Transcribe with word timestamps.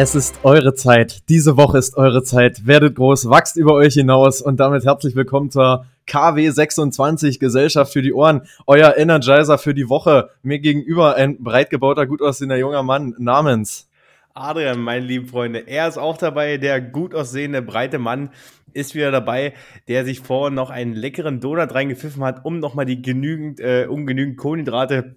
Es 0.00 0.14
ist 0.14 0.44
eure 0.44 0.74
Zeit. 0.74 1.28
Diese 1.28 1.56
Woche 1.56 1.76
ist 1.76 1.96
eure 1.96 2.22
Zeit. 2.22 2.68
Werdet 2.68 2.94
groß, 2.94 3.30
wachst 3.30 3.56
über 3.56 3.72
euch 3.72 3.94
hinaus 3.94 4.40
und 4.40 4.60
damit 4.60 4.84
herzlich 4.84 5.16
willkommen 5.16 5.50
zur 5.50 5.86
KW26 6.06 7.40
Gesellschaft 7.40 7.92
für 7.92 8.00
die 8.00 8.12
Ohren. 8.12 8.42
Euer 8.68 8.96
Energizer 8.96 9.58
für 9.58 9.74
die 9.74 9.88
Woche. 9.88 10.30
Mir 10.44 10.60
gegenüber 10.60 11.16
ein 11.16 11.42
breit 11.42 11.70
gebauter, 11.70 12.06
gut 12.06 12.22
aussehender 12.22 12.56
junger 12.56 12.84
Mann 12.84 13.16
namens 13.18 13.90
Adrian, 14.34 14.80
meine 14.80 15.04
lieben 15.04 15.26
Freunde. 15.26 15.66
Er 15.66 15.88
ist 15.88 15.98
auch 15.98 16.16
dabei. 16.16 16.58
Der 16.58 16.80
gut 16.80 17.12
aussehende, 17.12 17.60
breite 17.60 17.98
Mann 17.98 18.30
ist 18.72 18.94
wieder 18.94 19.10
dabei, 19.10 19.52
der 19.88 20.04
sich 20.04 20.20
vorhin 20.20 20.54
noch 20.54 20.70
einen 20.70 20.92
leckeren 20.92 21.40
Donut 21.40 21.74
reingepfiffen 21.74 22.22
hat, 22.22 22.44
um 22.44 22.60
nochmal 22.60 22.86
die 22.86 23.02
genügend, 23.02 23.58
äh, 23.58 23.88
um 23.88 24.06
Kohlenhydrate 24.36 25.16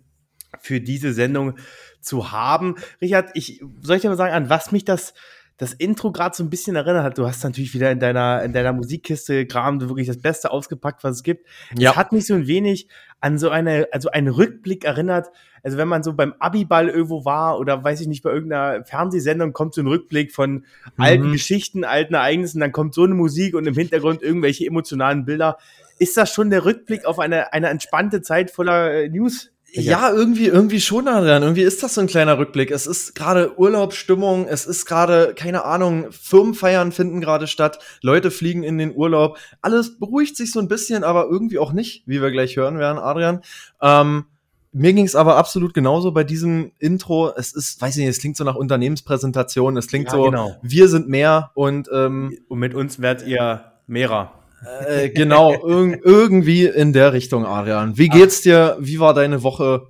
für 0.60 0.82
diese 0.82 1.14
Sendung 1.14 1.54
zu 2.02 2.32
haben. 2.32 2.76
Richard, 3.02 3.30
ich 3.34 3.62
soll 3.82 3.98
ich 3.98 4.02
dir 4.02 4.10
mal 4.10 4.18
sagen, 4.18 4.34
an 4.34 4.50
was 4.50 4.72
mich 4.72 4.86
das 4.86 5.14
das 5.62 5.74
Intro 5.74 6.12
gerade 6.12 6.36
so 6.36 6.44
ein 6.44 6.50
bisschen 6.50 6.76
erinnert 6.76 7.04
hat. 7.04 7.20
Du 7.20 7.28
hast 7.28 7.44
natürlich 7.44 7.76
wieder 7.76 7.92
in 7.92 8.00
deiner 8.00 8.42
in 8.42 8.52
deiner 8.52 8.74
Musikkiste 8.74 9.46
Kram 9.46 9.80
wirklich 9.80 10.08
das 10.08 10.20
Beste 10.20 10.50
ausgepackt, 10.50 11.04
was 11.04 11.18
es 11.18 11.24
gibt. 11.24 11.48
Ja. 11.78 11.92
Es 11.92 11.98
hat 11.98 12.12
mich 12.12 12.26
so 12.26 12.34
ein 12.34 12.48
wenig 12.48 12.88
an 13.20 13.38
so 13.38 13.52
eine 13.52 13.88
also 13.92 14.10
einen 14.10 14.30
Rückblick 14.30 14.86
erinnert. 14.86 15.30
Also 15.62 15.78
wenn 15.78 15.88
man 15.88 16.02
so 16.02 16.14
beim 16.14 16.34
Abiball 16.40 16.90
irgendwo 16.90 17.26
war 17.26 17.60
oder 17.60 17.84
weiß 17.84 18.02
ich 18.02 18.08
nicht 18.08 18.24
bei 18.24 18.32
irgendeiner 18.32 18.84
Fernsehsendung 18.86 19.54
kommt 19.54 19.76
so 19.76 19.82
ein 19.82 19.88
Rückblick 19.88 20.32
von 20.32 20.52
mhm. 20.52 20.64
alten 20.98 21.32
Geschichten, 21.32 21.84
alten 21.84 22.16
Ereignissen, 22.16 22.60
dann 22.60 22.72
kommt 22.72 22.96
so 22.96 23.04
eine 23.04 23.14
Musik 23.14 23.54
und 23.54 23.68
im 23.68 23.76
Hintergrund 23.76 24.24
irgendwelche 24.24 24.66
emotionalen 24.66 25.26
Bilder. 25.26 25.60
Ist 26.00 26.18
das 26.18 26.34
schon 26.34 26.50
der 26.50 26.66
Rückblick 26.66 27.06
auf 27.06 27.20
eine 27.20 27.54
eine 27.54 27.70
entspannte 27.70 28.24
Zeit 28.24 28.50
voller 28.50 28.92
äh, 28.92 29.10
News? 29.10 29.52
Ja, 29.74 30.12
irgendwie, 30.12 30.48
irgendwie 30.48 30.82
schon, 30.82 31.08
Adrian. 31.08 31.44
Irgendwie 31.44 31.62
ist 31.62 31.82
das 31.82 31.94
so 31.94 32.02
ein 32.02 32.08
kleiner 32.08 32.38
Rückblick. 32.38 32.72
Es 32.72 32.88
ist 32.88 33.16
gerade 33.16 33.58
Urlaubsstimmung, 33.58 34.48
es 34.48 34.66
ist 34.66 34.86
gerade, 34.86 35.34
keine 35.34 35.64
Ahnung, 35.64 36.12
Firmenfeiern 36.12 36.92
finden 36.92 37.22
gerade 37.22 37.48
statt, 37.48 37.80
Leute 38.02 38.32
fliegen 38.32 38.64
in 38.64 38.78
den 38.78 38.94
Urlaub. 38.94 39.38
Alles 39.62 39.98
beruhigt 39.98 40.36
sich 40.36 40.52
so 40.52 40.60
ein 40.60 40.68
bisschen, 40.68 41.04
aber 41.04 41.28
irgendwie 41.30 41.58
auch 41.58 41.72
nicht, 41.72 42.04
wie 42.06 42.22
wir 42.22 42.32
gleich 42.32 42.58
hören 42.58 42.80
werden, 42.80 42.98
Adrian. 42.98 43.42
Ähm, 43.82 44.26
mir 44.74 44.94
ging 44.94 45.06
es 45.06 45.16
aber 45.16 45.38
absolut 45.38 45.74
genauso 45.74 46.12
bei 46.12 46.24
diesem 46.24 46.72
Intro. 46.80 47.32
Es 47.36 47.54
ist, 47.54 47.82
weiß 47.82 47.96
ich 47.96 48.02
nicht, 48.02 48.10
es 48.10 48.20
klingt 48.20 48.38
so 48.38 48.44
nach 48.44 48.56
Unternehmenspräsentation, 48.56 49.78
es 49.78 49.88
klingt 49.88 50.08
ja, 50.08 50.12
so, 50.12 50.24
genau. 50.24 50.58
wir 50.62 50.88
sind 50.90 51.08
mehr 51.08 51.52
und, 51.54 51.90
ähm, 51.94 52.38
und 52.50 52.60
mit 52.60 52.74
uns 52.74 53.02
werdet 53.02 53.28
ihr 53.28 53.72
mehrer. 53.88 54.41
Äh, 54.88 55.10
genau, 55.10 55.54
irg 55.54 56.02
irgendwie 56.04 56.66
in 56.66 56.94
der 56.94 57.14
Richtung, 57.14 57.46
Arian. 57.46 57.98
Wie 57.98 58.10
geht's 58.10 58.42
dir? 58.42 58.78
Wie 58.80 59.00
war 59.00 59.14
deine 59.14 59.44
Woche? 59.44 59.88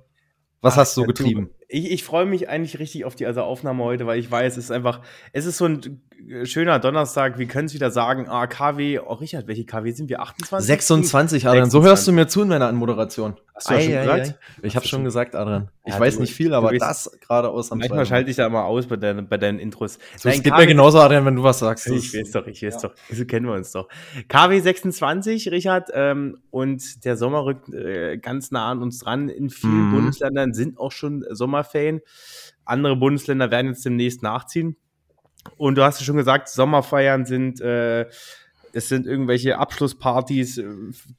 Was 0.60 0.74
Ach, 0.74 0.78
hast 0.78 0.96
du 0.96 1.04
getrieben? 1.04 1.50
ich, 1.72 1.90
ich 1.90 2.04
freue 2.04 2.26
mich 2.26 2.48
eigentlich 2.48 2.78
richtig 2.78 3.04
auf 3.04 3.16
die 3.16 3.26
also 3.26 3.42
Aufnahme 3.42 3.82
heute, 3.82 4.06
weil 4.06 4.18
ich 4.18 4.30
weiß, 4.30 4.56
es 4.56 4.64
ist 4.64 4.70
einfach, 4.70 5.00
es 5.32 5.46
ist 5.46 5.56
so 5.56 5.64
ein 5.64 6.02
schöner 6.44 6.78
Donnerstag. 6.78 7.38
Wir 7.38 7.46
können 7.46 7.66
es 7.66 7.74
wieder 7.74 7.90
sagen. 7.90 8.28
Ah, 8.28 8.46
KW, 8.46 8.98
oh 8.98 9.14
Richard, 9.14 9.46
welche 9.46 9.64
KW 9.64 9.90
sind 9.92 10.08
wir? 10.08 10.20
28? 10.20 10.66
26, 10.66 11.48
Adrian. 11.48 11.70
So 11.70 11.82
hörst 11.82 12.06
du 12.06 12.12
mir 12.12 12.26
zu 12.26 12.42
in 12.42 12.48
meiner 12.48 12.68
Anmoderation. 12.68 13.36
Hast 13.54 13.70
du 13.70 13.74
ja 13.74 13.80
schon 13.80 13.92
gesagt? 13.92 14.38
Ich 14.62 14.76
habe 14.76 14.86
schon 14.86 15.04
gesagt, 15.04 15.34
Adrian. 15.34 15.68
Ich 15.84 15.94
ja, 15.94 16.00
weiß 16.00 16.18
nicht 16.18 16.34
viel, 16.34 16.54
aber 16.54 16.72
das 16.76 17.10
gerade 17.20 17.48
aus 17.48 17.70
am 17.72 17.78
Manchmal 17.78 18.06
schalte 18.06 18.30
ich 18.30 18.36
da 18.36 18.46
immer 18.46 18.64
aus 18.64 18.86
bei, 18.86 18.96
deinen, 18.96 19.28
bei 19.28 19.36
deinen 19.36 19.58
Intros. 19.58 19.98
So, 20.16 20.28
es 20.28 20.42
geht 20.42 20.52
KW, 20.52 20.62
mir 20.62 20.66
genauso, 20.66 21.00
Adrian, 21.00 21.24
wenn 21.24 21.36
du 21.36 21.42
was 21.42 21.58
sagst. 21.58 21.86
Ich 21.88 22.14
weiß 22.14 22.30
doch, 22.32 22.46
ich 22.46 22.62
weiß 22.62 22.82
ja. 22.82 22.88
doch. 22.88 22.94
So 23.10 23.24
kennen 23.24 23.46
wir 23.46 23.54
uns 23.54 23.72
doch. 23.72 23.88
KW 24.28 24.60
26, 24.60 25.50
Richard, 25.50 25.90
ähm, 25.92 26.38
und 26.50 27.04
der 27.04 27.16
Sommer 27.16 27.44
rückt 27.44 27.72
äh, 27.72 28.18
ganz 28.18 28.50
nah 28.50 28.70
an 28.70 28.82
uns 28.82 28.98
dran. 28.98 29.28
In 29.28 29.50
vielen 29.50 29.88
mhm. 29.88 29.92
Bundesländern 29.92 30.54
sind 30.54 30.78
auch 30.78 30.92
schon 30.92 31.22
Sommer 31.30 31.52
Sommerferien. 31.52 32.00
Andere 32.64 32.96
Bundesländer 32.96 33.50
werden 33.50 33.68
jetzt 33.68 33.84
demnächst 33.84 34.22
nachziehen. 34.22 34.76
Und 35.56 35.76
du 35.76 35.82
hast 35.84 36.00
ja 36.00 36.06
schon 36.06 36.16
gesagt, 36.16 36.48
Sommerfeiern 36.48 37.24
sind, 37.24 37.60
äh, 37.60 38.06
es 38.74 38.88
sind 38.88 39.06
irgendwelche 39.06 39.58
Abschlusspartys, 39.58 40.62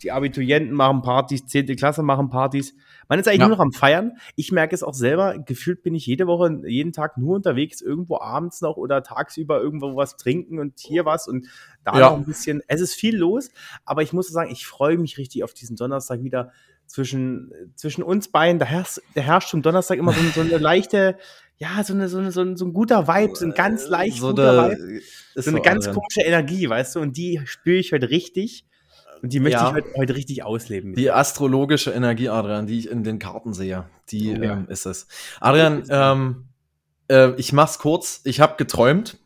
die 0.02 0.12
Abiturienten 0.12 0.76
machen 0.76 1.02
Partys, 1.02 1.46
10. 1.46 1.76
Klasse 1.76 2.02
machen 2.02 2.30
Partys. 2.30 2.74
Man 3.08 3.20
ist 3.20 3.28
eigentlich 3.28 3.42
ja. 3.42 3.48
nur 3.48 3.58
noch 3.58 3.64
am 3.64 3.72
Feiern. 3.72 4.14
Ich 4.36 4.52
merke 4.52 4.74
es 4.74 4.82
auch 4.82 4.94
selber, 4.94 5.38
gefühlt 5.38 5.84
bin 5.84 5.94
ich 5.94 6.06
jede 6.06 6.26
Woche, 6.26 6.62
jeden 6.66 6.94
Tag 6.94 7.18
nur 7.18 7.36
unterwegs, 7.36 7.82
irgendwo 7.82 8.20
abends 8.20 8.62
noch 8.62 8.78
oder 8.78 9.04
tagsüber 9.04 9.62
irgendwo 9.62 9.96
was 9.96 10.18
trinken 10.18 10.60
und 10.60 10.80
hier 10.80 11.06
was 11.06 11.28
und 11.28 11.48
da 11.84 12.00
ja. 12.00 12.10
noch 12.10 12.18
ein 12.18 12.26
bisschen. 12.26 12.62
Es 12.68 12.82
ist 12.82 12.96
viel 12.96 13.16
los, 13.16 13.50
aber 13.86 14.02
ich 14.02 14.14
muss 14.14 14.30
sagen, 14.30 14.52
ich 14.52 14.66
freue 14.66 14.98
mich 14.98 15.18
richtig 15.18 15.44
auf 15.44 15.54
diesen 15.54 15.76
Donnerstag 15.76 16.24
wieder 16.24 16.52
zwischen, 16.88 17.52
zwischen 17.76 18.04
uns 18.04 18.30
beiden, 18.30 18.60
da 18.60 18.66
herrscht, 18.66 19.00
da 19.16 19.22
herrscht 19.22 19.50
schon 19.50 19.62
Donnerstag 19.62 19.98
immer 19.98 20.14
so, 20.14 20.22
so 20.30 20.42
eine 20.42 20.58
leichte, 20.58 21.18
ja, 21.58 21.84
so, 21.84 21.94
eine, 21.94 22.10
so, 22.10 22.18
eine, 22.18 22.32
so, 22.32 22.42
ein, 22.42 22.58
so 22.58 22.66
ein 22.66 22.74
guter 22.74 23.08
Vibe, 23.08 23.36
so 23.36 23.46
ein 23.46 23.54
ganz 23.54 23.88
leicht 23.88 24.18
so 24.18 24.30
guter 24.30 24.64
eine, 24.64 24.78
Vibe. 24.78 25.02
So 25.36 25.50
eine 25.50 25.62
ganz 25.62 25.86
drin. 25.86 25.96
komische 25.96 26.22
Energie, 26.22 26.70
weißt 26.70 26.96
du, 26.96 27.00
und 27.00 27.18
die 27.18 27.42
spüre 27.46 27.78
ich 27.78 27.94
heute 27.94 28.10
richtig. 28.10 28.66
Und 29.22 29.32
die 29.32 29.40
möchte 29.40 29.60
ja. 29.60 29.70
ich 29.70 29.74
heute, 29.76 29.88
heute, 29.98 30.16
richtig 30.16 30.44
ausleben. 30.44 30.96
Die 30.96 31.10
astrologische 31.10 31.92
Energie, 31.92 32.28
Adrian, 32.28 32.68
die 32.68 32.80
ich 32.80 32.90
in 32.90 33.04
den 33.04 33.20
Karten 33.20 33.54
sehe, 33.54 33.86
die 34.10 34.38
oh, 34.38 34.44
ja. 34.44 34.54
ähm, 34.54 34.68
ist 34.68 34.86
es. 34.86 35.08
Adrian, 35.40 35.84
ähm, 35.90 36.46
äh, 37.08 37.32
ich 37.38 37.54
mach's 37.54 37.80
kurz. 37.80 38.20
Ich 38.26 38.42
habe 38.42 38.56
geträumt. 38.58 39.18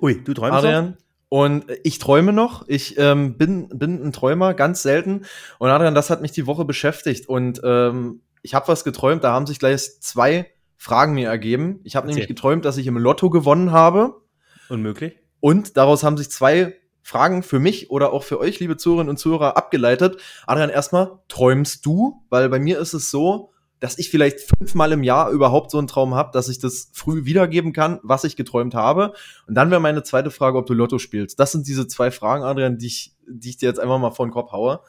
Ui, 0.00 0.22
du 0.22 0.34
träumst 0.34 0.58
Adrian, 0.58 0.94
auch? 0.98 1.06
Und 1.28 1.64
ich 1.84 1.98
träume 1.98 2.34
noch. 2.34 2.68
Ich 2.68 2.98
ähm, 2.98 3.38
bin, 3.38 3.68
bin 3.68 4.04
ein 4.04 4.12
Träumer, 4.12 4.52
ganz 4.52 4.82
selten. 4.82 5.24
Und 5.58 5.70
Adrian, 5.70 5.94
das 5.94 6.10
hat 6.10 6.20
mich 6.20 6.32
die 6.32 6.46
Woche 6.46 6.66
beschäftigt. 6.66 7.26
Und 7.26 7.62
ähm, 7.64 8.20
ich 8.42 8.54
habe 8.54 8.68
was 8.68 8.84
geträumt, 8.84 9.24
da 9.24 9.32
haben 9.32 9.46
sich 9.46 9.58
gleich 9.58 10.00
zwei 10.00 10.50
Fragen 10.76 11.14
mir 11.14 11.28
ergeben. 11.28 11.80
Ich 11.84 11.96
habe 11.96 12.06
nämlich 12.06 12.28
geträumt, 12.28 12.64
dass 12.64 12.76
ich 12.76 12.86
im 12.86 12.98
Lotto 12.98 13.30
gewonnen 13.30 13.72
habe. 13.72 14.22
Unmöglich. 14.68 15.14
Und 15.40 15.76
daraus 15.76 16.02
haben 16.02 16.16
sich 16.16 16.30
zwei 16.30 16.74
Fragen 17.02 17.42
für 17.42 17.60
mich 17.60 17.90
oder 17.90 18.12
auch 18.12 18.24
für 18.24 18.40
euch, 18.40 18.58
liebe 18.58 18.76
Zuhörerinnen 18.76 19.10
und 19.10 19.16
Zuhörer, 19.16 19.56
abgeleitet. 19.56 20.20
Adrian, 20.46 20.70
erstmal, 20.70 21.20
träumst 21.28 21.86
du? 21.86 22.24
Weil 22.30 22.48
bei 22.48 22.58
mir 22.58 22.80
ist 22.80 22.94
es 22.94 23.10
so, 23.10 23.52
dass 23.78 23.98
ich 23.98 24.10
vielleicht 24.10 24.40
fünfmal 24.40 24.92
im 24.92 25.02
Jahr 25.02 25.30
überhaupt 25.30 25.70
so 25.70 25.78
einen 25.78 25.86
Traum 25.86 26.14
habe, 26.14 26.30
dass 26.32 26.48
ich 26.48 26.58
das 26.58 26.90
früh 26.92 27.24
wiedergeben 27.24 27.72
kann, 27.72 28.00
was 28.02 28.24
ich 28.24 28.34
geträumt 28.34 28.74
habe. 28.74 29.12
Und 29.46 29.54
dann 29.54 29.70
wäre 29.70 29.80
meine 29.80 30.02
zweite 30.02 30.30
Frage, 30.30 30.58
ob 30.58 30.66
du 30.66 30.74
Lotto 30.74 30.98
spielst. 30.98 31.38
Das 31.38 31.52
sind 31.52 31.66
diese 31.68 31.86
zwei 31.86 32.10
Fragen, 32.10 32.42
Adrian, 32.42 32.78
die 32.78 32.86
ich, 32.86 33.14
die 33.28 33.50
ich 33.50 33.56
dir 33.58 33.68
jetzt 33.68 33.78
einfach 33.78 33.98
mal 33.98 34.10
vor 34.10 34.26
den 34.26 34.32
Kopf 34.32 34.50
haue. 34.52 34.80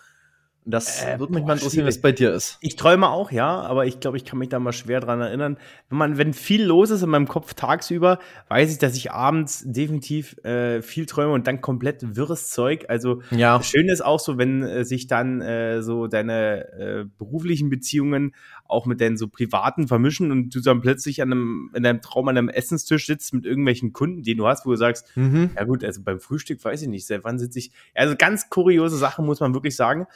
Das 0.70 1.02
äh, 1.02 1.18
würde 1.18 1.34
mich 1.34 1.44
boah, 1.44 1.48
mal 1.48 1.54
interessieren, 1.54 1.88
es 1.88 2.02
bei 2.02 2.12
dir 2.12 2.34
ist. 2.34 2.58
Ich 2.60 2.76
träume 2.76 3.08
auch, 3.08 3.32
ja, 3.32 3.62
aber 3.62 3.86
ich 3.86 4.02
glaube, 4.02 4.18
ich 4.18 4.26
kann 4.26 4.38
mich 4.38 4.50
da 4.50 4.60
mal 4.60 4.74
schwer 4.74 5.00
dran 5.00 5.22
erinnern. 5.22 5.58
Wenn 5.90 5.98
man, 5.98 6.18
wenn 6.18 6.34
viel 6.34 6.64
los 6.66 6.90
ist 6.90 7.02
in 7.04 7.10
meinem 7.10 7.28
Kopf 7.28 7.54
tagsüber, 7.54 8.20
weiß 8.50 8.74
ich, 8.74 8.78
dass 8.78 8.98
ich 8.98 9.12
abends 9.12 9.64
definitiv 9.66 10.38
äh, 10.44 10.82
viel 10.82 11.06
träume 11.06 11.32
und 11.32 11.48
dann 11.48 11.62
komplett 11.62 12.18
wirres 12.18 12.50
Zeug. 12.50 12.86
Also 12.90 13.22
ja. 13.32 13.64
schön 13.64 13.88
ist 13.88 14.04
auch 14.04 14.20
so, 14.20 14.38
wenn 14.38 14.62
äh, 14.62 14.84
sich 14.84 15.08
dann 15.08 15.42
äh, 15.42 15.82
so 15.82 16.08
deine 16.08 16.68
äh, 16.74 17.06
beruflichen 17.18 17.70
Beziehungen 17.70 18.36
auch 18.66 18.86
mit 18.86 19.00
deinen 19.00 19.16
so 19.16 19.30
privaten 19.30 19.88
vermischen 19.88 20.32
und 20.32 20.54
du 20.54 20.60
dann 20.60 20.82
plötzlich 20.82 21.22
an 21.22 21.32
einem, 21.32 21.72
in 21.74 21.84
deinem 21.84 22.02
Traum 22.02 22.28
an 22.28 22.38
einem 22.38 22.50
Essenstisch 22.50 23.06
sitzt 23.06 23.34
mit 23.34 23.46
irgendwelchen 23.46 23.94
Kunden, 23.94 24.24
den 24.24 24.38
du 24.38 24.48
hast, 24.48 24.66
wo 24.66 24.72
du 24.72 24.76
sagst, 24.76 25.16
mhm. 25.16 25.52
ja 25.56 25.64
gut, 25.64 25.86
also 25.86 26.04
beim 26.04 26.20
Frühstück 26.20 26.64
weiß 26.64 26.82
ich 26.82 26.90
nicht, 26.90 27.08
seit 27.08 27.24
wann 27.24 27.40
sitze 27.40 27.60
ich. 27.60 27.72
Also 27.96 28.16
ganz 28.18 28.50
kuriose 28.50 28.98
Sachen, 28.98 29.26
muss 29.26 29.40
man 29.40 29.54
wirklich 29.54 29.78
sagen. 29.78 30.08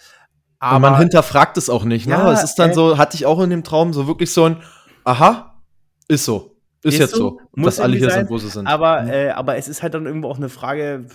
Aber 0.62 0.76
und 0.76 0.82
man 0.84 0.98
hinterfragt 0.98 1.58
es 1.58 1.70
auch 1.70 1.84
nicht. 1.84 2.06
Ne? 2.06 2.14
Ja, 2.14 2.32
es 2.32 2.44
ist 2.44 2.56
dann 2.56 2.70
äh, 2.70 2.74
so, 2.74 2.98
hatte 3.00 3.16
ich 3.16 3.26
auch 3.26 3.42
in 3.42 3.50
dem 3.50 3.64
Traum 3.64 3.94
so 3.94 4.06
wirklich 4.08 4.32
so 4.32 4.46
ein, 4.46 4.58
aha, 5.04 5.60
ist 6.08 6.24
so. 6.24 6.56
Ist, 6.84 6.94
ist 6.94 7.00
jetzt 7.00 7.16
so, 7.16 7.40
so 7.56 7.64
dass 7.64 7.80
alle 7.80 7.98
hier 7.98 8.10
sein, 8.10 8.20
sind, 8.22 8.30
wo 8.30 8.38
sie 8.38 8.48
sind. 8.48 8.68
Aber, 8.68 9.02
mhm. 9.02 9.10
äh, 9.10 9.30
aber 9.32 9.58
es 9.58 9.68
ist 9.68 9.82
halt 9.82 9.96
dann 9.96 10.06
irgendwo 10.06 10.30
auch 10.30 10.38
eine 10.38 10.50
Frage, 10.50 11.08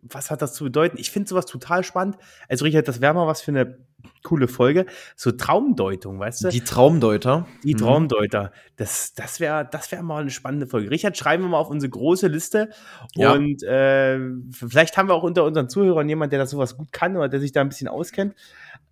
was 0.00 0.30
hat 0.30 0.40
das 0.40 0.54
zu 0.54 0.64
bedeuten? 0.64 0.96
Ich 0.98 1.10
finde 1.10 1.28
sowas 1.28 1.44
total 1.44 1.84
spannend. 1.84 2.16
Also, 2.48 2.64
Richard, 2.64 2.88
das 2.88 3.02
wäre 3.02 3.12
mal 3.12 3.26
was 3.26 3.42
für 3.42 3.50
eine 3.50 3.78
coole 4.22 4.48
Folge. 4.48 4.86
So 5.16 5.32
Traumdeutung, 5.32 6.18
weißt 6.18 6.44
du? 6.44 6.48
Die 6.48 6.62
Traumdeuter. 6.62 7.46
Die 7.62 7.74
mhm. 7.74 7.78
Traumdeuter. 7.78 8.52
Das, 8.76 9.14
das 9.14 9.38
wäre 9.38 9.68
das 9.70 9.92
wär 9.92 10.02
mal 10.02 10.22
eine 10.22 10.30
spannende 10.30 10.66
Folge. 10.66 10.90
Richard, 10.90 11.16
schreiben 11.16 11.42
wir 11.42 11.50
mal 11.50 11.58
auf 11.58 11.70
unsere 11.70 11.90
große 11.90 12.28
Liste. 12.28 12.70
Ja. 13.14 13.32
Und 13.32 13.62
äh, 13.62 14.18
vielleicht 14.50 14.96
haben 14.96 15.08
wir 15.08 15.14
auch 15.14 15.22
unter 15.22 15.44
unseren 15.44 15.68
Zuhörern 15.68 16.08
jemanden, 16.08 16.30
der 16.30 16.40
das 16.40 16.50
sowas 16.50 16.76
gut 16.76 16.92
kann 16.92 17.16
oder 17.16 17.28
der 17.28 17.40
sich 17.40 17.52
da 17.52 17.60
ein 17.60 17.68
bisschen 17.68 17.88
auskennt. 17.88 18.34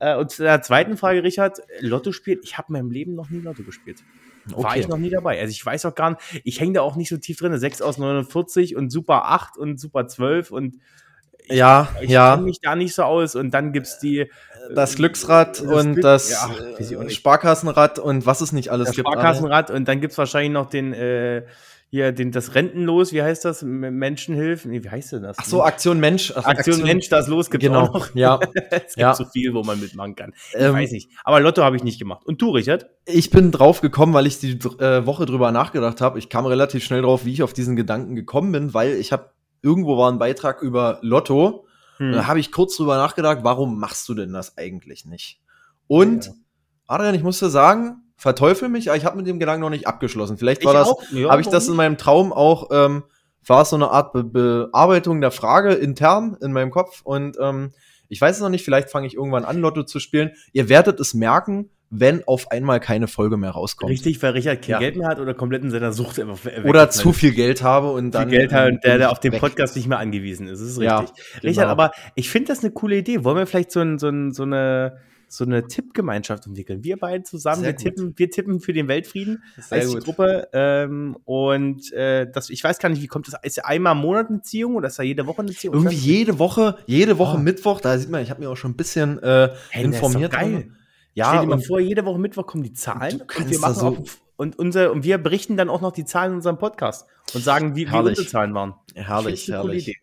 Äh, 0.03 0.17
und 0.17 0.33
zu 0.33 0.43
der 0.43 0.61
zweiten 0.63 0.97
Frage, 0.97 1.23
Richard, 1.23 1.63
Lotto 1.79 2.11
spielt. 2.11 2.41
Ich 2.43 2.59
habe 2.59 2.69
in 2.69 2.73
meinem 2.73 2.91
Leben 2.91 3.15
noch 3.15 3.31
nie 3.31 3.39
Lotto 3.39 3.63
gespielt. 3.63 4.03
Okay. 4.51 4.65
War 4.65 4.77
ich 4.77 4.89
noch 4.89 4.99
nie 4.99 5.11
dabei. 5.11 5.39
Also 5.41 5.53
ich 5.53 5.65
weiß 5.65 5.87
auch 5.87 5.95
gar 5.95 6.11
nicht, 6.11 6.21
ich 6.43 6.59
hänge 6.59 6.73
da 6.73 6.81
auch 6.81 6.97
nicht 6.97 7.09
so 7.09 7.17
tief 7.19 7.39
drin. 7.39 7.57
6 7.57 7.81
aus 7.83 7.99
49 7.99 8.75
und 8.75 8.91
Super 8.91 9.27
8 9.27 9.57
und 9.57 9.79
Super 9.79 10.09
12 10.09 10.51
und 10.51 10.79
ich, 11.45 11.57
ja, 11.57 11.89
ich 12.01 12.11
ja. 12.11 12.33
kenne 12.33 12.47
mich 12.47 12.61
da 12.61 12.75
nicht 12.75 12.95
so 12.95 13.05
aus. 13.05 13.37
Und 13.37 13.53
dann 13.53 13.73
gibt 13.73 13.87
es 13.87 13.99
die. 14.01 14.29
Das 14.75 14.97
Glücksrad 14.97 15.61
das 15.61 15.61
und 15.61 15.93
Glück, 15.95 16.03
das 16.03 16.31
ja, 16.31 17.11
Sparkassenrad 17.11 17.99
und 17.99 18.27
was 18.27 18.41
es 18.41 18.53
nicht 18.53 18.71
alles 18.71 18.89
das 18.89 18.97
gibt. 18.97 19.09
Sparkassenrad 19.09 19.71
und 19.71 19.87
dann 19.87 20.01
gibt 20.01 20.13
es 20.13 20.19
wahrscheinlich 20.19 20.53
noch 20.53 20.67
den, 20.67 20.93
äh, 20.93 21.43
hier 21.93 22.11
den, 22.11 22.33
das 22.33 22.55
Rentenlos, 22.55 23.13
wie 23.13 23.23
heißt 23.23 23.45
das? 23.45 23.63
Menschenhilfen? 23.63 24.71
Nee, 24.71 24.83
wie 24.83 24.89
heißt 24.89 25.13
denn 25.13 25.23
das? 25.25 25.37
Ach 25.39 25.45
so, 25.45 25.63
Aktion 25.63 26.01
Mensch. 26.01 26.33
Ach, 26.35 26.47
Aktion, 26.47 26.83
Mensch, 26.83 27.11
das 27.11 27.29
los 27.29 27.51
gibt's 27.51 27.67
Genau, 27.67 27.83
auch 27.83 27.93
noch. 27.95 28.15
ja. 28.15 28.41
es 28.71 28.95
gibt 28.95 28.97
Ja. 28.97 29.15
so 29.15 29.27
viel, 29.27 29.53
wo 29.53 29.63
man 29.63 29.79
mitmachen 29.79 30.17
kann. 30.17 30.33
Ich 30.55 30.61
Ähm, 30.61 30.73
weiß 30.73 30.91
nicht. 30.91 31.11
Aber 31.23 31.39
Lotto 31.41 31.63
habe 31.63 31.77
ich 31.77 31.85
nicht 31.85 31.99
gemacht. 31.99 32.25
Und 32.25 32.41
du, 32.41 32.49
Richard? 32.51 32.87
Ich 33.05 33.29
bin 33.29 33.53
drauf 33.53 33.83
gekommen, 33.83 34.15
weil 34.15 34.27
ich 34.27 34.39
die 34.39 34.53
äh, 34.79 35.05
Woche 35.05 35.27
drüber 35.27 35.53
nachgedacht 35.53 36.01
habe. 36.01 36.19
Ich 36.19 36.31
kam 36.31 36.47
relativ 36.47 36.83
schnell 36.83 37.03
drauf, 37.03 37.27
wie 37.27 37.33
ich 37.35 37.43
auf 37.43 37.53
diesen 37.53 37.77
Gedanken 37.77 38.15
gekommen 38.17 38.53
bin, 38.53 38.73
weil 38.73 38.93
ich 38.95 39.13
habe 39.13 39.31
irgendwo 39.61 39.99
war 39.99 40.11
ein 40.11 40.19
Beitrag 40.19 40.63
über 40.63 40.99
Lotto. 41.03 41.67
Hm. 41.99 42.13
Da 42.13 42.27
habe 42.27 42.41
ich 42.41 42.53
kurz 42.53 42.75
drüber 42.79 42.97
nachgedacht, 42.97 43.41
warum 43.43 43.79
machst 43.79 44.09
du 44.09 44.15
denn 44.15 44.33
das 44.33 44.57
eigentlich 44.57 45.05
nicht? 45.05 45.41
Und 45.89 46.25
Ja. 46.25 46.33
Adrian, 46.87 47.15
ich 47.15 47.23
muss 47.23 47.39
dir 47.39 47.51
sagen, 47.51 48.02
verteufel 48.23 48.69
mich, 48.69 48.89
aber 48.89 48.97
ich 48.97 49.05
habe 49.05 49.17
mit 49.17 49.27
dem 49.27 49.41
Gedanken 49.41 49.63
noch 49.63 49.71
nicht 49.71 49.89
abgeschlossen. 49.89 50.39
Vielleicht 50.39 50.65
war 50.65 50.75
Ich 50.75 50.89
das. 50.89 51.11
Ja, 51.11 51.31
habe 51.31 51.41
ich 51.41 51.49
das 51.49 51.67
in 51.67 51.75
meinem 51.75 51.99
Traum 51.99 52.33
auch, 52.33 52.69
ähm, 52.71 53.03
war 53.45 53.63
es 53.63 53.71
so 53.71 53.77
eine 53.77 53.91
Art 53.91 54.13
Be 54.13 54.23
Bearbeitung 54.23 55.21
der 55.21 55.33
Frage 55.33 55.73
intern 55.73 56.37
in 56.41 56.53
meinem 56.53 56.71
Kopf 56.71 57.01
und 57.03 57.37
ähm, 57.41 57.73
ich 58.09 58.21
weiß 58.21 58.37
es 58.37 58.43
noch 58.43 58.49
nicht, 58.49 58.65
vielleicht 58.65 58.91
fange 58.91 59.09
ich 59.09 59.15
irgendwann 59.15 59.45
an, 59.45 59.59
Lotto 59.59 59.83
zu 59.83 59.99
spielen. 59.99 60.31
Ihr 60.53 60.69
werdet 60.69 61.01
es 61.01 61.15
merken, 61.15 61.71
wenn 61.91 62.23
auf 62.29 62.51
einmal 62.53 62.79
keine 62.79 63.09
Folge 63.09 63.37
mehr 63.37 63.51
rauskommt. 63.51 63.91
Richtig, 63.91 64.23
weil 64.23 64.33
Richard 64.33 64.63
kein 64.63 64.71
Ja. 64.71 64.79
Geld 64.79 64.97
mehr 64.97 65.09
hat 65.09 65.19
oder 65.19 65.35
komplett 65.35 65.65
in 65.65 65.71
seiner 65.71 65.93
Sucht 65.93 66.21
einfach 66.21 66.45
weg 66.45 66.65
Oder 66.65 66.91
zu 66.91 67.13
viel 67.13 67.33
Geld 67.33 67.63
habe 67.63 67.91
und 67.91 68.05
viel 68.05 68.11
dann. 68.13 68.29
Geld 68.31 68.53
hat 68.53 68.71
und 68.71 68.85
der, 68.85 68.99
der 68.99 69.11
auf 69.11 69.19
den. 69.19 69.33
Podcast 69.33 69.75
nicht 69.75 69.89
mehr 69.89 69.99
angewiesen 69.99 70.47
ist. 70.47 70.61
Das 70.61 70.69
ist 70.69 70.81
Ja, 70.81 71.01
richtig. 71.01 71.25
Richard, 71.43 71.65
genau. 71.65 71.69
aber 71.73 71.91
ich 72.15 72.31
finde 72.31 72.49
das 72.53 72.61
eine 72.63 72.71
coole 72.73 72.99
Idee. 72.99 73.25
Wollen 73.25 73.37
wir 73.37 73.47
vielleicht 73.47 73.73
so, 73.73 73.81
ein, 73.81 73.99
so, 73.99 74.09
ein, 74.09 74.31
so 74.33 74.45
eine 74.45 74.99
so 75.35 75.45
eine 75.45 75.67
Tippgemeinschaft 75.67 76.47
entwickeln. 76.47 76.85
Wir 76.85 76.99
beide 76.99 77.23
zusammen, 77.25 77.63
Sehr 77.63 77.69
wir 77.71 77.73
gut. 77.75 77.83
tippen, 77.83 78.13
wir 78.19 78.31
tippen 78.31 78.61
für 78.61 78.73
den 78.75 78.87
Weltfrieden. 78.89 79.43
Sehr 79.59 79.87
gut. 79.87 80.05
Gruppe. 80.05 80.49
Ähm, 80.53 81.17
und 81.25 81.91
äh, 81.93 82.31
das, 82.31 82.51
ich 82.51 82.63
weiß 82.63 82.79
gar 82.79 82.91
nicht, 82.91 83.01
wie 83.01 83.07
kommt 83.07 83.27
das? 83.29 83.35
Ist 83.43 83.57
ja 83.57 83.65
einmal 83.65 83.95
im 83.97 84.03
Monat 84.03 84.29
eine 84.29 84.43
Ziehung 84.43 84.77
oder 84.77 84.89
ist 84.89 84.99
da 84.99 85.03
jede 85.03 85.27
Woche 85.27 85.41
eine 85.43 85.53
Ziehung? 85.53 85.75
Irgendwie 85.75 85.97
jede 85.97 86.39
Woche, 86.39 86.77
jede 86.87 87.19
Woche 87.19 87.39
Ah. 87.39 87.41
Mittwoch, 87.41 87.81
da 87.81 87.97
sieht 87.97 88.11
man, 88.11 88.23
ich 88.23 88.31
habe 88.31 88.41
mir 88.41 88.51
auch 88.51 88.57
schon 88.57 88.73
ein 88.73 88.77
bisschen 88.77 89.23
äh, 89.23 89.49
Hey, 89.71 89.85
informiert. 89.85 90.33
geil. 90.33 90.71
Ja, 91.15 91.29
Stell 91.31 91.41
dir 91.41 91.47
mal 91.47 91.61
vor, 91.61 91.81
jede 91.81 92.05
Woche 92.05 92.19
Mittwoch 92.19 92.47
kommen 92.47 92.63
die 92.65 92.73
Zahlen 92.75 93.23
und 93.23 93.51
wir 93.51 93.59
machen 93.59 93.75
so- 93.75 93.87
auch 93.87 93.97
und 94.37 94.59
unser 94.59 94.93
und 94.93 95.05
wir 95.05 95.19
berichten 95.19 95.57
dann 95.57 95.69
auch 95.71 95.81
noch 95.81 95.93
die 95.93 96.05
Zahlen 96.05 96.33
in 96.33 96.37
unserem 96.37 96.59
Podcast 96.59 97.07
und 97.35 97.43
sagen, 97.45 97.75
wie, 97.77 97.87
wie 97.87 97.91
Herrlich. 97.91 98.11
unsere 98.19 98.27
Zahlen 98.29 98.55
waren. 98.55 98.75
herrlich, 98.95 99.49
herrlich. 99.49 99.89
Idee. 99.89 99.97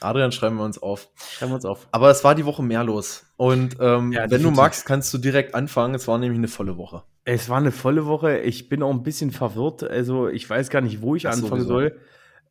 Adrian, 0.00 0.32
schreiben 0.32 0.56
wir 0.56 0.64
uns 0.64 0.80
auf. 0.80 1.08
Schreiben 1.32 1.52
wir 1.52 1.56
uns 1.56 1.64
auf. 1.64 1.88
Aber 1.92 2.10
es 2.10 2.22
war 2.24 2.34
die 2.34 2.44
Woche 2.44 2.62
mehr 2.62 2.84
los. 2.84 3.26
Und 3.36 3.76
ähm, 3.80 4.12
Ja, 4.12 4.30
wenn 4.30 4.42
du 4.42 4.50
magst, 4.50 4.86
kannst 4.86 5.12
du 5.14 5.18
direkt 5.18 5.54
anfangen. 5.54 5.94
Es 5.94 6.06
war 6.08 6.18
nämlich 6.18 6.38
eine 6.38 6.48
volle 6.48 6.76
Woche. 6.76 7.02
Es 7.24 7.48
war 7.48 7.58
eine 7.58 7.72
volle 7.72 8.06
Woche. 8.06 8.38
Ich 8.38 8.68
bin 8.68 8.82
auch 8.82 8.90
ein 8.90 9.02
bisschen 9.02 9.30
verwirrt. 9.30 9.82
Also 9.82 10.28
ich 10.28 10.48
weiß 10.48 10.70
gar 10.70 10.80
nicht, 10.80 11.02
wo 11.02 11.14
ich 11.16 11.24
Das 11.24 11.36
anfangen 11.36 11.62
sowieso. 11.62 11.74
soll. 11.74 12.00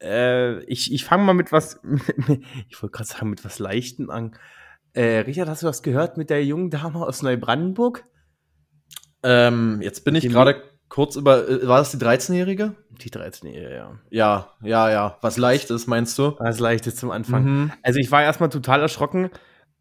Äh, 0.01 0.63
ich 0.65 0.93
ich 0.93 1.03
fange 1.05 1.23
mal 1.23 1.33
mit 1.33 1.51
was, 1.51 1.81
ich 2.69 2.81
wollte 2.81 2.95
gerade 2.95 3.09
sagen, 3.09 3.29
mit 3.29 3.43
was 3.43 3.59
Leichten 3.59 4.09
an. 4.09 4.35
Äh, 4.93 5.19
Richard, 5.19 5.47
hast 5.49 5.63
du 5.63 5.67
was 5.67 5.81
gehört 5.83 6.17
mit 6.17 6.29
der 6.29 6.43
jungen 6.45 6.69
Dame 6.69 7.05
aus 7.05 7.21
Neubrandenburg? 7.21 8.03
Ähm, 9.23 9.79
jetzt 9.81 10.05
bin 10.05 10.15
ich 10.15 10.29
gerade 10.29 10.61
kurz 10.89 11.15
über. 11.15 11.47
Äh, 11.47 11.67
war 11.67 11.79
das 11.79 11.91
die 11.91 11.97
13-Jährige? 11.97 12.75
Die 13.03 13.09
13 13.11 13.53
ja, 13.53 13.69
ja. 14.09 14.47
Ja, 14.61 14.89
ja. 14.89 15.17
Was 15.21 15.37
leicht 15.37 15.69
ist, 15.69 15.87
meinst 15.87 16.17
du? 16.17 16.31
Das 16.39 16.59
Leichtes 16.59 16.95
zum 16.95 17.11
Anfang. 17.11 17.43
Mhm. 17.43 17.71
Also 17.83 17.99
ich 17.99 18.11
war 18.11 18.23
erstmal 18.23 18.49
total 18.49 18.81
erschrocken. 18.81 19.29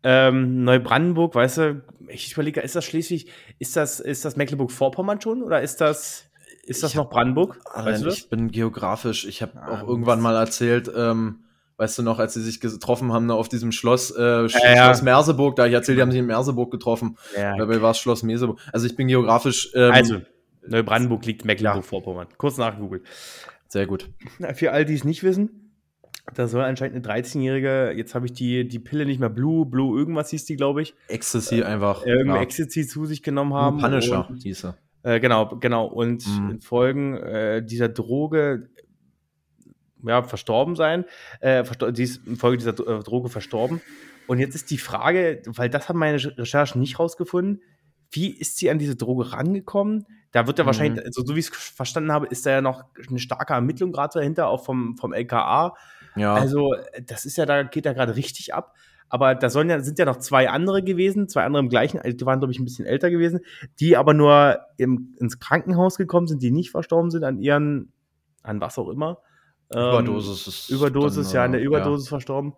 Ähm, 0.02 0.62
Neubrandenburg, 0.64 1.34
weißt 1.34 1.58
du, 1.58 1.82
ich 2.08 2.32
überlege, 2.32 2.60
ist 2.60 2.76
das 2.76 2.84
Schleswig, 2.84 3.30
ist 3.58 3.74
das, 3.76 3.98
ist 3.98 4.24
das 4.24 4.36
Mecklenburg-Vorpommern 4.36 5.20
schon 5.20 5.42
oder 5.42 5.62
ist 5.62 5.80
das, 5.80 6.24
ist 6.64 6.82
das 6.82 6.90
Ich 6.90 6.96
noch 6.96 7.08
Brandenburg? 7.10 7.58
Adrian, 7.72 7.94
Weißt 7.94 8.04
du 8.04 8.08
ich 8.10 8.28
bin 8.28 8.50
geografisch. 8.50 9.24
Ich 9.26 9.42
habe 9.42 9.52
Ah, 9.60 9.68
auch 9.82 9.88
irgendwann 9.88 10.20
mal 10.20 10.36
erzählt, 10.36 10.90
ähm, 10.94 11.40
weißt 11.78 11.98
du 11.98 12.02
noch, 12.02 12.18
als 12.20 12.34
sie 12.34 12.42
sich 12.42 12.60
getroffen 12.60 13.12
haben, 13.12 13.26
da 13.26 13.34
auf 13.34 13.48
diesem 13.48 13.72
Schloss, 13.72 14.10
äh, 14.14 14.20
Sch- 14.20 14.62
Ja, 14.62 14.74
ja. 14.74 14.84
Schloss 14.84 15.02
Merseburg, 15.02 15.56
da 15.56 15.66
ich 15.66 15.72
erzählt, 15.72 15.98
die 15.98 16.02
haben 16.02 16.10
sich 16.12 16.20
in 16.20 16.26
Merseburg 16.26 16.70
getroffen. 16.70 17.16
Ja, 17.36 17.56
Dabei 17.56 17.80
war 17.82 17.90
es 17.92 17.98
Schloss 17.98 18.22
Merseburg. 18.22 18.60
Also 18.72 18.86
ich 18.86 18.94
bin 18.94 19.08
geografisch 19.08 19.70
ähm, 19.74 19.92
Also, 19.92 20.20
Neubrandenburg 20.68 21.24
liegt 21.26 21.44
Mecklenburg-Vorpommern. 21.44 22.28
Kurz 22.38 22.56
nachgegoogelt. 22.58 23.02
sehr 23.68 23.86
gut. 23.86 24.10
Für 24.54 24.72
all 24.72 24.84
die 24.84 24.94
es 24.94 25.04
nicht 25.04 25.22
wissen, 25.22 25.72
da 26.34 26.48
soll 26.48 26.62
anscheinend 26.64 27.06
eine 27.08 27.20
13-Jährige, 27.22 27.92
jetzt 27.96 28.14
habe 28.14 28.26
ich 28.26 28.32
die, 28.32 28.66
die 28.66 28.78
Pille 28.80 29.06
nicht 29.06 29.20
mehr 29.20 29.28
Blue, 29.28 29.64
Blue 29.66 29.96
irgendwas 29.98 30.30
hieß 30.30 30.44
die, 30.44 30.56
glaube 30.56 30.82
ich, 30.82 30.94
Ecstasy 31.08 31.62
einfach. 31.62 32.04
irgendein 32.04 32.36
ja. 32.36 32.42
Ecstasy 32.42 32.86
zu 32.86 33.06
sich 33.06 33.22
genommen 33.22 33.54
haben. 33.54 33.78
Punisher 33.78 34.28
Und, 34.28 34.42
hieß 34.42 34.64
er. 34.64 34.76
äh, 35.04 35.20
genau, 35.20 35.56
genau. 35.58 35.86
Und 35.86 36.26
Mhm. 36.26 36.50
in 36.50 36.60
Folgen 36.60 37.16
äh, 37.16 37.64
dieser 37.64 37.88
Droge 37.88 38.68
ja, 40.04 40.22
verstorben 40.22 40.76
sein. 40.76 41.04
Äh, 41.40 41.64
verstor 41.64 41.92
die 41.92 42.02
ist 42.04 42.26
in 42.26 42.36
Folge 42.36 42.58
dieser 42.58 42.72
äh, 42.72 43.02
Droge 43.02 43.28
verstorben. 43.28 43.80
Und 44.26 44.38
jetzt 44.40 44.54
ist 44.54 44.70
die 44.70 44.78
Frage, 44.78 45.42
weil 45.46 45.68
das 45.70 45.88
haben 45.88 45.98
meine 45.98 46.16
Recherchen 46.38 46.80
nicht 46.80 46.98
rausgefunden, 46.98 47.62
wie 48.10 48.30
ist 48.30 48.58
sie 48.58 48.70
an 48.70 48.78
diese 48.78 48.96
Droge 48.96 49.32
rangekommen? 49.32 50.06
Da 50.32 50.46
wird 50.46 50.58
ja 50.58 50.64
Mhm. 50.64 50.66
wahrscheinlich, 50.66 51.04
also 51.04 51.24
so 51.24 51.34
wie 51.34 51.40
ich 51.40 51.48
es 51.50 51.56
verstanden 51.56 52.12
habe, 52.12 52.26
ist 52.26 52.44
da 52.46 52.50
ja 52.50 52.60
noch 52.60 52.84
eine 53.08 53.18
starke 53.18 53.54
Ermittlung 53.54 53.92
gerade 53.92 54.18
dahinter, 54.18 54.48
auch 54.48 54.64
vom, 54.64 54.96
vom 54.96 55.12
LKA. 55.12 55.74
Ja. 56.14 56.34
Also, 56.34 56.74
das 57.06 57.24
ist 57.24 57.36
ja, 57.36 57.46
da 57.46 57.62
geht 57.62 57.84
ja 57.84 57.92
gerade 57.92 58.16
richtig 58.16 58.54
ab. 58.54 58.74
Aber 59.08 59.34
da 59.34 59.50
sollen 59.50 59.70
ja, 59.70 59.78
sind 59.80 59.98
ja 59.98 60.04
noch 60.04 60.16
zwei 60.16 60.50
andere 60.50 60.82
gewesen, 60.82 61.28
zwei 61.28 61.44
andere 61.44 61.62
im 61.62 61.68
gleichen, 61.68 62.00
die 62.04 62.26
waren, 62.26 62.40
glaube 62.40 62.52
ich, 62.52 62.58
ein 62.58 62.64
bisschen 62.64 62.86
älter 62.86 63.08
gewesen, 63.10 63.40
die 63.78 63.96
aber 63.96 64.14
nur 64.14 64.58
im, 64.78 65.14
ins 65.20 65.38
Krankenhaus 65.38 65.96
gekommen 65.96 66.26
sind, 66.26 66.42
die 66.42 66.50
nicht 66.50 66.70
verstorben 66.70 67.10
sind 67.10 67.22
an 67.22 67.38
ihren, 67.38 67.92
an 68.42 68.60
was 68.60 68.78
auch 68.78 68.88
immer. 68.88 69.18
Ähm, 69.72 69.80
Überdosis 69.80 70.46
ist. 70.46 70.70
Überdosis, 70.70 71.28
dann, 71.28 71.34
ja, 71.34 71.44
an 71.44 71.54
äh, 71.54 71.58
der 71.58 71.66
Überdosis 71.66 72.08
verstorben. 72.08 72.54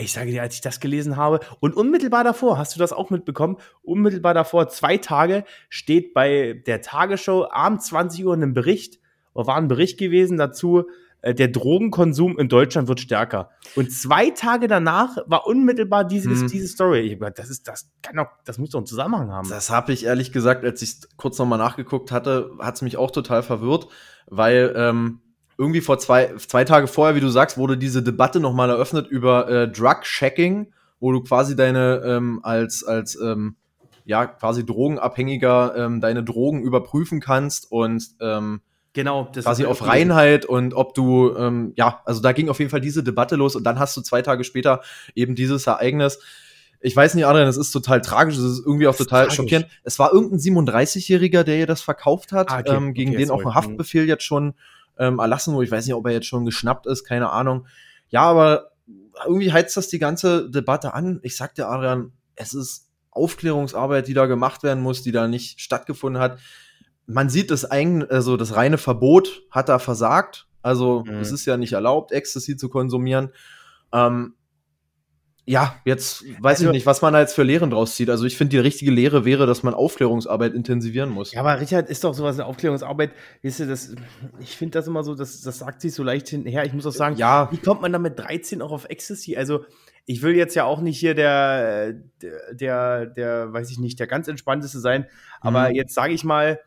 Ich 0.00 0.12
sage 0.12 0.30
dir, 0.30 0.42
als 0.42 0.54
ich 0.54 0.60
das 0.60 0.78
gelesen 0.78 1.16
habe, 1.16 1.40
und 1.58 1.74
unmittelbar 1.74 2.22
davor, 2.22 2.56
hast 2.56 2.74
du 2.76 2.78
das 2.78 2.92
auch 2.92 3.10
mitbekommen? 3.10 3.56
Unmittelbar 3.82 4.32
davor, 4.32 4.68
zwei 4.68 4.96
Tage, 4.96 5.44
steht 5.70 6.14
bei 6.14 6.62
der 6.66 6.82
Tagesschau 6.82 7.50
abends 7.50 7.86
20 7.88 8.24
Uhr 8.24 8.34
in 8.34 8.42
einem 8.44 8.54
Bericht, 8.54 9.00
oder 9.34 9.48
war 9.48 9.56
ein 9.56 9.66
Bericht 9.66 9.98
gewesen 9.98 10.38
dazu, 10.38 10.84
äh, 11.20 11.34
der 11.34 11.48
Drogenkonsum 11.48 12.38
in 12.38 12.48
Deutschland 12.48 12.86
wird 12.86 13.00
stärker. 13.00 13.50
Und 13.74 13.90
zwei 13.90 14.30
Tage 14.30 14.68
danach 14.68 15.16
war 15.26 15.48
unmittelbar 15.48 16.04
diese, 16.04 16.30
Hm. 16.30 16.46
diese 16.46 16.68
Story. 16.68 17.00
Ich 17.00 17.12
hab 17.14 17.18
gedacht, 17.18 17.38
das 17.40 17.50
ist, 17.50 17.66
das 17.66 17.90
kann 18.00 18.14
doch, 18.14 18.28
das 18.44 18.58
muss 18.58 18.70
doch 18.70 18.78
einen 18.78 18.86
Zusammenhang 18.86 19.32
haben. 19.32 19.48
Das 19.48 19.68
habe 19.70 19.92
ich 19.92 20.04
ehrlich 20.04 20.30
gesagt, 20.30 20.64
als 20.64 20.80
ich 20.80 20.94
kurz 21.16 21.38
nochmal 21.38 21.58
nachgeguckt 21.58 22.12
hatte, 22.12 22.52
hat 22.60 22.76
es 22.76 22.82
mich 22.82 22.96
auch 22.96 23.10
total 23.10 23.42
verwirrt, 23.42 23.88
weil 24.28 24.72
ähm, 24.76 25.22
irgendwie 25.58 25.80
vor 25.80 25.98
zwei, 25.98 26.34
zwei 26.38 26.64
Tage 26.64 26.86
vorher, 26.86 27.16
wie 27.16 27.20
du 27.20 27.28
sagst, 27.28 27.58
wurde 27.58 27.76
diese 27.76 28.02
Debatte 28.02 28.38
nochmal 28.40 28.70
eröffnet 28.70 29.08
über 29.08 29.48
äh, 29.48 29.68
Drug-Checking, 29.68 30.72
wo 31.00 31.12
du 31.12 31.20
quasi 31.22 31.56
deine 31.56 32.00
ähm, 32.04 32.40
als, 32.44 32.84
als 32.84 33.18
ähm, 33.20 33.56
ja, 34.04 34.26
quasi 34.26 34.64
Drogenabhängiger 34.64 35.74
ähm, 35.76 36.00
deine 36.00 36.24
Drogen 36.24 36.62
überprüfen 36.62 37.20
kannst 37.20 37.70
und 37.70 38.04
ähm, 38.20 38.60
genau, 38.94 39.28
das 39.32 39.44
quasi 39.44 39.66
auf 39.66 39.84
Reinheit 39.86 40.46
und 40.46 40.74
ob 40.74 40.94
du, 40.94 41.36
ähm, 41.36 41.72
ja, 41.76 42.00
also 42.06 42.22
da 42.22 42.32
ging 42.32 42.48
auf 42.48 42.58
jeden 42.58 42.70
Fall 42.70 42.80
diese 42.80 43.02
Debatte 43.02 43.36
los 43.36 43.54
und 43.54 43.64
dann 43.64 43.78
hast 43.78 43.96
du 43.96 44.00
zwei 44.00 44.22
Tage 44.22 44.44
später 44.44 44.80
eben 45.14 45.34
dieses 45.34 45.66
Ereignis. 45.66 46.20
Ich 46.80 46.94
weiß 46.94 47.16
nicht, 47.16 47.26
Adrian, 47.26 47.48
es 47.48 47.56
ist 47.56 47.72
total 47.72 48.00
tragisch, 48.00 48.36
es 48.36 48.44
ist 48.44 48.60
irgendwie 48.64 48.86
auch 48.86 48.92
ist 48.92 48.98
total 48.98 49.24
tragisch. 49.24 49.36
schockierend. 49.36 49.66
Es 49.82 49.98
war 49.98 50.12
irgendein 50.12 50.38
37-Jähriger, 50.38 51.42
der 51.42 51.58
ihr 51.58 51.66
das 51.66 51.82
verkauft 51.82 52.30
hat, 52.30 52.50
Ah, 52.52 52.60
okay. 52.60 52.76
ähm, 52.76 52.94
gegen 52.94 53.10
Okay, 53.10 53.18
den 53.18 53.30
auch 53.32 53.44
ein 53.44 53.54
Haftbefehl 53.54 54.06
jetzt 54.06 54.22
schon 54.22 54.54
ähm, 54.98 55.18
erlassen 55.18 55.54
wurde. 55.54 55.66
Ich 55.66 55.70
weiß 55.72 55.86
nicht, 55.86 55.94
ob 55.94 56.06
er 56.06 56.12
jetzt 56.12 56.26
schon 56.26 56.44
geschnappt 56.44 56.86
ist, 56.86 57.04
keine 57.04 57.30
Ahnung. 57.30 57.66
Ja, 58.08 58.22
aber 58.22 58.70
irgendwie 59.26 59.52
heizt 59.52 59.76
das 59.76 59.88
die 59.88 59.98
ganze 59.98 60.50
Debatte 60.50 60.94
an. 60.94 61.20
Ich 61.22 61.36
sag 61.36 61.54
dir, 61.54 61.68
Adrian, 61.68 62.12
es 62.36 62.54
ist 62.54 62.88
Aufklärungsarbeit, 63.10 64.06
die 64.06 64.14
da 64.14 64.26
gemacht 64.26 64.62
werden 64.62 64.82
muss, 64.82 65.02
die 65.02 65.12
da 65.12 65.28
nicht 65.28 65.60
stattgefunden 65.60 66.20
hat 66.22 66.38
man 67.10 67.30
sieht 67.30 67.50
das 67.50 67.64
eigen, 67.64 68.04
also 68.10 68.36
das 68.36 68.54
reine 68.54 68.76
Verbot 68.76 69.40
hat 69.50 69.70
da 69.70 69.78
versagt. 69.78 70.46
Also 70.60 71.04
Mhm. 71.06 71.20
es 71.20 71.32
ist 71.32 71.46
ja 71.46 71.56
nicht 71.56 71.72
erlaubt, 71.72 72.12
Ecstasy 72.12 72.58
zu 72.58 72.68
konsumieren. 72.68 73.30
Ähm, 73.94 74.34
ja, 75.48 75.76
jetzt 75.84 76.24
weiß 76.40 76.58
Also- 76.58 76.66
ich 76.66 76.72
nicht, 76.72 76.86
was 76.86 77.00
man 77.02 77.12
da 77.14 77.20
jetzt 77.20 77.34
für 77.34 77.42
Lehren 77.42 77.70
draus 77.70 77.94
zieht. 77.96 78.10
Also 78.10 78.24
ich 78.26 78.36
finde, 78.36 78.50
die 78.50 78.58
richtige 78.58 78.90
Lehre 78.90 79.24
wäre, 79.24 79.46
dass 79.46 79.62
man 79.62 79.72
Aufklärungsarbeit 79.74 80.52
intensivieren 80.54 81.10
muss. 81.10 81.32
Ja, 81.32 81.40
aber 81.40 81.60
Richard 81.60 81.88
ist 81.88 82.04
doch 82.04 82.12
sowas 82.14 82.36
eine 82.36 82.46
Aufklärungsarbeit. 82.46 83.12
Weißt 83.42 83.60
du, 83.60 83.66
das, 83.66 83.94
ich 84.40 84.56
finde 84.56 84.78
das 84.78 84.86
immer 84.86 85.02
so, 85.04 85.14
das, 85.14 85.40
das 85.40 85.58
sagt 85.58 85.80
sich 85.80 85.94
so 85.94 86.02
leicht 86.02 86.28
hinterher. 86.28 86.64
Ich 86.66 86.72
muss 86.74 86.86
auch 86.86 86.92
sagen, 86.92 87.16
ja, 87.16 87.50
wie 87.50 87.56
kommt 87.58 87.80
man 87.80 87.92
da 87.92 87.98
mit 87.98 88.18
13 88.18 88.60
auch 88.62 88.72
auf 88.72 88.84
Ecstasy? 88.88 89.36
Also, 89.36 89.64
ich 90.04 90.22
will 90.22 90.34
jetzt 90.36 90.54
ja 90.54 90.64
auch 90.64 90.80
nicht 90.80 90.98
hier 90.98 91.14
der, 91.14 91.92
der, 92.22 92.54
der, 92.54 93.06
der 93.06 93.52
weiß 93.52 93.70
ich 93.70 93.78
nicht, 93.78 93.98
der 94.00 94.06
ganz 94.06 94.26
entspannteste 94.28 94.80
sein. 94.80 95.06
Aber 95.40 95.68
Mhm. 95.70 95.74
jetzt 95.74 95.94
sage 95.94 96.12
ich 96.14 96.24
mal, 96.24 96.60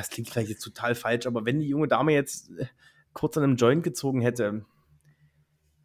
es 0.00 0.08
klingt 0.10 0.28
vielleicht 0.30 0.50
jetzt 0.50 0.62
total 0.62 0.94
falsch, 0.94 1.26
aber 1.26 1.44
wenn 1.44 1.60
die 1.60 1.68
junge 1.68 1.88
Dame 1.88 2.12
jetzt 2.12 2.50
kurz 3.12 3.36
an 3.36 3.44
einem 3.44 3.56
Joint 3.56 3.82
gezogen 3.82 4.20
hätte, 4.20 4.64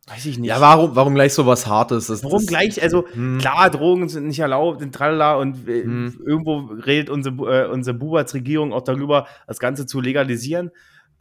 weiß 0.07 0.25
ich 0.25 0.38
nicht. 0.38 0.50
ja, 0.50 0.60
warum, 0.60 0.95
warum 0.95 1.15
gleich 1.15 1.33
so 1.33 1.45
was 1.45 1.67
Hartes? 1.67 2.07
Das, 2.07 2.24
Warum 2.24 2.39
das, 2.39 2.48
gleich? 2.48 2.81
Also, 2.81 3.05
Hm. 3.13 3.38
klar, 3.38 3.69
Drogen 3.69 4.10
sind 4.10 4.27
nicht 4.27 4.39
erlaubt, 4.39 4.79
sind 4.79 4.93
tralala 4.93 5.36
und 5.36 5.67
äh, 5.67 5.83
Hm. 5.83 6.22
irgendwo 6.25 6.60
redet 6.86 7.10
unsere, 7.10 7.65
äh, 7.65 7.69
unsere 7.69 7.98
Buberts 7.98 8.33
Regierung 8.33 8.74
auch 8.74 8.83
darüber, 8.83 9.27
das 9.48 9.60
Ganze 9.60 9.86
zu 9.86 10.01
legalisieren. 10.01 10.72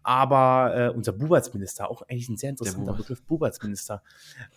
Aber 0.05 0.73
äh, 0.75 0.89
unser 0.89 1.12
Bubatsminister, 1.12 1.89
auch 1.89 2.03
eigentlich 2.03 2.29
ein 2.29 2.37
sehr 2.37 2.51
interessanter 2.51 2.93
Begriff, 2.93 3.23
Bubatsminister. 3.23 4.03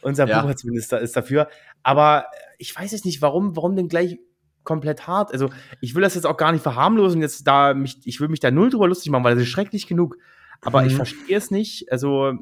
Unser 0.01 0.27
ja. 0.27 0.41
Bubatsminister 0.41 0.99
ist 0.99 1.15
dafür. 1.15 1.47
Aber 1.83 2.25
ich 2.57 2.75
weiß 2.75 2.91
jetzt 2.93 3.05
nicht, 3.05 3.21
warum, 3.21 3.55
warum 3.55 3.75
denn 3.75 3.87
gleich 3.87 4.17
komplett 4.63 5.05
hart. 5.05 5.31
Also 5.31 5.51
ich 5.81 5.93
will 5.93 6.01
das 6.01 6.15
jetzt 6.15 6.25
auch 6.25 6.37
gar 6.37 6.51
nicht 6.51 6.63
verharmlosen, 6.63 7.21
jetzt 7.21 7.45
da 7.45 7.75
mich, 7.75 7.99
ich 8.05 8.19
will 8.19 8.27
mich 8.27 8.39
da 8.39 8.49
null 8.49 8.71
drüber 8.71 8.87
lustig 8.87 9.11
machen, 9.11 9.23
weil 9.23 9.35
das 9.35 9.43
ist 9.43 9.49
schrecklich 9.49 9.85
genug. 9.85 10.17
Aber 10.61 10.81
mhm. 10.81 10.87
ich 10.87 10.95
verstehe 10.95 11.37
es 11.37 11.51
nicht. 11.51 11.91
Also 11.91 12.33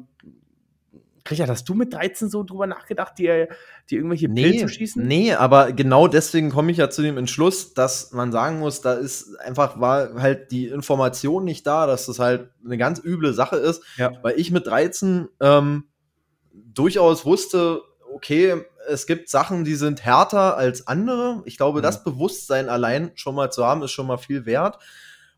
Richard, 1.30 1.48
hast 1.48 1.68
du 1.68 1.74
mit 1.74 1.92
13 1.94 2.28
so 2.28 2.42
drüber 2.42 2.66
nachgedacht, 2.66 3.18
dir, 3.18 3.48
dir 3.88 3.96
irgendwelche 3.96 4.28
nee, 4.28 4.42
Pilze 4.42 4.66
zu 4.66 4.68
schießen? 4.68 5.06
Nee, 5.06 5.32
aber 5.32 5.72
genau 5.72 6.06
deswegen 6.06 6.50
komme 6.50 6.70
ich 6.70 6.76
ja 6.76 6.90
zu 6.90 7.00
dem 7.00 7.16
Entschluss, 7.16 7.72
dass 7.72 8.12
man 8.12 8.30
sagen 8.30 8.58
muss, 8.58 8.82
da 8.82 8.92
ist 8.92 9.34
einfach, 9.40 9.80
war 9.80 10.20
halt 10.20 10.52
die 10.52 10.66
Information 10.66 11.44
nicht 11.44 11.66
da, 11.66 11.86
dass 11.86 12.06
das 12.06 12.18
halt 12.18 12.50
eine 12.64 12.76
ganz 12.76 13.02
üble 13.02 13.32
Sache 13.32 13.56
ist, 13.56 13.82
ja. 13.96 14.12
weil 14.22 14.38
ich 14.38 14.50
mit 14.50 14.66
13 14.66 15.28
ähm, 15.40 15.84
durchaus 16.52 17.24
wusste, 17.24 17.80
okay, 18.12 18.62
es 18.88 19.06
gibt 19.06 19.28
Sachen, 19.30 19.64
die 19.64 19.74
sind 19.76 20.04
härter 20.04 20.56
als 20.56 20.86
andere. 20.86 21.42
Ich 21.46 21.56
glaube, 21.56 21.78
mhm. 21.78 21.82
das 21.82 22.04
Bewusstsein 22.04 22.68
allein 22.68 23.12
schon 23.14 23.34
mal 23.34 23.50
zu 23.50 23.64
haben, 23.64 23.82
ist 23.82 23.92
schon 23.92 24.06
mal 24.06 24.18
viel 24.18 24.46
wert. 24.46 24.78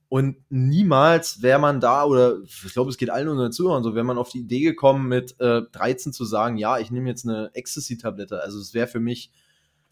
Und 0.09 0.37
niemals 0.51 1.43
wäre 1.43 1.59
man 1.59 1.81
da, 1.81 2.05
oder 2.05 2.37
ich 2.45 2.73
glaube, 2.73 2.91
es 2.91 2.97
geht 2.97 3.11
allen 3.11 3.29
unseren 3.29 3.51
Zuhörern 3.51 3.83
so, 3.83 3.95
wäre 3.95 4.05
man 4.05 4.19
auf 4.19 4.29
die 4.29 4.41
Idee 4.41 4.61
gekommen, 4.61 5.09
mit 5.09 5.35
äh, 5.41 5.63
13 5.73 6.13
zu 6.13 6.25
sagen, 6.25 6.57
ja, 6.59 6.79
ich 6.79 6.93
nehme 6.93 7.09
jetzt 7.09 7.27
eine 7.27 7.51
Ecstasy-Tablette. 7.55 8.41
Also 8.41 8.61
es 8.61 8.73
wäre 8.73 8.87
für 8.87 9.01
mich, 9.01 9.33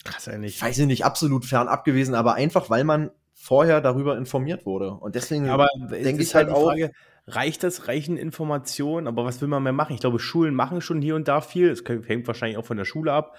Krass, 0.04 0.28
eigentlich. 0.28 0.62
weiß 0.62 0.78
ich 0.78 0.86
nicht, 0.86 1.04
absolut 1.04 1.44
fernab 1.44 1.84
gewesen, 1.84 2.14
aber 2.14 2.34
einfach, 2.34 2.70
weil 2.70 2.84
man 2.84 3.10
vorher 3.32 3.80
darüber 3.80 4.16
informiert 4.16 4.66
wurde. 4.66 4.92
Und 4.92 5.16
deswegen 5.16 5.48
aber 5.48 5.66
denke 5.90 6.22
ich 6.22 6.34
halt, 6.34 6.46
halt 6.46 6.56
auch. 6.56 6.68
Frage, 6.68 6.92
reicht 7.26 7.64
das, 7.64 7.88
reichen 7.88 8.16
Informationen, 8.16 9.08
aber 9.08 9.24
was 9.24 9.40
will 9.40 9.48
man 9.48 9.64
mehr 9.64 9.72
machen? 9.72 9.94
Ich 9.94 10.00
glaube, 10.00 10.20
Schulen 10.20 10.54
machen 10.54 10.80
schon 10.80 11.02
hier 11.02 11.16
und 11.16 11.26
da 11.26 11.40
viel. 11.40 11.70
Es 11.70 11.82
hängt 11.86 12.26
wahrscheinlich 12.26 12.58
auch 12.58 12.64
von 12.64 12.76
der 12.76 12.84
Schule 12.84 13.12
ab. 13.12 13.36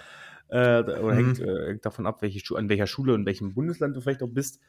Äh, 0.50 0.82
oder 0.82 1.14
mhm. 1.14 1.18
hängt, 1.18 1.40
äh, 1.40 1.68
hängt, 1.68 1.86
davon 1.86 2.06
ab, 2.06 2.22
welche, 2.22 2.56
an 2.56 2.70
welcher 2.70 2.86
Schule 2.86 3.14
und 3.14 3.26
welchem 3.26 3.54
Bundesland 3.54 3.96
du 3.96 4.02
vielleicht 4.02 4.22
auch 4.22 4.30
bist 4.30 4.60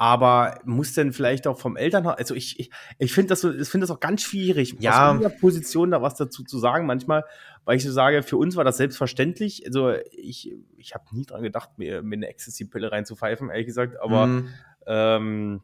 aber 0.00 0.58
muss 0.64 0.94
denn 0.94 1.12
vielleicht 1.12 1.46
auch 1.46 1.58
vom 1.58 1.76
Elternhaus, 1.76 2.16
also 2.16 2.34
ich, 2.34 2.58
ich, 2.58 2.70
ich 2.98 3.12
finde 3.12 3.28
das, 3.28 3.42
so, 3.42 3.52
ich 3.52 3.68
finde 3.68 3.86
das 3.86 3.94
auch 3.94 4.00
ganz 4.00 4.22
schwierig, 4.22 4.76
ja. 4.80 5.10
aus 5.10 5.16
meiner 5.16 5.28
Position 5.28 5.90
da 5.90 6.00
was 6.00 6.14
dazu 6.14 6.42
zu 6.42 6.58
sagen 6.58 6.86
manchmal, 6.86 7.26
weil 7.66 7.76
ich 7.76 7.84
so 7.84 7.92
sage, 7.92 8.22
für 8.22 8.38
uns 8.38 8.56
war 8.56 8.64
das 8.64 8.78
selbstverständlich, 8.78 9.66
also 9.66 9.92
ich, 10.12 10.56
ich 10.78 10.94
habe 10.94 11.04
nie 11.12 11.26
dran 11.26 11.42
gedacht, 11.42 11.72
mir, 11.76 12.00
mir 12.00 12.16
eine 12.16 12.28
Ecstasy-Pille 12.28 12.90
reinzupfeifen, 12.90 13.50
ehrlich 13.50 13.66
gesagt, 13.66 14.00
aber 14.00 14.26
mhm. 14.26 14.48
ähm, 14.86 15.60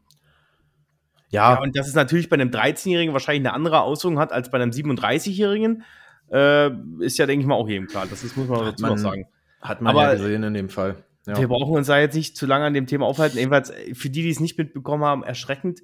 ja. 1.30 1.54
ja. 1.54 1.60
und 1.62 1.74
dass 1.74 1.88
es 1.88 1.94
natürlich 1.94 2.28
bei 2.28 2.34
einem 2.34 2.50
13-Jährigen 2.50 3.14
wahrscheinlich 3.14 3.48
eine 3.48 3.54
andere 3.54 3.80
Auswirkung 3.80 4.18
hat 4.18 4.32
als 4.32 4.50
bei 4.50 4.58
einem 4.60 4.70
37-Jährigen, 4.70 5.82
äh, 6.30 6.70
ist 6.98 7.16
ja, 7.16 7.24
denke 7.24 7.40
ich 7.40 7.46
mal, 7.46 7.54
auch 7.54 7.70
jedem 7.70 7.86
klar. 7.86 8.06
Das 8.10 8.22
ist, 8.22 8.36
muss 8.36 8.48
man 8.48 8.66
dazu 8.66 8.84
noch 8.84 8.98
sagen. 8.98 9.28
Hat 9.62 9.80
man 9.80 9.96
aber, 9.96 10.02
ja 10.02 10.12
gesehen 10.12 10.42
in 10.42 10.52
dem 10.52 10.68
Fall. 10.68 11.05
Ja. 11.26 11.36
Wir 11.38 11.48
brauchen 11.48 11.74
uns 11.74 11.88
da 11.88 11.98
jetzt 11.98 12.14
nicht 12.14 12.36
zu 12.36 12.46
lange 12.46 12.64
an 12.64 12.74
dem 12.74 12.86
Thema 12.86 13.06
aufhalten. 13.06 13.38
Jedenfalls 13.38 13.72
für 13.94 14.10
die, 14.10 14.22
die 14.22 14.30
es 14.30 14.40
nicht 14.40 14.56
mitbekommen 14.56 15.04
haben, 15.04 15.24
erschreckend. 15.24 15.80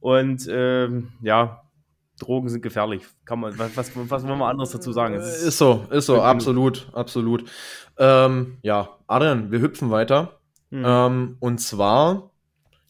Und 0.00 0.48
ähm, 0.50 1.12
ja, 1.22 1.62
Drogen 2.18 2.48
sind 2.48 2.62
gefährlich. 2.62 3.02
Kann 3.24 3.40
man, 3.40 3.58
was, 3.58 3.76
was, 3.76 3.92
was 3.94 4.26
wollen 4.26 4.38
wir 4.38 4.46
anderes 4.46 4.70
dazu 4.70 4.92
sagen? 4.92 5.14
Ist, 5.14 5.42
ist, 5.42 5.58
so, 5.58 5.84
ist 5.90 6.06
so, 6.06 6.20
absolut, 6.20 6.88
absolut. 6.92 7.44
Ähm, 7.98 8.58
ja, 8.62 8.90
Adrian, 9.06 9.50
wir 9.50 9.60
hüpfen 9.60 9.90
weiter. 9.90 10.40
Mhm. 10.70 10.84
Ähm, 10.86 11.36
und 11.40 11.60
zwar, 11.60 12.30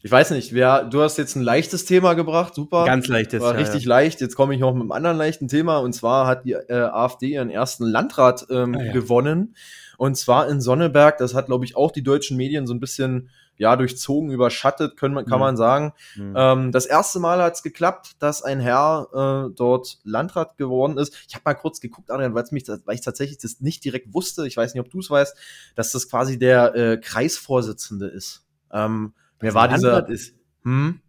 ich 0.01 0.11
weiß 0.11 0.31
nicht, 0.31 0.53
wer, 0.53 0.83
du 0.83 1.01
hast 1.01 1.17
jetzt 1.17 1.35
ein 1.35 1.43
leichtes 1.43 1.85
Thema 1.85 2.13
gebracht, 2.13 2.55
super. 2.55 2.85
Ganz 2.85 3.07
leichtes. 3.07 3.41
War 3.41 3.53
ja, 3.53 3.59
richtig 3.59 3.83
ja. 3.83 3.89
leicht. 3.89 4.21
Jetzt 4.21 4.35
komme 4.35 4.53
ich 4.53 4.59
noch 4.59 4.73
mit 4.73 4.81
einem 4.81 4.91
anderen 4.91 5.17
leichten 5.17 5.47
Thema. 5.47 5.77
Und 5.77 5.93
zwar 5.93 6.27
hat 6.27 6.45
die 6.45 6.53
äh, 6.53 6.73
AfD 6.73 7.27
ihren 7.27 7.49
ersten 7.49 7.85
Landrat 7.85 8.47
ähm, 8.49 8.75
ah, 8.75 8.83
ja. 8.83 8.91
gewonnen. 8.91 9.55
Und 10.01 10.15
zwar 10.15 10.49
in 10.49 10.61
Sonneberg, 10.61 11.19
das 11.19 11.35
hat, 11.35 11.45
glaube 11.45 11.63
ich, 11.63 11.75
auch 11.75 11.91
die 11.91 12.01
deutschen 12.01 12.35
Medien 12.35 12.65
so 12.65 12.73
ein 12.73 12.79
bisschen 12.79 13.29
ja, 13.55 13.75
durchzogen, 13.75 14.31
überschattet, 14.31 14.97
können, 14.97 15.13
kann 15.27 15.37
mhm. 15.37 15.39
man 15.39 15.57
sagen. 15.57 15.93
Mhm. 16.15 16.33
Ähm, 16.35 16.71
das 16.71 16.87
erste 16.87 17.19
Mal 17.19 17.39
hat 17.39 17.53
es 17.53 17.61
geklappt, 17.61 18.13
dass 18.17 18.41
ein 18.41 18.59
Herr 18.59 19.09
äh, 19.51 19.53
dort 19.55 19.99
Landrat 20.03 20.57
geworden 20.57 20.97
ist. 20.97 21.15
Ich 21.27 21.35
habe 21.35 21.43
mal 21.45 21.53
kurz 21.53 21.81
geguckt, 21.81 22.09
Adrian, 22.09 22.33
weil 22.33 22.43
mich, 22.49 22.67
weil 22.67 22.95
ich 22.95 23.01
tatsächlich 23.01 23.37
das 23.37 23.61
nicht 23.61 23.85
direkt 23.85 24.11
wusste, 24.11 24.47
ich 24.47 24.57
weiß 24.57 24.73
nicht, 24.73 24.83
ob 24.83 24.89
du 24.89 25.01
es 25.01 25.11
weißt, 25.11 25.37
dass 25.75 25.91
das 25.91 26.09
quasi 26.09 26.39
der 26.39 26.73
äh, 26.73 26.97
Kreisvorsitzende 26.97 28.07
ist. 28.07 28.43
Ähm, 28.71 29.13
wer 29.39 29.53
war 29.53 29.67
dieser? 29.67 30.09
Ist. 30.09 30.33
Hm? 30.63 30.99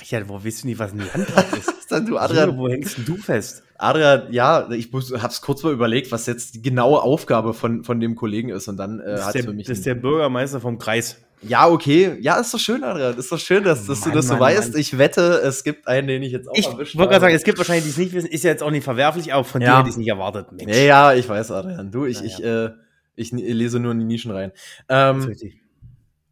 Richard, 0.00 0.28
wo 0.28 0.44
wissen 0.44 0.68
die, 0.68 0.78
was 0.78 0.92
ein 0.92 1.00
Landrat 1.00 1.52
ist? 1.58 1.90
du, 1.90 2.16
Adrian, 2.16 2.56
wo 2.56 2.68
hängst 2.68 2.96
du 3.04 3.16
fest? 3.16 3.63
Adrian, 3.76 4.32
ja, 4.32 4.70
ich 4.70 4.90
hab's 4.92 5.40
kurz 5.40 5.62
mal 5.62 5.72
überlegt, 5.72 6.12
was 6.12 6.26
jetzt 6.26 6.54
die 6.54 6.62
genaue 6.62 7.02
Aufgabe 7.02 7.54
von, 7.54 7.84
von 7.84 8.00
dem 8.00 8.14
Kollegen 8.14 8.50
ist 8.50 8.68
und 8.68 8.76
dann 8.76 9.00
äh, 9.00 9.18
hat 9.20 9.36
für 9.36 9.52
mich. 9.52 9.66
Das 9.66 9.78
ist 9.78 9.86
der 9.86 9.96
Bürgermeister 9.96 10.60
vom 10.60 10.78
Kreis. 10.78 11.18
Ja, 11.42 11.68
okay. 11.68 12.16
Ja, 12.20 12.38
ist 12.40 12.54
doch 12.54 12.58
schön, 12.58 12.82
Adrian. 12.84 13.18
Ist 13.18 13.30
doch 13.30 13.38
schön, 13.38 13.64
dass, 13.64 13.86
dass 13.86 14.00
Mann, 14.00 14.10
du 14.10 14.16
das 14.16 14.26
so 14.28 14.34
Mann, 14.34 14.42
weißt. 14.42 14.72
Mann. 14.72 14.80
Ich 14.80 14.96
wette, 14.96 15.42
es 15.44 15.64
gibt 15.64 15.86
einen, 15.88 16.08
den 16.08 16.22
ich 16.22 16.32
jetzt 16.32 16.48
auch 16.48 16.54
ich 16.54 16.66
erwischt 16.66 16.94
Ich 16.94 16.98
wollte 16.98 17.10
gerade 17.10 17.22
sagen, 17.22 17.34
es 17.34 17.44
gibt 17.44 17.58
wahrscheinlich, 17.58 17.84
die 17.84 17.90
es 17.90 17.98
nicht 17.98 18.12
wissen, 18.12 18.28
ist 18.28 18.44
ja 18.44 18.50
jetzt 18.50 18.62
auch 18.62 18.70
nicht 18.70 18.84
verwerflich, 18.84 19.34
aber 19.34 19.44
von 19.44 19.60
ja. 19.60 19.72
dir 19.72 19.78
hätte 19.78 19.88
ich 19.88 19.94
es 19.94 19.98
nicht 19.98 20.08
erwartet. 20.08 20.52
Mensch. 20.52 20.74
Ja, 20.74 20.82
ja, 20.82 21.14
ich 21.14 21.28
weiß, 21.28 21.50
Adrian. 21.50 21.90
Du, 21.90 22.06
ich, 22.06 22.20
ja, 22.20 22.26
ich, 22.26 22.42
Äh, 22.42 22.70
ich 23.16 23.32
lese 23.32 23.78
nur 23.78 23.92
in 23.92 24.00
die 24.00 24.06
Nischen 24.06 24.30
rein. 24.30 24.52
Ähm, 24.88 25.28
das 25.28 25.42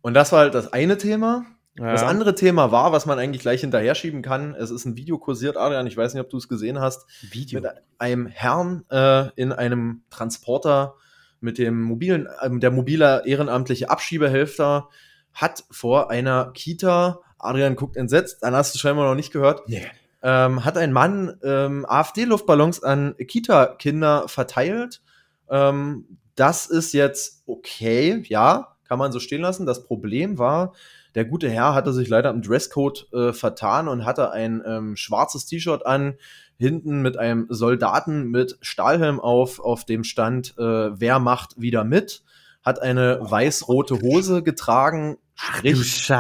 und 0.01 0.15
das 0.15 0.33
war 0.33 0.41
halt 0.41 0.55
das 0.55 0.73
eine 0.73 0.99
Thema. 0.99 1.45
Ja. 1.79 1.93
Das 1.93 2.03
andere 2.03 2.35
Thema 2.35 2.71
war, 2.71 2.93
was 2.93 3.07
man 3.07 3.19
eigentlich 3.19 3.41
gleich 3.41 3.63
hinterher 3.63 3.95
schieben 3.95 4.21
kann. 4.21 4.55
Es 4.55 4.71
ist 4.71 4.85
ein 4.85 4.97
Video 4.97 5.19
kursiert, 5.19 5.57
Adrian. 5.57 5.87
Ich 5.87 5.97
weiß 5.97 6.13
nicht, 6.13 6.23
ob 6.23 6.29
du 6.29 6.37
es 6.37 6.49
gesehen 6.49 6.81
hast. 6.81 7.07
Video. 7.23 7.61
Mit 7.61 7.71
einem 7.99 8.27
Herrn 8.27 8.85
äh, 8.91 9.31
in 9.37 9.53
einem 9.53 10.03
Transporter 10.11 10.97
mit 11.41 11.59
dem 11.59 11.83
mobilen, 11.83 12.29
äh, 12.41 12.51
der 12.59 12.71
mobile 12.71 13.23
ehrenamtliche 13.27 13.91
Abschiebehelfer 13.91 14.89
hat 15.33 15.65
vor 15.71 16.11
einer 16.11 16.53
Kita, 16.53 17.21
Adrian 17.39 17.75
guckt 17.75 17.97
entsetzt, 17.97 18.43
dann 18.43 18.55
hast 18.55 18.75
du 18.75 18.79
scheinbar 18.79 19.09
noch 19.09 19.15
nicht 19.15 19.33
gehört. 19.33 19.69
Nee. 19.69 19.87
Ähm, 20.23 20.65
hat 20.65 20.79
ein 20.79 20.93
Mann 20.93 21.37
ähm, 21.43 21.85
AfD-Luftballons 21.89 22.85
an 22.85 23.17
Kita-Kinder 23.17 24.29
verteilt. 24.29 25.03
Ähm, 25.51 26.19
das 26.37 26.67
ist 26.67 26.93
jetzt 26.93 27.43
okay, 27.47 28.23
ja, 28.29 28.77
kann 28.85 28.99
man 28.99 29.11
so 29.11 29.19
stehen 29.19 29.43
lassen. 29.43 29.67
Das 29.67 29.85
Problem 29.85 30.39
war, 30.39 30.75
der 31.15 31.25
gute 31.25 31.49
Herr 31.51 31.75
hatte 31.75 31.93
sich 31.93 32.09
leider 32.09 32.31
im 32.31 32.43
Dresscode 32.43 33.09
äh, 33.13 33.33
vertan 33.33 33.89
und 33.89 34.05
hatte 34.05 34.31
ein 34.31 34.63
ähm, 34.67 34.97
schwarzes 34.97 35.47
T-Shirt 35.47 35.85
an, 35.85 36.15
hinten 36.59 37.03
mit 37.03 37.19
einem 37.19 37.47
Soldaten 37.51 38.31
mit 38.31 38.57
Stahlhelm 38.61 39.21
auf, 39.21 39.61
auf 39.61 39.85
dem 39.85 40.05
stand, 40.05 40.57
äh, 40.59 41.01
wer 41.01 41.19
macht 41.19 41.61
wieder 41.61 41.85
mit, 41.85 42.23
hat 42.63 42.81
eine 42.81 43.21
oh, 43.21 43.31
weiß-rote 43.31 44.01
Hose 44.01 44.43
getragen, 44.43 45.19
sprich, 45.35 46.11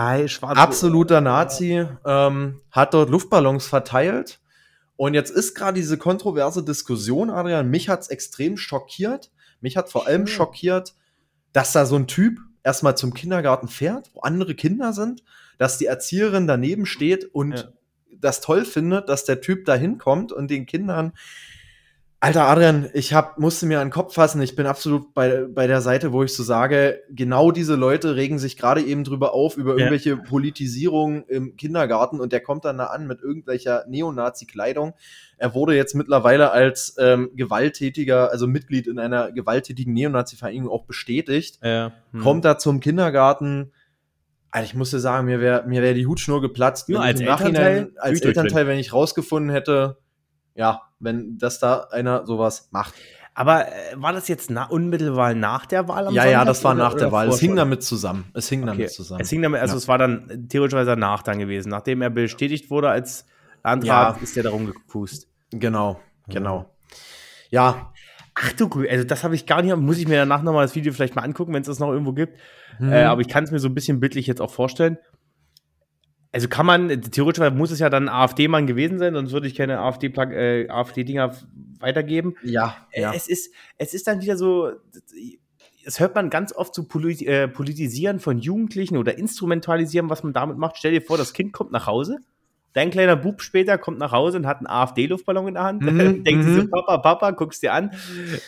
absoluter 0.41 1.21
Nazi, 1.21 1.87
ähm, 2.05 2.61
hat 2.71 2.93
dort 2.93 3.11
Luftballons 3.11 3.67
verteilt. 3.67 4.41
Und 4.97 5.15
jetzt 5.15 5.31
ist 5.31 5.55
gerade 5.55 5.75
diese 5.75 5.97
kontroverse 5.97 6.65
Diskussion, 6.65 7.31
Adrian, 7.31 7.71
mich 7.71 7.89
hat's 7.89 8.09
extrem 8.09 8.57
schockiert. 8.57 9.31
Mich 9.61 9.77
hat 9.77 9.91
vor 9.91 10.07
allem 10.07 10.27
schockiert, 10.27 10.95
dass 11.53 11.73
da 11.73 11.87
so 11.87 11.97
ein 11.97 12.07
Typ 12.07 12.39
erstmal 12.65 12.97
zum 12.97 13.15
Kindergarten 13.15 13.69
fährt, 13.69 14.11
wo 14.15 14.21
andere 14.21 14.55
Kinder 14.55 14.93
sind, 14.93 15.23
dass 15.59 15.79
die 15.79 15.87
Erzieherin 15.87 16.47
daneben 16.47 16.87
steht 16.87 17.25
und 17.25 17.59
ja. 17.59 17.73
das 18.21 18.41
toll 18.41 18.65
findet, 18.65 19.09
dass 19.09 19.25
der 19.25 19.41
Typ 19.41 19.65
da 19.65 19.75
hinkommt 19.75 20.33
und 20.33 20.51
den 20.51 20.67
Kindern 20.67 21.13
Alter 22.25 22.47
Adrian, 22.47 22.89
ich 22.95 23.15
hab, 23.15 23.41
musste 23.41 23.67
mir 23.67 23.81
an 23.81 23.89
den 23.89 23.93
Kopf 23.93 24.15
fassen. 24.15 24.41
Ich 24.43 24.55
bin 24.55 24.65
absolut 24.65 25.13
bei, 25.13 25.45
bei 25.53 25.67
der 25.67 25.81
Seite, 25.81 26.13
wo 26.13 26.23
ich 26.23 26.33
so 26.33 26.45
sage, 26.45 27.03
genau 27.11 27.51
diese 27.51 27.75
Leute 27.75 28.15
regen 28.15 28.39
sich 28.39 28.57
gerade 28.57 28.81
eben 28.81 29.03
drüber 29.03 29.35
auf, 29.35 29.57
über 29.57 29.73
ja. 29.73 29.79
irgendwelche 29.79 30.17
Politisierung 30.19 31.25
im 31.27 31.57
Kindergarten 31.57 32.21
und 32.21 32.31
der 32.31 32.39
kommt 32.39 32.65
dann 32.65 32.79
da 32.79 32.87
an 32.87 33.09
mit 33.09 33.23
irgendwelcher 33.23 33.85
Neonazi-Kleidung. 33.89 34.95
Er 35.37 35.53
wurde 35.55 35.75
jetzt 35.75 35.97
mittlerweile 35.97 36.53
als 36.53 36.95
ähm, 36.97 37.31
gewalttätiger, 37.35 38.31
also 38.31 38.47
Mitglied 38.47 38.87
in 38.87 39.01
einer 39.01 39.33
gewalttätigen 39.33 39.93
Neonazi-Vereinigung 39.93 40.71
auch 40.71 40.85
bestätigt. 40.85 41.59
Ja. 41.61 41.91
Hm. 42.13 42.21
Kommt 42.21 42.45
da 42.45 42.57
zum 42.57 42.79
Kindergarten. 42.79 43.73
Also 44.53 44.67
ich 44.67 44.75
musste 44.77 45.01
sagen, 45.01 45.27
mir 45.27 45.41
wäre 45.41 45.67
mir 45.67 45.83
wär 45.83 45.95
die 45.95 46.07
Hutschnur 46.07 46.41
geplatzt. 46.41 46.89
Ja, 46.89 47.01
als 47.01 47.21
Elternteil, 47.21 47.91
als 47.97 48.21
Elternteil, 48.21 48.69
wenn 48.69 48.79
ich 48.79 48.93
rausgefunden 48.93 49.51
hätte, 49.51 49.99
ja, 50.55 50.83
wenn 51.03 51.39
das 51.39 51.59
da 51.59 51.89
einer 51.91 52.27
sowas 52.27 52.69
macht. 52.71 52.95
Aber 53.35 53.69
äh, 53.69 53.73
war 53.97 54.13
das 54.13 54.29
jetzt 54.29 54.51
na, 54.51 54.65
unmittelbar 54.65 55.35
nach 55.35 55.67
der 55.67 55.89
Wahl? 55.89 56.07
Am 56.07 56.15
ja, 56.15 56.23
Sonntag, 56.23 56.39
ja, 56.39 56.45
das 56.45 56.65
war 56.65 56.75
nach 56.75 56.95
der 56.95 57.13
Wahl. 57.13 57.29
Es 57.29 57.41
hing 57.41 57.57
damit 57.57 57.83
zusammen. 57.83 58.27
Es 58.35 58.49
hing 58.49 58.63
okay. 58.63 58.73
damit 58.73 58.91
zusammen. 58.93 59.21
Es 59.21 59.31
hing 59.31 59.43
damit, 59.43 59.61
also 59.61 59.75
ja. 59.75 59.79
es 59.79 59.89
war 59.89 59.99
dann 59.99 60.49
theoretisch 60.49 60.85
danach 60.85 61.23
dann 61.23 61.39
gewesen. 61.39 61.71
Nachdem 61.71 62.03
er 62.03 62.11
bestätigt 62.11 62.71
wurde 62.71 62.91
als 62.91 63.27
Landrat, 63.65 64.17
ja. 64.17 64.23
ist 64.23 64.37
er 64.37 64.43
darum 64.43 64.67
gepust. 64.67 65.29
Genau, 65.51 66.01
genau. 66.29 66.71
Ja. 67.51 67.93
Ach 68.35 68.53
du, 68.55 68.69
also 68.89 69.05
das 69.05 69.25
habe 69.25 69.35
ich 69.35 69.45
gar 69.45 69.61
nicht, 69.61 69.77
muss 69.77 69.99
ich 69.99 70.09
mir 70.09 70.17
danach 70.17 70.43
nochmal 70.43 70.65
das 70.65 70.75
Video 70.75 70.93
vielleicht 70.93 71.15
mal 71.15 71.23
angucken, 71.23 71.53
wenn 71.53 71.61
es 71.61 71.69
das 71.69 71.79
noch 71.79 71.91
irgendwo 71.91 72.13
gibt. 72.13 72.39
Hm. 72.79 72.91
Äh, 72.91 73.05
aber 73.05 73.21
ich 73.21 73.29
kann 73.29 73.45
es 73.45 73.51
mir 73.51 73.59
so 73.59 73.69
ein 73.69 73.75
bisschen 73.75 74.01
bildlich 74.01 74.27
jetzt 74.27 74.41
auch 74.41 74.51
vorstellen. 74.51 74.99
Also 76.33 76.49
kann 76.49 76.65
man, 76.67 76.89
theoretisch 77.03 77.51
muss 77.53 77.71
es 77.71 77.79
ja 77.79 77.91
dann 77.91 78.09
AfD-Mann 78.09 78.67
gewesen 78.67 78.99
sein, 78.99 79.15
sonst 79.15 79.33
würde 79.33 79.47
ich 79.47 79.55
keine 79.55 79.79
AfD-Dinger 79.81 80.33
äh, 80.33 80.69
AfD 80.69 81.05
weitergeben. 81.79 82.35
Ja, 82.43 82.77
Äh, 82.91 83.03
ja. 83.03 83.13
Es, 83.15 83.29
ist, 83.29 83.53
es 83.79 83.93
ist 83.95 84.07
dann 84.07 84.23
wieder 84.23 84.37
so, 84.39 84.71
es 85.85 86.01
hört 86.01 86.15
man 86.15 86.31
ganz 86.31 86.55
oft 86.55 86.75
so 86.75 86.85
polit 86.85 87.21
äh, 87.23 87.49
politisieren 87.49 88.19
von 88.21 88.39
Jugendlichen 88.39 88.97
oder 88.97 89.19
instrumentalisieren, 89.19 90.09
was 90.09 90.23
man 90.23 90.33
damit 90.33 90.57
macht. 90.57 90.79
Stell 90.79 90.93
dir 90.93 91.03
vor, 91.03 91.19
das 91.19 91.33
Kind 91.35 91.53
kommt 91.53 91.71
nach 91.73 91.87
Hause, 91.87 92.19
dein 92.73 92.91
kleiner 92.91 93.17
Bub 93.17 93.43
später 93.43 93.77
kommt 93.77 93.99
nach 93.99 94.13
Hause 94.13 94.39
und 94.39 94.47
hat 94.47 94.59
einen 94.59 94.69
AfD-Luftballon 94.69 95.49
in 95.49 95.55
der 95.55 95.65
Hand, 95.65 95.83
Mhm, 95.83 96.25
denkt 96.25 96.45
sich 96.45 96.55
so, 96.55 96.63
mhm. 96.63 96.71
Papa, 96.71 96.99
Papa, 96.99 97.31
guckst 97.33 97.63
dir 97.63 97.75
an, 97.75 97.91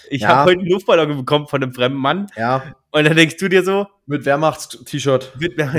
ich 0.08 0.22
Ja. 0.22 0.28
habe 0.28 0.50
heute 0.50 0.60
einen 0.60 0.70
Luftballon 0.70 1.16
bekommen 1.18 1.48
von 1.48 1.62
einem 1.62 1.74
fremden 1.74 1.98
Mann 1.98 2.28
Ja, 2.36 2.74
und 2.92 3.04
dann 3.04 3.16
denkst 3.16 3.36
du 3.36 3.48
dir 3.48 3.62
so, 3.62 3.86
mit 4.06 4.24
Wehrmachts-T-Shirt. 4.24 5.34
wird 5.38 5.56
mir 5.58 5.70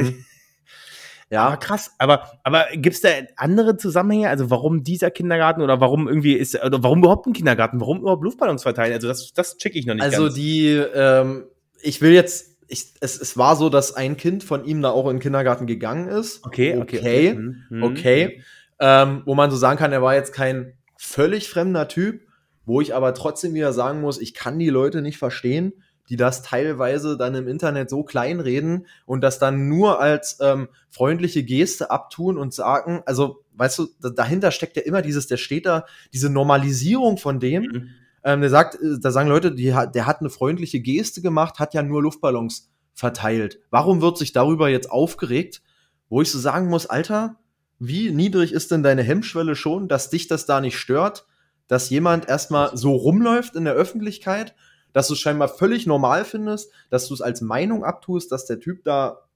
Mhm. 1.30 1.38
Aber 1.38 1.52
Ja, 1.52 1.58
krass, 1.58 1.92
aber, 1.98 2.32
aber 2.44 2.66
gibt 2.74 2.96
es 2.96 3.02
da 3.02 3.10
andere 3.36 3.78
Zusammenhänge? 3.78 4.30
Also 4.30 4.50
warum 4.50 4.84
dieser 4.84 5.12
Kindergarten 5.12 5.62
oder 5.62 5.80
warum 5.80 6.08
irgendwie 6.08 6.34
ist, 6.34 6.56
oder 6.64 6.82
warum 6.84 7.00
überhaupt 7.00 7.28
ein 7.28 7.34
Kindergarten? 7.34 7.80
Warum 7.80 8.00
überhaupt 8.00 8.24
Luftballons 8.24 8.64
verteilen? 8.64 8.94
Also 8.94 9.08
das, 9.08 9.34
das 9.34 9.58
check 9.58 9.76
ich 9.76 9.86
noch 9.86 9.96
nicht 9.96 10.04
also 10.04 10.24
ganz. 10.24 10.36
die, 10.36 10.70
ähm, 10.72 11.46
ich 11.82 12.02
will 12.02 12.12
jetzt, 12.12 12.58
ich, 12.68 12.94
es, 13.00 13.20
es 13.20 13.38
war 13.38 13.56
so, 13.56 13.70
dass 13.70 13.96
ein 13.96 14.18
Kind 14.18 14.44
von 14.44 14.66
ihm 14.66 14.82
da 14.82 14.90
auch 14.92 15.08
in 15.10 15.18
den 15.18 15.22
Kindergarten 15.22 15.68
gegangen 15.68 16.08
ist. 16.08 16.46
okay, 16.46 16.78
okay. 16.80 16.98
Okay, 17.00 17.34
Mhm, 17.34 17.64
mhm. 17.70 17.84
okay. 17.84 18.42
Ähm, 18.80 19.22
wo 19.26 19.36
man 19.36 19.52
so 19.52 19.58
sagen 19.58 19.80
kann, 19.80 19.94
er 19.94 20.02
war 20.02 20.16
jetzt 20.16 20.34
kein 20.34 20.74
völlig 20.98 21.48
fremder 21.50 21.88
Typ, 21.88 22.22
wo 22.66 22.82
ich 22.82 22.94
aber 22.94 23.14
trotzdem 23.14 23.54
wieder 23.54 23.72
sagen 23.74 24.02
muss, 24.02 24.20
ich 24.20 24.34
kann 24.34 24.60
die 24.60 24.70
Leute 24.70 25.02
nicht 25.02 25.18
verstehen, 25.18 25.74
die 26.10 26.16
das 26.16 26.42
teilweise 26.42 27.18
dann 27.18 27.36
im 27.36 27.48
Internet 27.48 27.90
so 27.90 28.04
kleinreden 28.04 28.88
und 29.06 29.22
das 29.22 29.40
dann 29.40 29.68
nur 29.68 30.00
als 30.00 30.38
ähm, 30.42 30.68
freundliche 30.90 31.44
Geste 31.44 31.92
abtun 31.92 32.38
und 32.38 32.54
sagen, 32.54 33.02
also 33.06 33.44
weißt 33.54 33.80
du, 33.80 33.88
da, 34.02 34.10
dahinter 34.10 34.52
steckt 34.52 34.76
ja 34.76 34.84
immer 34.84 35.02
dieses, 35.02 35.28
der 35.28 35.38
steht 35.38 35.66
da, 35.66 35.86
diese 36.14 36.30
Normalisierung 36.30 37.18
von 37.18 37.40
dem, 37.40 37.64
Mhm. 37.64 37.90
ähm, 38.24 38.42
der 38.42 38.50
sagt, 38.50 38.76
äh, 38.76 39.00
da 39.00 39.12
sagen 39.12 39.30
Leute, 39.30 39.52
die, 39.54 39.74
der 39.94 40.06
hat 40.06 40.20
eine 40.20 40.30
freundliche 40.30 40.80
Geste 40.80 41.22
gemacht, 41.22 41.60
hat 41.60 41.74
ja 41.74 41.82
nur 41.82 42.02
Luftballons 42.04 42.70
verteilt. 42.94 43.60
Warum 43.72 44.02
wird 44.02 44.18
sich 44.18 44.32
darüber 44.32 44.70
jetzt 44.70 44.90
aufgeregt? 44.90 45.62
Wo 46.10 46.22
ich 46.22 46.32
so 46.32 46.40
sagen 46.40 46.68
muss, 46.70 46.86
Alter, 46.86 47.38
wie 47.80 48.12
niedrig 48.12 48.54
ist 48.54 48.72
denn 48.72 48.84
deine 48.84 49.04
Hemmschwelle 49.04 49.56
schon, 49.56 49.88
dass 49.88 50.10
dich 50.10 50.28
das 50.28 50.46
da 50.46 50.62
nicht 50.62 50.78
stört, 50.78 51.26
dass 51.68 51.90
jemand 51.90 52.30
erstmal 52.30 52.78
so 52.78 52.94
rumläuft 52.94 53.56
in 53.56 53.66
der 53.66 53.74
Öffentlichkeit, 53.74 54.56
dass 54.96 55.10
du 55.10 55.14
es 55.14 55.20
scheinbar 55.20 55.50
völlig 55.50 55.86
normal 55.86 56.24
findest, 56.24 56.72
dass 56.90 57.10
du 57.10 57.14
es 57.14 57.22
als 57.22 57.42
Meinung 57.42 57.84
abtust, 57.84 58.32
dass 58.32 58.46
der 58.46 58.62
Typ 58.62 58.86
da 58.86 59.28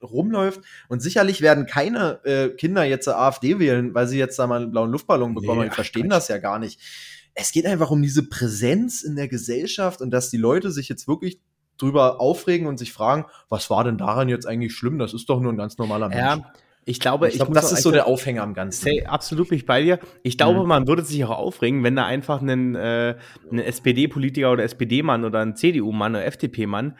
rumläuft. 0.00 0.60
Und 0.88 1.00
sicherlich 1.02 1.40
werden 1.40 1.66
keine 1.66 2.24
äh, 2.24 2.50
Kinder 2.50 2.84
jetzt 2.84 3.08
AfD 3.08 3.58
wählen, 3.58 3.92
weil 3.92 4.06
sie 4.06 4.18
jetzt 4.18 4.38
da 4.38 4.46
mal 4.46 4.62
einen 4.62 4.70
blauen 4.70 4.92
Luftballon 4.92 5.34
bekommen. 5.34 5.62
Nee, 5.62 5.68
die 5.68 5.74
verstehen 5.74 6.02
Quatsch. 6.04 6.12
das 6.12 6.28
ja 6.28 6.38
gar 6.38 6.60
nicht. 6.60 6.80
Es 7.34 7.50
geht 7.50 7.66
einfach 7.66 7.90
um 7.90 8.00
diese 8.00 8.28
Präsenz 8.28 9.02
in 9.02 9.16
der 9.16 9.26
Gesellschaft 9.26 10.00
und 10.00 10.12
dass 10.12 10.30
die 10.30 10.36
Leute 10.36 10.70
sich 10.70 10.88
jetzt 10.88 11.08
wirklich 11.08 11.40
drüber 11.76 12.20
aufregen 12.20 12.68
und 12.68 12.78
sich 12.78 12.92
fragen, 12.92 13.24
was 13.48 13.68
war 13.68 13.82
denn 13.82 13.98
daran 13.98 14.28
jetzt 14.28 14.46
eigentlich 14.46 14.74
schlimm? 14.74 15.00
Das 15.00 15.12
ist 15.12 15.28
doch 15.28 15.40
nur 15.40 15.52
ein 15.52 15.58
ganz 15.58 15.76
normaler 15.76 16.08
Mensch. 16.08 16.20
Ja, 16.20 16.52
ich 16.84 16.98
glaube, 16.98 17.28
ich 17.28 17.34
glaube, 17.36 17.50
muss 17.52 17.60
das 17.60 17.72
ist 17.72 17.82
so 17.82 17.90
der 17.90 18.06
Aufhänger 18.06 18.42
am 18.42 18.54
Ganzen. 18.54 18.82
Say, 18.82 19.04
absolut 19.04 19.48
bin 19.50 19.56
ich 19.58 19.66
bei 19.66 19.82
dir. 19.82 19.98
Ich 20.22 20.36
glaube, 20.38 20.60
Mhm. 20.60 20.66
man 20.68 20.88
würde 20.88 21.02
sich 21.04 21.22
auch 21.24 21.30
aufregen, 21.30 21.84
wenn 21.84 21.94
da 21.94 22.04
einfach 22.06 22.40
einen, 22.40 22.74
äh, 22.74 23.16
einen 23.50 23.60
SPD-Politiker 23.60 24.50
oder 24.52 24.64
SPD-Mann 24.64 25.24
oder 25.24 25.40
ein 25.40 25.56
CDU-Mann 25.56 26.14
oder 26.16 26.24
FDP-Mann 26.24 26.96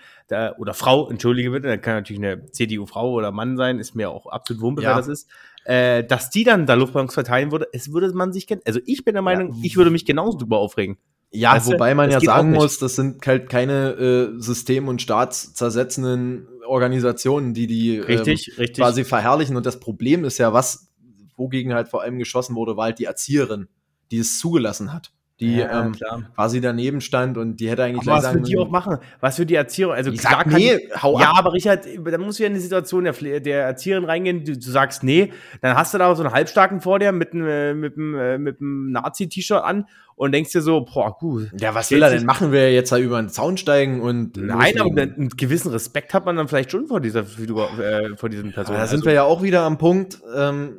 oder 0.59 0.75
Frau, 0.75 1.11
entschuldige 1.11 1.51
bitte, 1.51 1.67
da 1.67 1.77
kann 1.77 1.95
natürlich 1.97 2.23
eine 2.23 2.45
CDU-Frau 2.53 3.11
oder 3.13 3.33
Mann 3.33 3.57
sein, 3.57 3.79
ist 3.81 3.95
mir 3.97 4.11
auch 4.11 4.27
absolut 4.27 4.63
wumpe, 4.63 4.83
Ja. 4.83 4.91
wer 4.91 4.97
das 4.97 5.09
ist, 5.09 5.29
äh, 5.65 6.05
dass 6.05 6.31
die 6.31 6.45
dann 6.45 6.67
da 6.67 6.75
Luftballons 6.75 7.15
verteilen 7.15 7.51
würde, 7.51 7.67
es 7.73 7.93
würde 7.93 8.13
man 8.15 8.33
sich, 8.33 8.47
also 8.67 8.79
ich 8.87 9.05
bin 9.05 9.15
der 9.15 9.23
Meinung, 9.23 9.49
Ja. 9.55 9.59
ich 9.63 9.77
würde 9.77 9.91
mich 9.91 10.05
genauso 10.05 10.39
drüber 10.39 10.59
aufregen. 10.59 10.99
Ja, 11.33 11.55
Weißt 11.55 11.69
du, 11.69 11.73
wobei 11.75 11.95
man 11.95 12.11
ja 12.11 12.21
sagen 12.21 12.51
muss, 12.51 12.79
das 12.79 12.97
sind 12.97 13.25
halt 13.25 13.49
keine 13.49 13.93
äh, 13.93 14.41
system- 14.41 14.89
und 14.89 15.01
staatszersetzenden 15.01 16.49
Organisationen, 16.67 17.55
die 17.55 17.69
die 17.69 17.97
ähm, 17.97 18.05
Richtig, 18.05 18.59
richtig. 18.59 18.83
quasi 18.83 19.05
verherrlichen. 19.05 19.57
Und 19.57 19.65
das 19.65 19.79
Problem 19.79 20.25
ist 20.25 20.39
ja, 20.39 20.53
was, 20.53 20.89
wogegen 21.37 21.73
halt 21.73 21.89
vor 21.89 22.03
allem 22.03 22.19
geschossen 22.19 22.57
wurde, 22.57 22.77
war 22.77 22.87
halt 22.87 22.99
die 22.99 23.05
Erzieherin, 23.05 23.69
die 24.11 24.19
es 24.19 24.41
zugelassen 24.41 24.93
hat. 24.93 25.13
Die 25.41 25.57
Ja, 25.57 25.87
ähm, 25.87 25.95
quasi 26.35 26.61
daneben 26.61 27.01
stand 27.01 27.39
und 27.39 27.61
die 27.61 27.71
hätte 27.71 27.83
eigentlich 27.85 28.03
Aber 28.07 28.17
was 28.19 28.21
gleich 28.21 28.33
für 28.35 28.41
die 28.43 28.59
auch 28.59 28.69
machen? 28.71 28.99
Was 29.21 29.37
für 29.37 29.47
die 29.47 29.55
Erzieherin? 29.55 29.95
Also 29.97 30.11
Ich 30.11 30.21
klar 30.21 30.43
sag, 30.45 30.47
nee, 30.49 30.77
die- 30.77 30.93
hau 31.01 31.19
Ja, 31.19 31.31
ab. 31.31 31.39
aber 31.39 31.53
Richard, 31.55 31.87
da 32.05 32.19
muss 32.19 32.39
ja 32.39 32.47
in 32.47 32.55
die 32.55 32.61
Situation 32.61 33.05
der, 33.05 33.15
der 33.41 33.63
Erzieherin 33.65 34.05
reingehen, 34.05 34.45
du, 34.45 34.53
du 34.53 34.71
sagst 34.71 35.03
nee, 35.03 35.33
dann 35.63 35.77
hast 35.77 35.95
du 35.95 35.99
da 35.99 36.15
so 36.15 36.23
einen 36.23 36.33
Halbstarken 36.35 36.81
vor 36.83 36.99
dir 36.99 37.13
mit 37.13 37.33
einem 37.33 37.47
äh, 37.49 37.73
mit 37.75 37.97
einem, 37.97 38.15
äh, 38.19 38.39
mit 38.39 38.61
einem 38.61 38.93
Nazi-T-Shirt 38.93 39.63
an 39.65 39.87
und 40.15 40.33
denkst 40.33 40.53
dir 40.53 40.61
so, 40.61 40.83
boah, 40.83 41.17
gut. 41.19 41.49
Ja, 41.59 41.75
was 41.75 41.91
will 41.91 42.03
er 42.03 42.11
denn 42.11 42.27
machen? 42.27 42.53
Will 42.53 42.61
er 42.61 42.73
jetzt 42.75 42.93
da 42.93 42.99
über 42.99 43.17
den 43.23 43.31
Zaun 43.31 43.57
steigen 43.57 44.03
und 44.03 44.37
Nein, 44.37 44.79
aber 44.79 44.91
loslegen? 44.91 45.15
einen 45.15 45.29
gewissen 45.31 45.71
Respekt 45.73 46.13
hat 46.13 46.27
man 46.27 46.37
dann 46.37 46.47
vielleicht 46.49 46.71
schon 46.71 46.87
vor 46.89 47.01
dieser 47.01 47.25
Figur, 47.25 47.71
äh, 47.81 48.15
vor 48.19 48.29
diesen 48.29 48.53
Personen. 48.53 48.79
Da 48.79 48.87
sind 48.87 49.07
wir 49.07 49.15
ja 49.15 49.23
auch 49.23 49.43
wieder 49.43 49.63
am 49.63 49.79
Punkt, 49.79 50.21
ähm, 50.37 50.77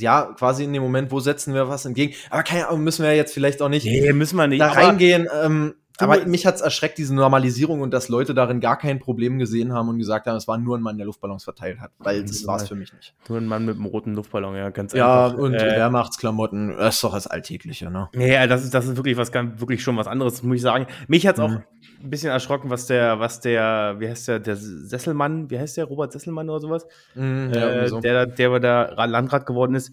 ja, 0.00 0.34
quasi 0.36 0.64
in 0.64 0.72
dem 0.72 0.82
Moment, 0.82 1.10
wo 1.10 1.20
setzen 1.20 1.54
wir 1.54 1.68
was 1.68 1.84
entgegen. 1.84 2.14
Aber 2.30 2.42
keine 2.42 2.68
Ahnung, 2.68 2.82
müssen 2.82 3.04
wir 3.04 3.14
jetzt 3.14 3.34
vielleicht 3.34 3.62
auch 3.62 3.68
nicht 3.68 3.84
nee, 3.84 4.12
müssen 4.12 4.36
wir 4.36 4.46
nicht. 4.46 4.60
da 4.60 4.72
reingehen. 4.72 5.28
Ähm, 5.42 5.74
aber 6.02 6.26
mich 6.26 6.46
hat's 6.46 6.60
erschreckt, 6.60 6.98
diese 6.98 7.14
Normalisierung 7.14 7.80
und 7.80 7.92
dass 7.92 8.08
Leute 8.08 8.34
darin 8.34 8.60
gar 8.60 8.76
kein 8.78 8.98
Problem 8.98 9.38
gesehen 9.38 9.72
haben 9.72 9.88
und 9.88 9.98
gesagt 9.98 10.26
haben, 10.26 10.36
es 10.36 10.46
war 10.48 10.58
nur 10.58 10.76
ein 10.76 10.82
Mann, 10.82 10.96
der 10.98 11.06
Luftballons 11.06 11.44
verteilt 11.44 11.80
hat. 11.80 11.90
Weil 11.98 12.22
das 12.22 12.46
war's 12.46 12.68
für 12.68 12.74
mich 12.74 12.92
nicht. 12.92 13.14
Nur 13.28 13.38
ein 13.38 13.46
Mann 13.46 13.64
mit 13.64 13.76
einem 13.76 13.86
roten 13.86 14.14
Luftballon, 14.14 14.54
ja, 14.56 14.70
ganz 14.70 14.92
Ja, 14.92 15.26
einfach. 15.26 15.38
und 15.38 15.54
Äh, 15.54 15.76
Wehrmachtsklamotten, 15.76 16.76
das 16.76 16.96
ist 16.96 17.04
doch 17.04 17.12
das 17.14 17.26
Alltägliche, 17.26 17.90
ne? 17.90 18.08
Ja, 18.14 18.46
das 18.46 18.64
ist, 18.64 18.74
das 18.74 18.86
ist 18.86 18.96
wirklich 18.96 19.16
was 19.16 19.32
wirklich 19.32 19.82
schon 19.82 19.96
was 19.96 20.06
anderes, 20.06 20.42
muss 20.42 20.56
ich 20.56 20.62
sagen. 20.62 20.86
Mich 21.08 21.26
hat's 21.26 21.40
auch 21.40 21.48
Mhm. 21.50 21.62
ein 22.02 22.10
bisschen 22.10 22.30
erschrocken, 22.30 22.70
was 22.70 22.86
der, 22.86 23.20
was 23.20 23.40
der, 23.40 23.96
wie 23.98 24.08
heißt 24.08 24.28
der, 24.28 24.40
der 24.40 24.56
Sesselmann, 24.56 25.50
wie 25.50 25.58
heißt 25.58 25.76
der, 25.76 25.84
Robert 25.84 26.12
Sesselmann 26.12 26.48
oder 26.50 26.60
sowas? 26.60 26.86
Mhm, 27.14 27.50
äh, 27.52 27.58
irgendwie 27.60 27.88
so. 27.88 28.00
der, 28.00 28.26
der 28.26 28.58
der 28.60 28.98
Ra- 28.98 29.04
Landrat 29.04 29.46
geworden 29.46 29.74
ist. 29.74 29.92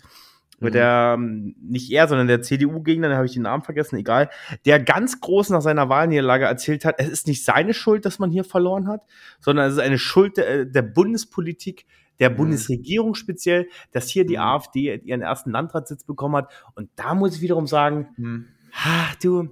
Mit 0.62 0.74
Mhm. 0.74 0.78
der, 0.78 1.16
ähm, 1.18 1.56
nicht 1.62 1.92
er, 1.92 2.08
sondern 2.08 2.28
der 2.28 2.42
CDU-Gegner, 2.42 3.10
da 3.10 3.16
habe 3.16 3.26
ich 3.26 3.34
den 3.34 3.44
Namen 3.44 3.64
vergessen, 3.64 3.98
egal, 3.98 4.30
der 4.66 4.80
ganz 4.80 5.20
groß 5.22 5.50
nach 5.52 5.62
seiner 5.62 5.90
Wahlniederlage 5.90 6.46
erzählt 6.46 6.86
hat, 6.86 6.96
es 6.98 7.08
ist 7.10 7.28
nicht 7.28 7.44
seine 7.46 7.74
Schuld, 7.74 8.06
dass 8.06 8.20
man 8.20 8.30
hier 8.32 8.44
verloren 8.44 8.88
hat, 8.88 9.02
sondern 9.40 9.68
es 9.68 9.74
ist 9.74 9.80
eine 9.80 9.98
Schuld 9.98 10.38
der, 10.38 10.66
der 10.66 10.82
Bundespolitik, 10.82 11.86
der 12.20 12.30
Mhm. 12.32 12.36
Bundesregierung 12.36 13.16
speziell, 13.16 13.68
dass 13.92 14.10
hier 14.10 14.26
die 14.26 14.36
Mhm. 14.36 14.42
AfD 14.44 14.96
ihren 15.06 15.22
ersten 15.22 15.52
Landratssitz 15.52 16.04
bekommen 16.04 16.36
hat. 16.36 16.52
Und 16.76 16.90
da 16.96 17.16
muss 17.16 17.36
ich 17.36 17.42
wiederum 17.42 17.66
sagen, 17.68 18.10
Mhm. 18.18 18.46
ha, 18.74 19.06
du, 19.24 19.50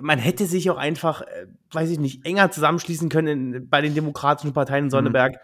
man 0.00 0.18
hätte 0.18 0.46
sich 0.46 0.70
auch 0.70 0.76
einfach, 0.78 1.22
äh, 1.22 1.46
weiß 1.72 1.90
ich 1.90 1.98
nicht, 1.98 2.24
enger 2.26 2.50
zusammenschließen 2.50 3.08
können 3.08 3.54
in, 3.54 3.68
bei 3.68 3.80
den 3.80 3.94
demokratischen 3.94 4.52
Parteien 4.52 4.84
in 4.84 4.90
Sonneberg. 4.90 5.36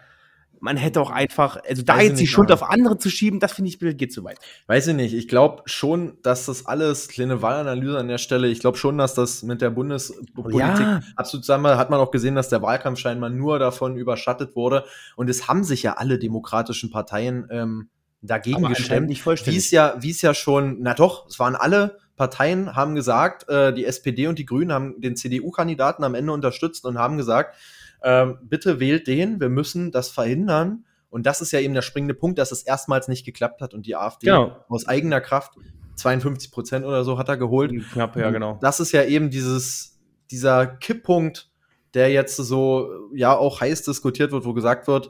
Man 0.61 0.77
hätte 0.77 1.01
auch 1.01 1.09
einfach, 1.09 1.57
also 1.67 1.83
da 1.83 1.97
Weiß 1.97 2.09
jetzt 2.09 2.19
die 2.19 2.27
Schuld 2.27 2.51
auf 2.51 2.63
andere 2.63 2.97
zu 2.97 3.09
schieben, 3.09 3.39
das 3.39 3.53
finde 3.53 3.69
ich, 3.69 3.79
geht 3.97 4.13
zu 4.13 4.23
weit. 4.23 4.39
Weiß 4.67 4.87
ich 4.87 4.95
nicht. 4.95 5.13
Ich 5.13 5.27
glaube 5.27 5.63
schon, 5.65 6.17
dass 6.23 6.45
das 6.45 6.65
alles, 6.65 7.07
kleine 7.07 7.41
Wahlanalyse 7.41 7.97
an 7.97 8.07
der 8.07 8.17
Stelle, 8.17 8.47
ich 8.47 8.59
glaube 8.59 8.77
schon, 8.77 8.97
dass 8.97 9.13
das 9.13 9.43
mit 9.43 9.61
der 9.61 9.69
Bundespolitik 9.69 10.61
Ja. 10.61 11.01
absolut 11.15 11.45
zusammen 11.45 11.77
hat 11.77 11.89
man 11.89 11.99
auch 11.99 12.11
gesehen, 12.11 12.35
dass 12.35 12.49
der 12.49 12.61
Wahlkampf 12.61 12.99
scheinbar 12.99 13.29
nur 13.29 13.59
davon 13.59 13.95
überschattet 13.95 14.55
wurde. 14.55 14.85
Und 15.15 15.29
es 15.29 15.47
haben 15.47 15.63
sich 15.63 15.83
ja 15.83 15.93
alle 15.93 16.19
demokratischen 16.19 16.89
Parteien 16.89 17.47
ähm, 17.51 17.89
dagegen 18.21 18.65
Aber 18.65 18.69
gestemmt. 18.69 19.07
nicht 19.07 19.25
Wie 19.25 19.57
es 19.57 19.71
ja, 19.71 19.95
wie 19.99 20.11
es 20.11 20.21
ja 20.21 20.33
schon, 20.33 20.77
na 20.81 20.93
doch, 20.93 21.27
es 21.27 21.39
waren 21.39 21.55
alle 21.55 21.97
Parteien, 22.15 22.75
haben 22.75 22.95
gesagt, 22.95 23.47
äh, 23.49 23.73
die 23.73 23.85
SPD 23.85 24.27
und 24.27 24.37
die 24.37 24.45
Grünen 24.45 24.73
haben 24.73 24.99
den 24.99 25.15
CDU-Kandidaten 25.15 26.03
am 26.03 26.15
Ende 26.15 26.33
unterstützt 26.33 26.85
und 26.85 26.97
haben 26.97 27.17
gesagt, 27.17 27.55
ähm, 28.03 28.37
bitte 28.43 28.79
wählt 28.79 29.07
den, 29.07 29.39
wir 29.39 29.49
müssen 29.49 29.91
das 29.91 30.09
verhindern. 30.09 30.85
Und 31.09 31.25
das 31.25 31.41
ist 31.41 31.51
ja 31.51 31.59
eben 31.59 31.73
der 31.73 31.81
springende 31.81 32.13
Punkt, 32.13 32.37
dass 32.37 32.51
es 32.51 32.61
erstmals 32.63 33.07
nicht 33.07 33.25
geklappt 33.25 33.61
hat 33.61 33.73
und 33.73 33.85
die 33.85 33.95
AfD 33.95 34.27
Genau. 34.27 34.63
aus 34.69 34.87
eigener 34.87 35.21
Kraft 35.21 35.53
52 35.95 36.51
Prozent 36.51 36.85
oder 36.85 37.03
so 37.03 37.17
hat 37.17 37.29
er 37.29 37.37
geholt. 37.37 37.71
Knapp, 37.93 38.15
ja, 38.15 38.27
Und 38.27 38.33
genau. 38.33 38.57
Das 38.61 38.79
ist 38.79 38.91
ja 38.91 39.03
eben 39.03 39.29
dieses, 39.31 39.99
dieser 40.31 40.67
Kipppunkt, 40.67 41.49
der 41.95 42.11
jetzt 42.11 42.35
so, 42.37 42.89
ja, 43.13 43.35
auch 43.35 43.59
heiß 43.61 43.81
diskutiert 43.83 44.31
wird, 44.31 44.45
wo 44.45 44.53
gesagt 44.53 44.87
wird, 44.87 45.09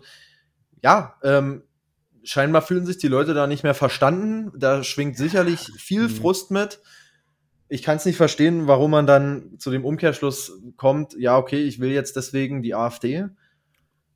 ja, 0.81 1.15
ähm, 1.23 1.63
scheinbar 2.23 2.61
fühlen 2.61 2.85
sich 2.85 2.97
die 2.97 3.07
Leute 3.09 3.33
da 3.33 3.45
nicht 3.47 3.63
mehr 3.63 3.73
verstanden. 3.73 4.51
Da 4.57 4.83
schwingt 4.83 5.17
sicherlich 5.17 5.71
viel 5.77 6.03
Mhm. 6.03 6.09
Frust 6.09 6.51
mit. 6.51 6.79
Ich 7.69 7.83
kann 7.83 7.97
es 7.97 8.05
nicht 8.05 8.17
verstehen, 8.17 8.67
warum 8.67 8.91
man 8.91 9.05
dann 9.05 9.53
zu 9.59 9.69
dem 9.71 9.85
Umkehrschluss 9.85 10.51
kommt, 10.75 11.13
ja, 11.17 11.37
okay, 11.37 11.61
ich 11.63 11.79
will 11.79 11.91
jetzt 11.91 12.15
deswegen 12.15 12.63
die 12.63 12.73
AfD. 12.75 13.25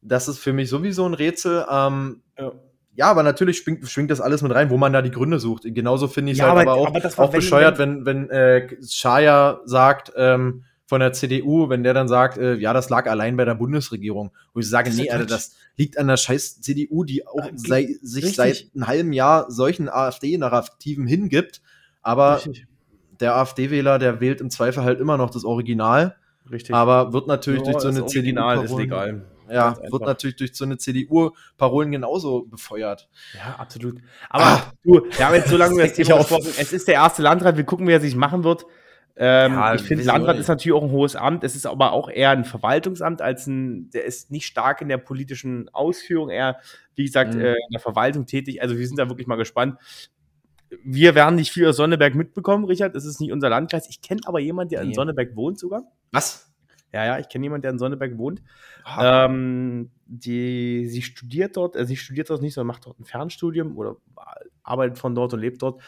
Das 0.02 0.28
ist 0.28 0.40
für 0.40 0.54
mich 0.54 0.70
sowieso 0.70 1.06
ein 1.06 1.14
Rätsel. 1.14 1.66
Ähm, 1.70 2.24
Ja. 2.38 2.52
ja, 2.96 3.06
aber 3.12 3.22
natürlich 3.24 3.60
schwingt, 3.60 3.88
schwingt 3.88 4.10
das 4.12 4.22
alles 4.22 4.42
mit 4.42 4.52
rein, 4.54 4.70
wo 4.72 4.78
man 4.78 4.92
da 4.92 5.02
die 5.04 5.12
Gründe 5.12 5.40
sucht. 5.40 5.64
Genauso 5.66 6.08
finde 6.08 6.32
ich 6.32 6.40
es 6.40 6.40
Ja, 6.40 6.50
halt 6.50 6.62
aber- 6.68 6.72
aber 6.74 6.82
auch, 6.82 6.88
aber 6.96 7.06
auch 7.26 7.32
wenn- 7.32 7.40
bescheuert, 7.40 7.78
wenn, 7.78 8.06
wenn 8.08 8.30
äh, 8.32 8.76
Shaya 8.88 9.62
sagt, 9.66 10.12
ähm, 10.18 10.64
von 10.86 11.00
der 11.00 11.14
CDU, 11.14 11.70
wenn 11.70 11.84
der 11.84 11.94
dann 11.94 12.08
sagt, 12.08 12.38
äh, 12.38 12.56
ja, 12.56 12.74
das 12.74 12.90
lag 12.90 13.08
allein 13.08 13.38
bei 13.38 13.46
der 13.46 13.56
Bundesregierung. 13.56 14.32
Wo 14.54 14.60
ich 14.60 14.70
sage, 14.70 14.92
nee, 14.92 15.10
Alter, 15.10 15.26
das 15.26 15.56
liegt 15.78 15.98
an 15.98 16.08
der 16.08 16.18
scheiß 16.18 16.60
CDU, 16.62 17.04
die 17.04 17.26
auch 17.26 17.50
sei, 17.56 17.96
sich 18.02 18.24
Richtig. 18.26 18.36
seit 18.36 18.68
einem 18.76 18.88
halben 18.88 19.14
Jahr 19.14 19.50
solchen 19.50 19.90
AfD-Narrativen 19.90 21.08
hingibt. 21.08 21.62
Aber 22.02 22.36
Richtig. 22.38 22.68
Der 23.20 23.36
AfD-Wähler, 23.36 24.00
der 24.00 24.20
wählt 24.20 24.42
im 24.42 24.50
Zweifel 24.50 24.84
halt 24.84 25.00
immer 25.00 25.18
noch 25.18 25.30
das 25.30 25.46
Original. 25.46 26.16
Richtig. 26.52 26.76
Aber 26.76 27.14
wird 27.14 27.28
natürlich 27.28 27.66
ja, 27.66 27.72
durch 27.72 27.82
so 27.82 27.88
eine 27.90 28.06
CDU. 28.06 28.62
ist 28.62 28.76
legal. 28.76 29.26
Ja, 29.50 29.78
wird 29.92 30.04
natürlich 30.04 30.36
durch 30.38 30.56
so 30.56 30.66
eine 30.66 30.78
CDU-Parolen 30.78 31.92
genauso 31.92 32.44
befeuert. 32.44 33.10
Ja, 33.36 33.56
absolut. 33.58 34.00
Aber 34.30 34.44
ah, 34.44 34.72
du, 34.84 35.06
wir 35.10 35.28
haben 35.28 35.36
jetzt 35.36 35.50
so 35.50 35.58
lange 35.58 35.74
über 35.74 35.84
das 35.88 35.94
Thema 35.94 36.18
gesprochen. 36.18 36.52
Es 36.58 36.74
ist 36.74 36.88
der 36.88 36.96
erste 36.96 37.22
Landrat. 37.22 37.58
Wir 37.58 37.64
gucken, 37.64 37.88
wie 37.88 37.92
er 37.92 38.00
sich 38.00 38.16
machen 38.16 38.44
wird. 38.44 38.66
Ähm, 39.16 39.54
ja, 39.54 39.76
ich 39.76 39.84
finde, 39.84 40.04
Landrat 40.04 40.40
ist 40.40 40.48
natürlich 40.48 40.76
auch 40.76 40.84
ein 40.84 40.92
hohes 40.92 41.16
Amt. 41.16 41.44
Es 41.44 41.56
ist 41.56 41.68
aber 41.68 41.92
auch 41.92 42.10
eher 42.10 42.32
ein 42.32 42.46
Verwaltungsamt 42.46 43.22
als 43.22 43.46
ein, 43.46 43.92
der 43.92 44.06
ist 44.06 44.32
nicht 44.32 44.48
stark 44.48 44.82
in 44.82 44.90
der 44.90 44.98
politischen 44.98 45.70
Ausführung, 45.70 46.32
eher, 46.32 46.58
wie 46.96 47.06
gesagt, 47.06 47.36
mhm. 47.36 47.42
äh, 47.42 47.52
in 47.52 47.72
der 47.72 47.80
Verwaltung 47.80 48.26
tätig. 48.26 48.62
Also 48.62 48.78
wir 48.78 48.88
sind 48.88 48.98
da 48.98 49.10
wirklich 49.10 49.28
mal 49.28 49.36
gespannt. 49.36 49.78
Wir 50.84 51.16
werden 51.16 51.36
nicht 51.36 51.52
viel 51.52 51.68
aus 51.68 51.78
Sonneberg 51.78 52.16
mitbekommen, 52.16 52.66
Richard. 52.66 52.96
Es 52.96 53.06
ist 53.06 53.20
nicht 53.20 53.32
unser 53.32 53.50
Landkreis. 53.50 53.90
Ich 53.90 54.02
kenne 54.02 54.22
aber 54.26 54.40
jemanden, 54.40 54.72
der 54.72 54.82
nee. 54.82 54.90
in 54.90 54.94
Sonneberg 54.94 55.36
wohnt 55.36 55.60
sogar. 55.60 55.84
Was? 56.12 56.54
Ja, 56.94 57.06
ja, 57.06 57.20
ich 57.20 57.28
kenne 57.28 57.46
jemanden, 57.46 57.64
der 57.64 57.72
in 57.72 57.80
Sonneberg 57.80 58.18
wohnt. 58.20 58.44
Ähm, 59.00 59.90
die, 60.06 60.86
sie 60.88 61.02
studiert 61.02 61.58
dort, 61.58 61.76
äh, 61.76 61.86
sie 61.88 61.98
studiert 61.98 62.30
dort 62.30 62.44
nicht, 62.44 62.54
sondern 62.54 62.68
macht 62.68 62.86
dort 62.86 63.00
ein 63.00 63.06
Fernstudium 63.06 63.78
oder 63.78 63.96
arbeitet 64.62 65.00
von 65.00 65.16
dort 65.16 65.34
und 65.34 65.40
lebt 65.40 65.62
dort. 65.64 65.82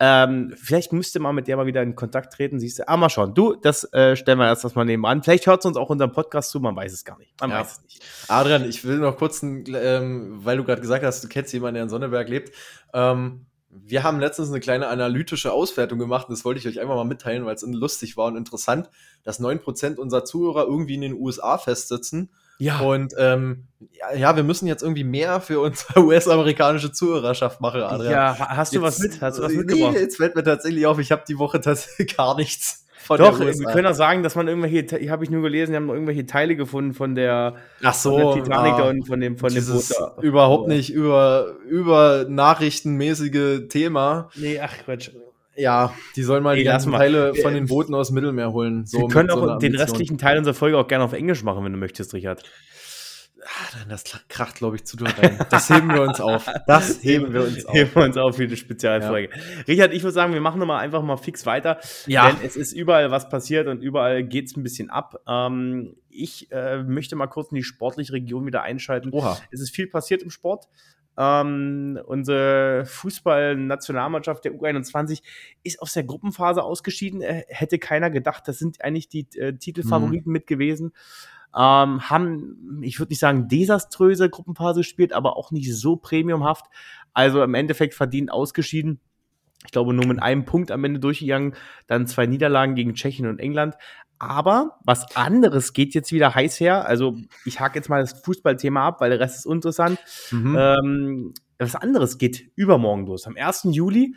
Ähm, 0.00 0.52
vielleicht 0.56 0.92
müsste 0.92 1.20
man 1.20 1.36
mit 1.36 1.46
der 1.46 1.56
mal 1.56 1.66
wieder 1.66 1.82
in 1.82 1.94
Kontakt 1.94 2.32
treten. 2.32 2.58
Siehst 2.58 2.80
du, 2.80 2.88
ah, 2.88 2.96
mal 2.96 3.08
schauen. 3.08 3.34
Du, 3.34 3.54
das 3.54 3.84
äh, 3.92 4.16
stellen 4.16 4.38
wir 4.38 4.46
erst 4.46 4.74
mal 4.74 4.84
nebenan. 4.84 5.22
Vielleicht 5.22 5.46
hört 5.46 5.62
sie 5.62 5.68
uns 5.68 5.76
auch 5.76 5.88
unseren 5.88 6.12
Podcast 6.12 6.50
zu, 6.50 6.58
man 6.58 6.74
weiß 6.74 6.92
es 6.92 7.04
gar 7.04 7.16
nicht. 7.18 7.32
Man 7.40 7.50
ja. 7.50 7.60
weiß 7.60 7.72
es 7.72 7.82
nicht. 7.82 8.02
Adrian, 8.28 8.68
ich 8.68 8.84
will 8.84 8.98
noch 8.98 9.16
kurz, 9.16 9.42
ein, 9.42 9.64
ähm, 9.74 10.40
weil 10.44 10.56
du 10.56 10.64
gerade 10.64 10.80
gesagt 10.80 11.04
hast, 11.04 11.22
du 11.22 11.28
kennst 11.28 11.52
jemanden, 11.52 11.74
der 11.74 11.84
in 11.84 11.90
Sonneberg 11.90 12.28
lebt. 12.28 12.54
Ähm, 12.92 13.46
wir 13.70 14.02
haben 14.02 14.18
letztens 14.18 14.48
eine 14.48 14.60
kleine 14.60 14.88
analytische 14.88 15.52
Auswertung 15.52 15.98
gemacht 15.98 16.28
und 16.28 16.36
das 16.36 16.44
wollte 16.44 16.58
ich 16.58 16.66
euch 16.66 16.80
einfach 16.80 16.96
mal 16.96 17.04
mitteilen, 17.04 17.44
weil 17.46 17.54
es 17.54 17.62
lustig 17.62 18.16
war 18.16 18.26
und 18.26 18.36
interessant, 18.36 18.90
dass 19.22 19.40
9% 19.40 19.96
unserer 19.96 20.24
Zuhörer 20.24 20.64
irgendwie 20.66 20.94
in 20.94 21.02
den 21.02 21.14
USA 21.14 21.56
festsitzen. 21.56 22.30
Ja. 22.58 22.80
Und 22.80 23.14
ähm, 23.16 23.68
ja, 23.92 24.14
ja, 24.14 24.36
wir 24.36 24.42
müssen 24.42 24.66
jetzt 24.66 24.82
irgendwie 24.82 25.04
mehr 25.04 25.40
für 25.40 25.60
unsere 25.60 26.00
US-amerikanische 26.04 26.92
Zuhörerschaft 26.92 27.60
machen, 27.60 27.80
Adrian. 27.80 28.12
Ja, 28.12 28.36
hast 28.38 28.74
du 28.74 28.76
jetzt, 28.76 28.84
was 28.84 28.98
mit? 28.98 29.20
Hast 29.22 29.38
du 29.38 29.42
was 29.42 29.52
mitgebracht? 29.52 29.92
Nee, 29.94 30.00
jetzt 30.00 30.16
fällt 30.16 30.34
mir 30.34 30.42
tatsächlich 30.42 30.86
auf, 30.86 30.98
ich 30.98 31.12
habe 31.12 31.22
die 31.26 31.38
Woche 31.38 31.60
tatsächlich 31.60 32.16
gar 32.16 32.36
nichts 32.36 32.86
von 33.02 33.18
Doch, 33.18 33.40
wir 33.40 33.52
können 33.72 33.86
auch 33.86 33.94
sagen, 33.94 34.22
dass 34.22 34.36
man 34.36 34.46
irgendwelche, 34.46 35.10
habe 35.10 35.24
ich 35.24 35.30
nur 35.30 35.42
gelesen, 35.42 35.72
die 35.72 35.76
haben 35.76 35.88
irgendwelche 35.88 36.26
Teile 36.26 36.54
gefunden 36.54 36.92
von 36.92 37.14
der, 37.14 37.56
Ach 37.82 37.94
so, 37.94 38.18
von 38.18 38.34
der 38.34 38.44
Titanic 38.44 38.72
ah, 38.74 38.88
und 38.90 39.06
von 39.06 39.20
dem, 39.20 39.38
von 39.38 39.52
dem 39.52 39.66
Boot 39.66 39.90
da. 39.90 40.16
Überhaupt 40.20 40.68
nicht 40.68 40.92
über, 40.92 41.56
über 41.68 42.26
nachrichtenmäßige 42.28 43.68
Thema. 43.68 44.28
Nee, 44.36 44.60
ach 44.60 44.74
Quatsch. 44.84 45.10
Ja, 45.56 45.92
die 46.14 46.22
sollen 46.22 46.42
mal 46.42 46.54
nee, 46.54 46.60
die 46.60 46.64
ganzen 46.64 46.92
Teile 46.92 47.34
von 47.34 47.54
den 47.54 47.66
Booten 47.66 47.94
aus 47.94 48.08
dem 48.08 48.14
Mittelmeer 48.14 48.52
holen. 48.52 48.86
So 48.86 49.00
wir 49.00 49.08
können 49.08 49.30
auch 49.30 49.40
so 49.40 49.58
den 49.58 49.74
restlichen 49.74 50.18
Teil 50.18 50.38
unserer 50.38 50.54
Folge 50.54 50.78
auch 50.78 50.86
gerne 50.86 51.04
auf 51.04 51.12
Englisch 51.12 51.42
machen, 51.42 51.64
wenn 51.64 51.72
du 51.72 51.78
möchtest, 51.78 52.14
Richard. 52.14 52.44
Ah, 53.44 53.84
das 53.88 54.04
kracht, 54.28 54.56
glaube 54.56 54.76
ich, 54.76 54.84
zu 54.84 54.96
doll 54.96 55.08
rein. 55.08 55.38
Das 55.50 55.70
heben 55.70 55.88
wir 55.92 56.02
uns 56.02 56.20
auf. 56.20 56.46
Das 56.66 56.98
heben 57.02 57.32
wir 57.32 57.42
uns 57.42 57.64
auf. 57.64 57.74
Heben 57.80 57.94
wir 57.94 58.04
uns 58.04 58.16
auf 58.16 58.36
für 58.36 58.46
die 58.46 58.56
Spezialfolge. 58.56 59.30
Ja. 59.34 59.62
Richard, 59.66 59.92
ich 59.92 60.02
würde 60.02 60.12
sagen, 60.12 60.32
wir 60.32 60.40
machen 60.40 60.58
nochmal 60.58 60.80
einfach 60.80 61.02
mal 61.02 61.16
fix 61.16 61.46
weiter. 61.46 61.78
Ja. 62.06 62.30
Denn 62.30 62.44
es 62.44 62.56
ist 62.56 62.72
überall 62.72 63.10
was 63.10 63.28
passiert 63.28 63.66
und 63.66 63.82
überall 63.82 64.24
geht 64.24 64.46
es 64.46 64.56
ein 64.56 64.62
bisschen 64.62 64.90
ab. 64.90 65.20
Ähm, 65.26 65.96
ich 66.08 66.50
äh, 66.52 66.82
möchte 66.82 67.16
mal 67.16 67.28
kurz 67.28 67.50
in 67.50 67.56
die 67.56 67.62
sportliche 67.62 68.12
Region 68.12 68.46
wieder 68.46 68.62
einschalten. 68.62 69.10
Oha. 69.12 69.38
Es 69.50 69.60
ist 69.60 69.74
viel 69.74 69.86
passiert 69.86 70.22
im 70.22 70.30
Sport. 70.30 70.68
Ähm, 71.16 71.98
unsere 72.06 72.84
Fußball-Nationalmannschaft 72.86 74.44
der 74.44 74.52
U21 74.52 75.22
ist 75.62 75.80
aus 75.82 75.92
der 75.92 76.04
Gruppenphase 76.04 76.62
ausgeschieden. 76.62 77.20
Äh, 77.20 77.44
hätte 77.48 77.78
keiner 77.78 78.10
gedacht. 78.10 78.46
Das 78.48 78.58
sind 78.58 78.82
eigentlich 78.82 79.08
die 79.08 79.26
äh, 79.36 79.52
Titelfavoriten 79.54 80.30
mhm. 80.30 80.32
mit 80.32 80.46
gewesen 80.46 80.92
ähm, 81.56 82.08
haben, 82.08 82.80
ich 82.82 82.98
würde 82.98 83.10
nicht 83.10 83.18
sagen 83.18 83.48
desaströse 83.48 84.30
Gruppenphase 84.30 84.80
gespielt, 84.80 85.12
aber 85.12 85.36
auch 85.36 85.50
nicht 85.50 85.74
so 85.74 85.96
premiumhaft. 85.96 86.66
Also 87.12 87.42
im 87.42 87.54
Endeffekt 87.54 87.94
verdient 87.94 88.30
ausgeschieden. 88.30 89.00
Ich 89.64 89.72
glaube, 89.72 89.92
nur 89.92 90.06
mit 90.06 90.22
einem 90.22 90.44
Punkt 90.44 90.70
am 90.70 90.84
Ende 90.84 91.00
durchgegangen, 91.00 91.54
dann 91.86 92.06
zwei 92.06 92.26
Niederlagen 92.26 92.74
gegen 92.74 92.94
Tschechien 92.94 93.26
und 93.26 93.40
England. 93.40 93.74
Aber 94.18 94.78
was 94.84 95.16
anderes 95.16 95.72
geht 95.72 95.94
jetzt 95.94 96.12
wieder 96.12 96.34
heiß 96.34 96.60
her. 96.60 96.86
Also 96.86 97.16
ich 97.44 97.58
hake 97.58 97.78
jetzt 97.78 97.88
mal 97.88 98.00
das 98.00 98.12
Fußballthema 98.22 98.86
ab, 98.86 99.00
weil 99.00 99.10
der 99.10 99.20
Rest 99.20 99.38
ist 99.38 99.46
interessant. 99.46 99.98
Mhm. 100.30 100.56
Ähm, 100.58 101.34
was 101.58 101.74
anderes 101.74 102.18
geht 102.18 102.50
übermorgen 102.54 103.06
los. 103.06 103.26
Am 103.26 103.36
1. 103.36 103.68
Juli 103.70 104.14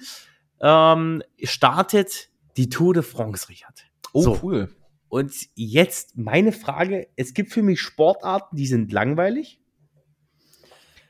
ähm, 0.62 1.24
startet 1.43 2.30
die 2.58 2.69
Tour 2.69 2.93
de 2.93 3.04
France, 3.04 3.50
Richard. 3.50 3.86
Oh, 4.12 4.22
so. 4.22 4.39
cool. 4.43 4.69
Und 5.13 5.32
jetzt 5.54 6.17
meine 6.17 6.52
Frage: 6.52 7.08
Es 7.15 7.36
gibt 7.36 7.52
für 7.52 7.62
mich 7.62 7.80
Sportarten, 7.80 8.56
die 8.56 8.65
sind 8.65 8.91
langweilig. 8.91 9.62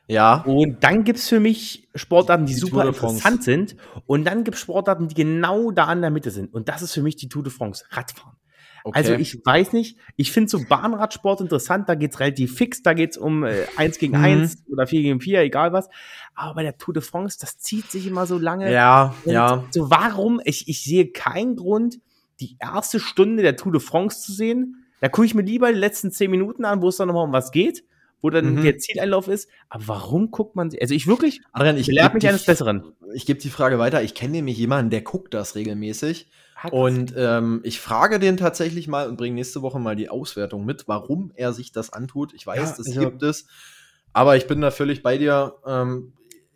Ja. 0.09 0.41
Und 0.41 0.83
dann 0.83 1.05
gibt 1.05 1.19
es 1.19 1.29
für 1.29 1.39
mich 1.39 1.87
Sportarten, 1.95 2.45
die, 2.45 2.53
die 2.53 2.59
super 2.59 2.85
interessant 2.85 3.45
sind. 3.45 3.77
Und 4.05 4.25
dann 4.25 4.43
gibt 4.43 4.55
es 4.55 4.61
Sportarten, 4.61 5.07
die 5.07 5.15
genau 5.15 5.71
da 5.71 5.93
in 5.93 6.01
der 6.01 6.09
Mitte 6.09 6.31
sind. 6.31 6.53
Und 6.53 6.67
das 6.67 6.81
ist 6.81 6.91
für 6.91 7.01
mich 7.01 7.15
die 7.15 7.29
Tour 7.29 7.43
de 7.43 7.51
France, 7.53 7.85
Radfahren. 7.91 8.35
Okay. 8.83 8.97
Also 8.99 9.13
ich 9.13 9.39
weiß 9.45 9.71
nicht, 9.71 9.97
ich 10.17 10.33
finde 10.33 10.49
so 10.49 10.59
Bahnradsport 10.67 11.39
interessant, 11.39 11.87
da 11.87 11.95
geht 11.95 12.11
es 12.11 12.19
relativ 12.19 12.57
fix, 12.57 12.83
da 12.83 12.93
geht 12.93 13.11
es 13.11 13.17
um 13.17 13.45
äh, 13.45 13.63
1 13.77 13.99
gegen 13.99 14.17
mhm. 14.17 14.25
1 14.25 14.65
oder 14.69 14.85
4 14.85 15.01
gegen 15.01 15.21
4, 15.21 15.39
egal 15.43 15.71
was. 15.71 15.87
Aber 16.35 16.55
bei 16.55 16.63
der 16.63 16.77
Tour 16.77 16.93
de 16.93 17.01
France, 17.01 17.37
das 17.39 17.57
zieht 17.57 17.89
sich 17.89 18.05
immer 18.05 18.25
so 18.25 18.37
lange. 18.37 18.69
Ja, 18.69 19.15
Und 19.23 19.31
ja. 19.31 19.63
So 19.71 19.89
warum? 19.89 20.41
Ich, 20.43 20.67
ich 20.67 20.83
sehe 20.83 21.09
keinen 21.09 21.55
Grund, 21.55 21.99
die 22.39 22.57
erste 22.59 22.99
Stunde 22.99 23.43
der 23.43 23.55
Tour 23.55 23.71
de 23.71 23.81
France 23.81 24.21
zu 24.21 24.31
sehen. 24.31 24.85
Da 25.01 25.09
gucke 25.09 25.25
ich 25.25 25.35
mir 25.35 25.41
lieber 25.41 25.71
die 25.71 25.79
letzten 25.79 26.11
zehn 26.11 26.31
Minuten 26.31 26.65
an, 26.65 26.81
wo 26.81 26.89
es 26.89 26.97
dann 26.97 27.07
nochmal 27.07 27.25
um 27.25 27.33
was 27.33 27.51
geht, 27.51 27.83
wo 28.21 28.29
dann 28.29 28.55
mhm. 28.55 28.63
der 28.63 28.77
Zieleinlauf 28.77 29.27
ist. 29.27 29.49
Aber 29.69 29.87
warum 29.87 30.31
guckt 30.31 30.55
man, 30.55 30.71
also 30.79 30.93
ich 30.93 31.07
wirklich, 31.07 31.41
Adrian, 31.51 31.77
ich 31.77 31.87
lerne 31.87 32.15
mich 32.15 32.27
eines 32.27 32.45
Besseren. 32.45 32.93
Ich 33.13 33.25
gebe 33.25 33.39
die 33.39 33.49
Frage 33.49 33.79
weiter. 33.79 34.01
Ich 34.01 34.13
kenne 34.13 34.33
nämlich 34.33 34.57
jemanden, 34.57 34.91
der 34.91 35.01
guckt 35.01 35.33
das 35.33 35.55
regelmäßig. 35.55 36.29
Hat 36.55 36.71
und 36.71 37.13
ähm, 37.17 37.59
ich 37.63 37.81
frage 37.81 38.19
den 38.19 38.37
tatsächlich 38.37 38.87
mal 38.87 39.09
und 39.09 39.17
bringe 39.17 39.35
nächste 39.35 39.61
Woche 39.61 39.79
mal 39.79 39.97
die 39.97 40.09
Auswertung 40.09 40.63
mit, 40.63 40.87
warum 40.87 41.31
er 41.35 41.51
sich 41.51 41.73
das 41.73 41.91
antut. 41.91 42.33
Ich 42.33 42.47
weiß, 42.47 42.57
ja, 42.57 42.75
das 42.77 42.87
also, 42.87 42.99
gibt 43.01 43.23
es. 43.23 43.47
Aber 44.13 44.37
ich 44.37 44.47
bin 44.47 44.61
da 44.61 44.71
völlig 44.71 45.03
bei 45.03 45.17
dir. 45.17 45.55
Ähm, 45.65 46.13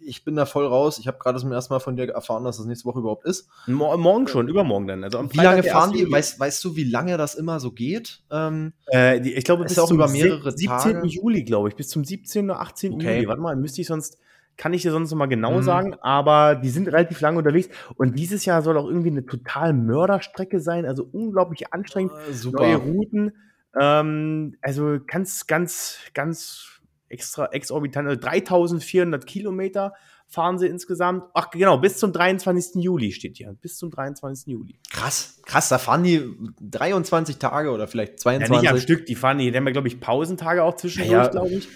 ich 0.08 0.24
bin 0.24 0.36
da 0.36 0.46
voll 0.46 0.65
raus. 0.65 1.00
Ich 1.00 1.08
habe 1.08 1.17
gerade 1.20 1.39
zum 1.39 1.52
ersten 1.52 1.74
Mal 1.74 1.80
von 1.80 1.96
dir 1.96 2.10
erfahren, 2.10 2.43
dass 2.43 2.58
das 2.58 2.65
nächste 2.65 2.86
Woche 2.86 3.00
überhaupt 3.00 3.26
ist. 3.26 3.50
Morgen 3.67 4.28
schon, 4.28 4.48
übermorgen 4.48 4.88
dann. 4.88 5.04
Also 5.04 5.22
wie 5.32 5.38
lange 5.38 5.63
fahren 5.63 5.91
die? 5.91 6.10
Weißt, 6.10 6.39
weißt, 6.39 6.63
du, 6.63 6.76
wie 6.76 6.86
lange 6.86 7.17
das 7.17 7.36
immer 7.36 7.60
so 7.60 7.72
geht? 7.72 8.22
Ähm, 8.32 8.74
äh, 8.91 9.20
ich 9.20 9.43
glaube, 9.43 9.63
bis 9.63 9.78
auch 9.78 9.91
über 9.91 10.08
mehrere 10.08 10.52
17. 10.52 10.67
Tage. 10.67 11.08
Juli, 11.08 11.43
glaube 11.43 11.70
ich, 11.70 11.76
bis 11.76 11.89
zum 11.89 12.06
17. 12.06 12.50
oder 12.50 12.62
18. 12.62 12.93
Okay. 12.93 13.15
Juli. 13.15 13.28
Warte 13.28 13.41
mal, 13.41 13.56
müsste 13.56 13.82
ich 13.82 13.88
sonst 13.88 14.17
kann 14.58 14.74
ich 14.74 14.82
dir 14.82 14.91
sonst 14.91 15.12
noch 15.12 15.17
mal 15.17 15.28
genau 15.28 15.58
mhm. 15.58 15.62
sagen, 15.62 15.96
aber 16.02 16.56
die 16.56 16.70
sind 16.70 16.88
relativ 16.88 17.22
lange 17.22 17.38
unterwegs 17.38 17.70
und 17.96 18.17
dieses 18.17 18.43
Jahr 18.46 18.63
soll 18.63 18.76
auch 18.78 18.88
irgendwie 18.88 19.12
eine 19.12 19.24
total 19.24 19.72
Mörderstrecke 19.72 20.60
sein, 20.60 20.88
also 20.88 21.08
unglaublich 21.12 21.72
anstrengend, 21.74 22.12
uh, 22.12 22.34
super. 22.34 22.63
neue 22.63 22.78
Routen, 22.78 23.34
ähm, 23.80 24.58
also 24.62 24.98
ganz, 25.06 25.46
ganz, 25.46 26.00
ganz 26.15 26.76
extra 27.10 27.48
exorbitant, 27.48 28.08
also 28.08 28.20
3400 28.20 29.26
Kilometer 29.26 29.93
fahren 30.28 30.60
sie 30.60 30.67
insgesamt. 30.67 31.24
Ach 31.34 31.50
genau, 31.50 31.78
bis 31.78 31.98
zum 31.98 32.12
23. 32.12 32.84
Juli 32.84 33.12
steht 33.12 33.38
hier. 33.38 33.54
Bis 33.62 33.78
zum 33.78 33.89
23. 33.91 34.48
Juli. 34.48 34.80
Krass, 34.91 35.39
krass, 35.46 35.70
da 35.70 35.78
fahren 35.78 36.04
die 36.04 36.36
23 36.62 37.38
Tage 37.38 37.72
oder 37.72 37.88
vielleicht 37.88 38.20
22. 38.20 38.56
Ja, 38.56 38.62
nicht 38.62 38.70
am 38.72 38.80
Stück, 38.80 39.06
die 39.06 39.15
fahren, 39.15 39.38
die 39.39 39.54
haben 39.54 39.65
ja, 39.65 39.72
glaube 39.72 39.88
ich, 39.88 40.00
Pausentage 40.00 40.63
auch 40.63 40.76
zwischendurch, 40.76 41.12
ja, 41.12 41.28
glaube 41.28 41.54
ich. 41.54 41.67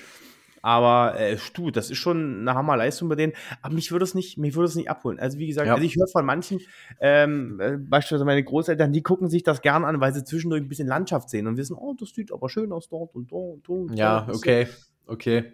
Aber 0.62 1.20
äh, 1.20 1.38
du, 1.54 1.72
das 1.72 1.89
ist 1.89 1.98
schon 1.98 2.41
eine 2.41 2.54
Hammerleistung 2.54 3.10
bei 3.10 3.15
denen. 3.15 3.34
Aber 3.62 3.74
mich 3.74 3.91
würde 3.91 4.04
es 4.04 4.13
nicht, 4.13 4.38
mich 4.38 4.56
würde 4.56 4.67
es 4.67 4.76
nicht 4.76 4.89
abholen. 4.89 5.20
Also 5.20 5.39
wie 5.39 5.48
gesagt, 5.48 5.67
ja. 5.67 5.74
also 5.74 5.84
ich 5.84 5.96
höre 5.96 6.08
von 6.08 6.26
manchen, 6.26 6.60
ähm, 7.00 7.60
äh, 7.60 7.78
beispielsweise 7.78 8.26
meine 8.26 8.44
Großeltern, 8.44 8.94
die 8.94 9.02
gucken 9.02 9.30
sich 9.30 9.44
das 9.44 9.62
gern 9.62 9.84
an, 9.84 10.00
weil 10.02 10.13
sie 10.13 10.24
zwischendurch 10.24 10.62
ein 10.62 10.67
bisschen 10.67 10.88
Landschaft 10.88 11.30
sehen 11.30 11.48
und 11.48 11.58
wissen, 11.58 11.76
oh, 11.76 11.96
das 12.00 12.10
sieht 12.10 12.32
aber 12.32 12.50
schön 12.50 12.72
aus 12.72 12.89
dort 12.89 13.15
und 13.15 13.32
dort 13.32 13.67
und 13.70 13.89
dort. 13.89 13.98
Ja, 13.98 14.28
okay. 14.32 14.67
Okay. 15.07 15.53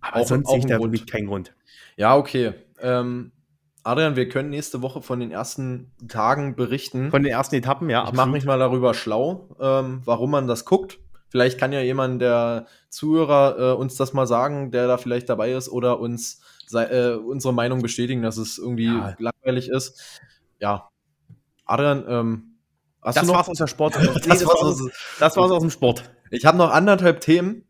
Aber 0.00 0.20
auch, 0.20 0.26
sonst 0.26 0.48
sehe 0.48 0.58
ich 0.58 0.66
da 0.66 0.80
wirklich 0.80 1.06
keinen 1.06 1.26
Grund. 1.26 1.54
Ja, 1.96 2.16
okay. 2.16 2.54
Ähm, 2.80 3.32
Adrian, 3.84 4.16
wir 4.16 4.28
können 4.28 4.50
nächste 4.50 4.82
Woche 4.82 5.02
von 5.02 5.20
den 5.20 5.30
ersten 5.30 5.92
Tagen 6.08 6.54
berichten. 6.54 7.10
Von 7.10 7.22
den 7.22 7.32
ersten 7.32 7.56
Etappen, 7.56 7.90
ja. 7.90 8.04
Ich 8.06 8.12
mache 8.12 8.28
mich 8.28 8.44
mal 8.44 8.58
darüber 8.58 8.94
schlau, 8.94 9.56
ähm, 9.60 10.02
warum 10.04 10.30
man 10.30 10.46
das 10.46 10.64
guckt. 10.64 10.98
Vielleicht 11.28 11.58
kann 11.58 11.72
ja 11.72 11.80
jemand 11.80 12.20
der 12.20 12.66
Zuhörer 12.90 13.58
äh, 13.58 13.74
uns 13.74 13.96
das 13.96 14.12
mal 14.12 14.26
sagen, 14.26 14.70
der 14.70 14.86
da 14.86 14.98
vielleicht 14.98 15.28
dabei 15.28 15.52
ist, 15.52 15.68
oder 15.70 15.98
uns 15.98 16.42
äh, 16.72 17.12
unsere 17.14 17.54
Meinung 17.54 17.82
bestätigen, 17.82 18.22
dass 18.22 18.36
es 18.36 18.58
irgendwie 18.58 18.86
ja. 18.86 19.16
langweilig 19.18 19.68
ist. 19.68 20.20
Ja. 20.60 20.90
Adrian, 21.64 22.04
ähm, 22.06 22.52
Hast 23.02 23.16
das 23.18 23.28
war's 23.28 23.48
aus 23.48 23.58
der 23.58 23.66
Sport. 23.66 23.98
nee, 24.00 24.06
das, 24.06 24.22
das, 24.22 24.46
war's 24.46 24.62
aus, 24.62 24.90
das 25.18 25.36
war's 25.36 25.50
aus 25.50 25.60
dem 25.60 25.70
Sport. 25.70 26.04
Ich 26.30 26.46
habe 26.46 26.56
noch 26.56 26.70
anderthalb 26.70 27.20
Themen. 27.20 27.64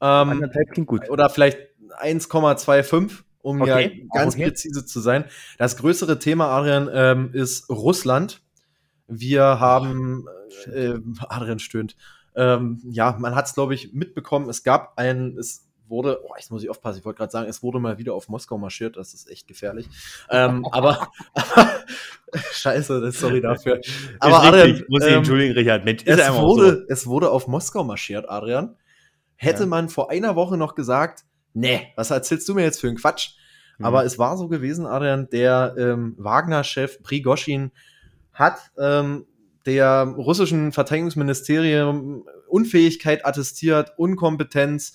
Ähm, 0.00 0.50
klingt 0.70 0.88
gut. 0.88 1.10
Oder 1.10 1.30
vielleicht 1.30 1.58
1,25, 2.00 3.22
um 3.42 3.60
okay. 3.60 4.02
ja 4.12 4.20
ganz 4.20 4.34
okay. 4.34 4.44
präzise 4.44 4.84
zu 4.86 5.00
sein. 5.00 5.24
Das 5.58 5.76
größere 5.76 6.18
Thema, 6.18 6.48
Adrian, 6.48 6.88
ähm, 6.92 7.30
ist 7.32 7.68
Russland. 7.68 8.42
Wir 9.08 9.42
haben, 9.42 10.26
oh, 10.26 10.70
äh, 10.70 10.98
Adrian 11.28 11.58
stöhnt. 11.58 11.96
Ähm, 12.36 12.80
ja, 12.84 13.16
man 13.18 13.34
hat 13.34 13.46
es, 13.46 13.54
glaube 13.54 13.74
ich, 13.74 13.92
mitbekommen. 13.92 14.48
Es 14.48 14.62
gab 14.62 14.96
ein, 14.96 15.36
es 15.38 15.66
wurde, 15.90 16.20
oh, 16.24 16.32
jetzt 16.36 16.50
muss 16.50 16.62
ich 16.62 16.70
aufpassen, 16.70 17.00
ich 17.00 17.04
wollte 17.04 17.18
gerade 17.18 17.32
sagen, 17.32 17.48
es 17.48 17.62
wurde 17.62 17.80
mal 17.80 17.98
wieder 17.98 18.14
auf 18.14 18.28
Moskau 18.28 18.56
marschiert, 18.56 18.96
das 18.96 19.12
ist 19.12 19.28
echt 19.28 19.48
gefährlich. 19.48 19.88
ähm, 20.30 20.64
aber, 20.72 21.10
scheiße, 22.52 23.10
sorry 23.10 23.40
dafür. 23.40 23.80
Aber 24.20 24.42
Adrian, 24.42 24.84
muss 24.88 25.04
ich 25.04 25.10
ähm, 25.10 25.18
entschuldigen, 25.18 25.54
Richard, 25.54 25.84
Mensch, 25.84 26.02
es 26.06 26.32
wurde, 26.32 26.76
so. 26.76 26.84
es 26.88 27.06
wurde 27.06 27.30
auf 27.30 27.48
Moskau 27.48 27.82
marschiert, 27.84 28.30
Adrian. 28.30 28.76
Hätte 29.42 29.62
ja. 29.62 29.68
man 29.68 29.88
vor 29.88 30.10
einer 30.10 30.36
Woche 30.36 30.58
noch 30.58 30.74
gesagt, 30.74 31.24
nee, 31.54 31.88
was 31.96 32.10
erzählst 32.10 32.46
du 32.46 32.54
mir 32.54 32.62
jetzt 32.62 32.78
für 32.78 32.88
einen 32.88 32.98
Quatsch? 32.98 33.30
Mhm. 33.78 33.86
Aber 33.86 34.04
es 34.04 34.18
war 34.18 34.36
so 34.36 34.48
gewesen, 34.48 34.84
Adrian, 34.84 35.30
der 35.30 35.74
ähm, 35.78 36.14
Wagner-Chef 36.18 37.02
Prigoschin 37.02 37.70
hat 38.34 38.58
ähm, 38.78 39.24
der 39.64 40.02
russischen 40.02 40.72
Verteidigungsministerium 40.72 42.26
Unfähigkeit 42.48 43.24
attestiert, 43.24 43.94
Unkompetenz, 43.96 44.92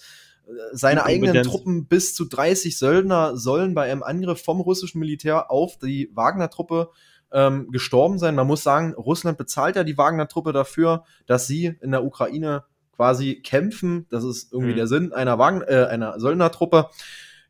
seine 0.73 1.05
eigenen 1.05 1.41
Truppen 1.41 1.87
bis 1.87 2.13
zu 2.13 2.25
30 2.25 2.77
Söldner 2.77 3.35
sollen 3.37 3.73
bei 3.73 3.91
einem 3.91 4.03
Angriff 4.03 4.43
vom 4.43 4.61
russischen 4.61 4.99
Militär 4.99 5.49
auf 5.49 5.79
die 5.79 6.11
Wagner-Truppe 6.13 6.91
ähm, 7.31 7.71
gestorben 7.71 8.19
sein. 8.19 8.35
Man 8.35 8.45
muss 8.45 8.61
sagen, 8.61 8.93
Russland 8.93 9.39
bezahlt 9.39 9.75
ja 9.75 9.83
die 9.83 9.97
Wagner-Truppe 9.97 10.53
dafür, 10.53 11.03
dass 11.25 11.47
sie 11.47 11.75
in 11.81 11.89
der 11.89 12.03
Ukraine 12.03 12.63
quasi 12.95 13.41
kämpfen. 13.41 14.05
Das 14.09 14.23
ist 14.23 14.51
irgendwie 14.51 14.73
mhm. 14.73 14.77
der 14.77 14.87
Sinn 14.87 15.13
einer, 15.13 15.37
Wagner, 15.37 15.69
äh, 15.69 15.85
einer 15.87 16.19
Söldnertruppe. 16.19 16.89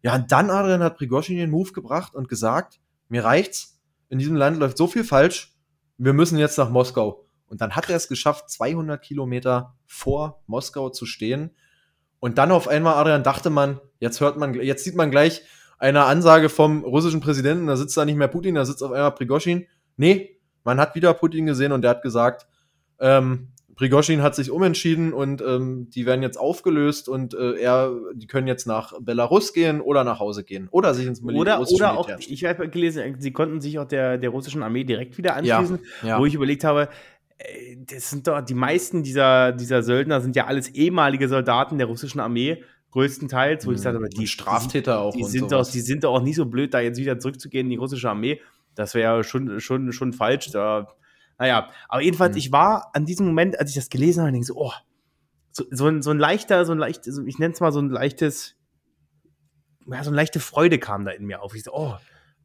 Ja, 0.01 0.15
und 0.15 0.31
dann, 0.31 0.49
Adrian, 0.49 0.83
hat 0.83 0.97
Prigozhin 0.97 1.37
den 1.37 1.49
Move 1.49 1.71
gebracht 1.71 2.15
und 2.15 2.29
gesagt, 2.29 2.79
mir 3.09 3.23
reicht's, 3.23 3.81
in 4.09 4.19
diesem 4.19 4.35
Land 4.35 4.59
läuft 4.59 4.77
so 4.77 4.87
viel 4.87 5.03
falsch, 5.03 5.53
wir 5.97 6.13
müssen 6.13 6.37
jetzt 6.37 6.57
nach 6.57 6.69
Moskau. 6.69 7.25
Und 7.47 7.61
dann 7.61 7.75
hat 7.75 7.89
er 7.89 7.95
es 7.95 8.07
geschafft, 8.07 8.49
200 8.49 9.01
Kilometer 9.01 9.75
vor 9.85 10.43
Moskau 10.47 10.89
zu 10.89 11.05
stehen 11.05 11.51
und 12.19 12.39
dann 12.39 12.51
auf 12.51 12.67
einmal, 12.67 12.95
Adrian, 12.95 13.21
dachte 13.21 13.51
man, 13.51 13.79
jetzt 13.99 14.19
hört 14.19 14.37
man, 14.37 14.55
jetzt 14.55 14.83
sieht 14.83 14.95
man 14.95 15.11
gleich 15.11 15.43
eine 15.77 16.05
Ansage 16.05 16.49
vom 16.49 16.83
russischen 16.83 17.19
Präsidenten, 17.19 17.67
da 17.67 17.77
sitzt 17.77 17.95
da 17.97 18.03
nicht 18.03 18.15
mehr 18.15 18.27
Putin, 18.27 18.55
da 18.55 18.65
sitzt 18.65 18.81
auf 18.81 18.91
einmal 18.91 19.11
Prigoschin. 19.11 19.67
Nee, 19.97 20.39
man 20.63 20.79
hat 20.79 20.95
wieder 20.95 21.13
Putin 21.13 21.45
gesehen 21.45 21.71
und 21.71 21.83
der 21.83 21.91
hat 21.91 22.01
gesagt, 22.01 22.47
ähm, 22.99 23.49
Prigoschin 23.75 24.21
hat 24.21 24.35
sich 24.35 24.51
umentschieden 24.51 25.11
und 25.13 25.41
ähm, 25.41 25.89
die 25.89 26.05
werden 26.05 26.21
jetzt 26.21 26.37
aufgelöst 26.37 27.09
und 27.09 27.33
äh, 27.33 27.59
er, 27.59 27.91
die 28.13 28.27
können 28.27 28.47
jetzt 28.47 28.67
nach 28.67 28.93
Belarus 29.01 29.53
gehen 29.53 29.81
oder 29.81 30.03
nach 30.03 30.19
Hause 30.19 30.43
gehen 30.43 30.69
oder 30.71 30.93
sich 30.93 31.05
ins 31.05 31.21
Militär 31.21 31.59
Oder, 31.59 31.71
oder 31.71 31.97
auch, 31.97 32.09
ich 32.19 32.45
habe 32.45 32.69
gelesen, 32.69 33.17
sie 33.19 33.31
konnten 33.31 33.59
sich 33.59 33.77
auch 33.77 33.85
der, 33.85 34.17
der 34.17 34.29
russischen 34.29 34.63
Armee 34.63 34.85
direkt 34.85 35.17
wieder 35.17 35.35
anschließen, 35.35 35.79
ja, 36.03 36.07
ja. 36.07 36.19
wo 36.19 36.25
ich 36.25 36.33
überlegt 36.33 36.63
habe, 36.63 36.87
äh, 37.37 37.75
das 37.77 38.09
sind 38.09 38.27
doch 38.27 38.41
die 38.41 38.53
meisten 38.53 39.03
dieser, 39.03 39.51
dieser 39.51 39.83
Söldner 39.83 40.21
sind 40.21 40.37
ja 40.37 40.45
alles 40.45 40.69
ehemalige 40.69 41.27
Soldaten 41.27 41.77
der 41.77 41.87
russischen 41.87 42.21
Armee, 42.21 42.63
größtenteils, 42.91 43.67
wo 43.67 43.73
ich 43.73 43.81
sage, 43.81 43.99
die 44.07 44.25
Straftäter 44.25 45.01
auch. 45.01 45.13
Die 45.13 45.25
sind, 45.25 45.51
doch, 45.51 45.69
die 45.69 45.81
sind 45.81 46.05
doch 46.05 46.13
auch 46.13 46.21
nicht 46.21 46.37
so 46.37 46.45
blöd, 46.45 46.73
da 46.73 46.79
jetzt 46.79 46.97
wieder 46.97 47.19
zurückzugehen 47.19 47.65
in 47.65 47.71
die 47.71 47.75
russische 47.75 48.09
Armee. 48.09 48.39
Das 48.73 48.95
wäre 48.95 49.17
ja 49.17 49.23
schon, 49.23 49.59
schon, 49.59 49.91
schon 49.91 50.13
falsch. 50.13 50.49
Da, 50.51 50.87
naja, 51.37 51.69
aber 51.89 52.01
jedenfalls, 52.01 52.33
mhm. 52.33 52.39
ich 52.39 52.51
war 52.51 52.91
an 52.93 53.05
diesem 53.05 53.25
Moment, 53.25 53.59
als 53.59 53.69
ich 53.69 53.75
das 53.75 53.89
gelesen 53.89 54.21
habe, 54.21 54.31
denke 54.31 54.47
so, 54.47 54.55
oh, 54.55 54.73
so, 55.51 55.65
so, 55.71 55.87
ein, 55.87 56.01
so 56.01 56.11
ein 56.11 56.19
leichter, 56.19 56.65
so 56.65 56.71
ein 56.71 56.77
leichtes, 56.77 57.21
ich 57.25 57.39
nenne 57.39 57.53
es 57.53 57.59
mal 57.59 57.71
so 57.71 57.79
ein 57.79 57.89
leichtes, 57.89 58.55
ja, 59.87 60.03
so 60.03 60.09
eine 60.09 60.17
leichte 60.17 60.39
Freude 60.39 60.79
kam 60.79 61.05
da 61.05 61.11
in 61.11 61.25
mir 61.25 61.41
auf. 61.41 61.55
Ich 61.55 61.63
so, 61.63 61.73
oh, 61.73 61.95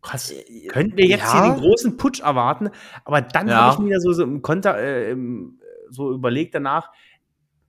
Krass. 0.03 0.31
Äh, 0.31 0.67
Könnten 0.69 0.97
wir 0.97 1.07
jetzt 1.07 1.25
ja. 1.25 1.45
hier 1.45 1.55
den 1.55 1.61
großen 1.61 1.97
Putsch 1.97 2.21
erwarten? 2.21 2.71
Aber 3.05 3.21
dann 3.21 3.49
ja. 3.49 3.57
habe 3.57 3.83
ich 3.83 3.89
mir 3.89 4.01
so, 4.01 4.13
so 4.13 4.23
im 4.23 4.43
Konter, 4.43 4.79
äh, 4.79 5.17
so 5.91 6.13
überlegt 6.13 6.55
danach, 6.55 6.91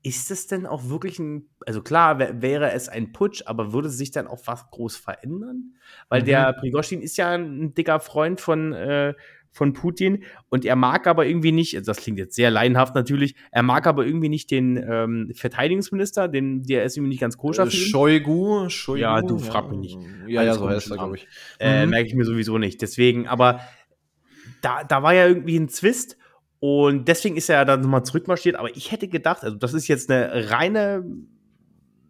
ist 0.04 0.32
es 0.32 0.48
denn 0.48 0.66
auch 0.66 0.90
wirklich 0.90 1.20
ein, 1.20 1.50
also 1.66 1.82
klar 1.84 2.18
wäre 2.20 2.72
es 2.72 2.90
ein 2.90 3.12
Putsch, 3.12 3.44
aber 3.46 3.72
würde 3.72 3.90
sich 3.90 4.12
dann 4.12 4.28
auch 4.28 4.42
was 4.46 4.70
groß 4.72 4.98
verändern? 4.98 5.76
Weil 6.10 6.22
mhm. 6.22 6.26
der 6.26 6.54
Prigoschin 6.54 7.02
ist 7.02 7.18
ja 7.18 7.32
ein 7.32 7.74
dicker 7.76 8.00
Freund 8.00 8.42
von, 8.42 8.74
äh, 8.74 9.14
von 9.52 9.74
Putin 9.74 10.24
und 10.50 10.66
er 10.66 10.76
mag 10.76 11.08
aber 11.08 11.26
irgendwie 11.26 11.52
nicht, 11.52 11.76
also 11.76 11.92
das 11.92 11.98
klingt 11.98 12.18
jetzt 12.18 12.36
sehr 12.36 12.50
laienhaft 12.50 12.96
natürlich, 12.96 13.36
er 13.52 13.64
mag 13.64 13.86
aber 13.86 14.06
irgendwie 14.06 14.30
nicht 14.30 14.50
den 14.50 14.78
ähm, 14.78 15.32
Verteidigungsminister, 15.36 16.28
den, 16.28 16.64
der 16.64 16.86
ist 16.86 16.98
irgendwie 16.98 17.10
nicht 17.10 17.22
ganz 17.22 17.38
koscher. 17.38 17.64
Äh, 17.64 17.72
Shoigu, 17.72 18.70
Shoigu? 18.70 19.00
Ja, 19.02 19.22
du 19.22 19.38
frag 19.38 19.70
mich 19.70 19.80
nicht. 19.80 19.98
Ja, 20.28 20.44
ja, 20.44 20.54
so 20.54 20.70
heißt 20.70 20.92
er, 20.92 20.98
glaube 20.98 21.18
ich. 21.18 21.28
Äh, 21.60 21.86
mhm. 21.86 21.92
Merke 21.92 22.08
ich 22.08 22.16
mir 22.16 22.26
sowieso 22.26 22.58
nicht. 22.58 22.82
Deswegen, 22.82 23.28
aber 23.28 23.60
da, 24.62 24.84
da 24.84 25.04
war 25.04 25.14
ja 25.14 25.28
irgendwie 25.28 25.58
ein 25.58 25.68
Zwist 25.68 26.18
und 26.60 27.08
deswegen 27.08 27.36
ist 27.36 27.50
er 27.50 27.58
ja 27.58 27.66
dann 27.66 27.82
nochmal 27.82 28.06
zurückmarschiert, 28.06 28.56
aber 28.56 28.76
ich 28.76 28.92
hätte 28.92 29.08
gedacht, 29.08 29.44
also 29.44 29.58
das 29.58 29.74
ist 29.74 29.88
jetzt 29.88 30.10
eine 30.10 30.50
reine 30.50 31.04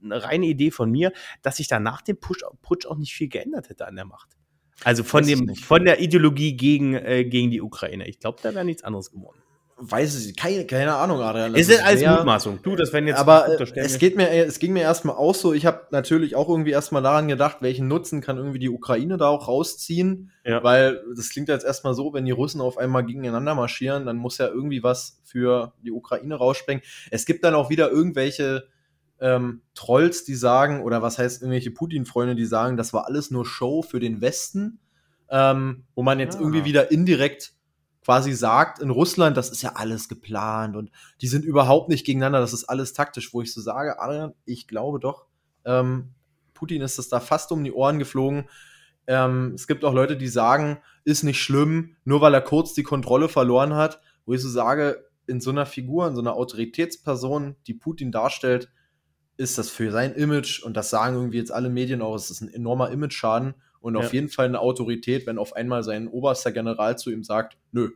eine 0.04 0.24
reine 0.24 0.48
Idee 0.48 0.72
von 0.72 0.90
mir, 0.90 1.12
dass 1.42 1.58
sich 1.58 1.68
da 1.68 1.80
nach 1.80 2.02
dem 2.02 2.18
Push, 2.18 2.40
Putsch 2.62 2.86
auch 2.86 2.98
nicht 2.98 3.14
viel 3.14 3.30
geändert 3.30 3.70
hätte 3.70 3.88
an 3.88 3.96
der 3.96 4.06
Macht. 4.06 4.36
Also 4.84 5.04
von, 5.04 5.26
dem, 5.26 5.56
von 5.56 5.86
der 5.86 6.00
Ideologie 6.02 6.56
gegen, 6.56 6.96
äh, 6.96 7.24
gegen 7.26 7.52
die 7.52 7.62
Ukraine. 7.62 8.08
Ich 8.08 8.20
glaube, 8.20 8.40
da 8.42 8.54
wäre 8.54 8.66
nichts 8.66 8.84
anderes 8.84 9.12
geworden. 9.12 9.42
Weiß 9.84 10.28
ich, 10.28 10.36
keine, 10.36 10.68
keine 10.68 10.94
Ahnung, 10.94 11.22
Adrian. 11.22 11.56
Ist 11.56 11.72
denn 11.72 11.80
alles 11.80 12.06
Mutmaßung? 12.06 12.60
Du, 12.62 12.76
das 12.76 12.94
werden 12.94 13.08
jetzt. 13.08 13.18
Aber 13.18 13.60
äh, 13.60 13.80
es 13.80 13.98
geht 13.98 14.16
mir, 14.16 14.30
es 14.30 14.60
ging 14.60 14.74
mir 14.74 14.84
erstmal 14.84 15.16
auch 15.16 15.34
so. 15.34 15.54
Ich 15.54 15.66
habe 15.66 15.88
natürlich 15.90 16.36
auch 16.36 16.48
irgendwie 16.50 16.70
erstmal 16.70 17.02
daran 17.02 17.28
gedacht, 17.28 17.58
welchen 17.62 17.88
Nutzen 17.88 18.22
kann 18.22 18.38
irgendwie 18.38 18.60
die 18.60 18.70
Ukraine 18.70 19.18
da 19.18 19.30
auch 19.30 19.48
rausziehen. 19.48 20.32
Ja. 20.46 20.64
Weil 20.64 21.04
das 21.16 21.30
klingt 21.32 21.50
jetzt 21.50 21.66
erstmal 21.66 21.96
so, 21.96 22.14
wenn 22.14 22.26
die 22.26 22.32
Russen 22.32 22.62
auf 22.62 22.78
einmal 22.78 23.04
gegeneinander 23.04 23.56
marschieren, 23.56 24.06
dann 24.06 24.18
muss 24.18 24.38
ja 24.38 24.50
irgendwie 24.50 24.84
was 24.84 25.20
für 25.24 25.74
die 25.84 25.92
Ukraine 25.92 26.36
rausspringen. 26.36 26.84
Es 27.10 27.26
gibt 27.26 27.44
dann 27.44 27.56
auch 27.56 27.72
wieder 27.72 27.90
irgendwelche 27.90 28.68
ähm, 29.22 29.62
Trolls, 29.76 30.26
die 30.26 30.36
sagen, 30.36 30.82
oder 30.82 31.02
was 31.02 31.18
heißt 31.18 31.42
irgendwelche 31.42 31.72
Putin-Freunde, 31.72 32.36
die 32.36 32.46
sagen, 32.46 32.76
das 32.76 32.92
war 32.92 33.06
alles 33.06 33.32
nur 33.32 33.46
Show 33.46 33.84
für 33.84 34.00
den 34.00 34.20
Westen, 34.20 34.80
ähm, 35.30 35.86
wo 35.96 36.04
man 36.04 36.20
jetzt 36.20 36.36
ja. 36.36 36.42
irgendwie 36.42 36.66
wieder 36.66 36.92
indirekt 36.92 37.54
quasi 38.04 38.34
sagt, 38.34 38.80
in 38.80 38.90
Russland, 38.90 39.38
das 39.38 39.52
ist 39.52 39.62
ja 39.62 39.74
alles 39.76 40.10
geplant 40.10 40.76
und 40.76 40.92
die 41.22 41.28
sind 41.28 41.46
überhaupt 41.46 41.88
nicht 41.88 42.04
gegeneinander, 42.04 42.40
das 42.40 42.52
ist 42.52 42.66
alles 42.66 42.94
taktisch, 42.94 43.32
wo 43.32 43.44
ich 43.44 43.54
so 43.54 43.62
sage, 43.62 44.00
Adrian, 44.00 44.34
ich 44.46 44.68
glaube 44.68 45.00
doch, 45.00 45.28
ähm, 45.66 46.10
Putin 46.56 46.82
ist 46.82 46.98
das 46.98 47.10
da 47.10 47.20
fast 47.20 47.52
um 47.52 47.64
die 47.64 47.72
Ohren 47.72 48.00
geflogen. 48.00 48.50
Ähm, 49.06 49.54
es 49.56 49.68
gibt 49.68 49.86
auch 49.86 49.94
Leute, 49.94 50.18
die 50.18 50.28
sagen, 50.28 50.80
ist 51.04 51.24
nicht 51.24 51.42
schlimm, 51.42 51.96
nur 52.06 52.22
weil 52.22 52.34
er 52.34 52.42
kurz 52.42 52.74
die 52.74 52.84
Kontrolle 52.84 53.30
verloren 53.30 53.76
hat, 53.76 54.02
wo 54.26 54.34
ich 54.34 54.42
so 54.42 54.50
sage, 54.50 55.06
in 55.28 55.40
so 55.40 55.52
einer 55.52 55.66
Figur, 55.66 56.08
in 56.08 56.16
so 56.16 56.22
einer 56.22 56.34
Autoritätsperson, 56.34 57.56
die 57.68 57.74
Putin 57.76 58.12
darstellt, 58.12 58.72
ist 59.42 59.58
das 59.58 59.70
für 59.70 59.92
sein 59.92 60.14
Image, 60.14 60.64
und 60.64 60.78
das 60.78 60.90
sagen 60.90 61.16
irgendwie 61.16 61.40
jetzt 61.40 61.52
alle 61.52 61.70
Medien 61.70 62.02
auch, 62.02 62.16
es 62.16 62.30
ist 62.30 62.42
ein 62.42 62.54
enormer 62.54 62.92
Image-Schaden 62.92 63.56
und 63.80 63.96
ja. 63.96 64.00
auf 64.00 64.14
jeden 64.14 64.30
Fall 64.30 64.46
eine 64.46 64.60
Autorität, 64.60 65.26
wenn 65.26 65.38
auf 65.38 65.56
einmal 65.56 65.84
sein 65.84 66.08
oberster 66.08 66.52
General 66.52 66.98
zu 66.98 67.12
ihm 67.12 67.24
sagt, 67.24 67.58
nö, 67.72 67.90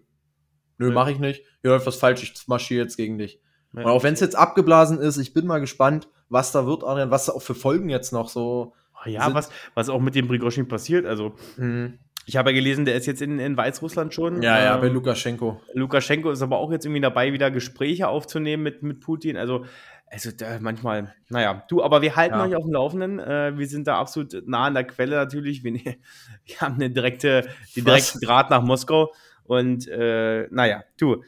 nö, 0.77 0.88
ja. 0.88 0.93
mach 0.93 1.08
ich 1.08 1.19
nicht, 1.19 1.43
hier 1.62 1.71
läuft 1.71 1.86
was 1.86 1.97
falsch, 1.97 2.23
ich 2.23 2.47
marschiere 2.47 2.84
jetzt 2.84 2.97
gegen 2.97 3.17
dich. 3.17 3.39
Ja. 3.73 3.84
Und 3.84 3.88
auch 3.88 4.03
wenn 4.03 4.15
es 4.15 4.19
jetzt 4.19 4.36
abgeblasen 4.36 4.99
ist, 4.99 5.17
ich 5.17 5.34
bin 5.34 5.45
mal 5.45 5.60
gespannt, 5.60 6.10
was 6.29 6.51
da 6.51 6.65
wird, 6.65 6.84
Adrian, 6.84 7.12
was 7.12 7.27
da 7.27 7.34
auch 7.34 7.41
für 7.41 7.55
Folgen 7.55 7.89
jetzt 7.89 8.12
noch 8.12 8.29
so. 8.29 8.73
Ja, 9.05 9.31
was, 9.36 9.51
was 9.75 9.89
auch 9.89 10.01
mit 10.01 10.15
dem 10.15 10.27
Prigoschin 10.27 10.67
passiert, 10.67 11.05
also. 11.05 11.36
Mhm. 11.58 11.99
Ich 12.27 12.38
habe 12.38 12.49
ja 12.49 12.55
gelesen, 12.55 12.86
der 12.86 12.95
ist 12.95 13.05
jetzt 13.05 13.21
in, 13.21 13.38
in 13.38 13.55
Weißrussland 13.55 14.12
schon. 14.12 14.41
Ja, 14.41 14.60
ja, 14.60 14.75
ähm, 14.75 14.81
bei 14.81 14.88
Lukaschenko. 14.88 15.62
Lukaschenko 15.73 16.31
ist 16.31 16.41
aber 16.41 16.58
auch 16.58 16.71
jetzt 16.71 16.86
irgendwie 16.86 17.01
dabei, 17.01 17.34
wieder 17.34 17.51
Gespräche 17.51 18.08
aufzunehmen 18.08 18.63
mit, 18.63 18.81
mit 18.81 18.99
Putin. 18.99 19.38
Also 19.38 19.65
also 20.07 20.31
da, 20.31 20.59
manchmal, 20.59 21.13
naja, 21.29 21.63
du, 21.67 21.83
aber 21.83 22.01
wir 22.01 22.15
halten 22.15 22.35
ja. 22.35 22.43
euch 22.43 22.55
auf 22.55 22.63
dem 22.63 22.73
Laufenden. 22.73 23.19
Äh, 23.19 23.57
wir 23.57 23.67
sind 23.67 23.87
da 23.87 23.99
absolut 23.99 24.47
nah 24.47 24.65
an 24.65 24.73
der 24.73 24.85
Quelle 24.85 25.15
natürlich. 25.15 25.63
Wir, 25.63 25.73
wir 26.45 26.61
haben 26.61 26.75
eine 26.75 26.89
direkte, 26.89 27.47
den 27.75 27.85
direkten 27.85 28.19
Draht 28.21 28.49
nach 28.49 28.61
Moskau. 28.61 29.13
Und 29.43 29.87
äh, 29.87 30.47
naja, 30.51 30.83
du, 30.97 31.23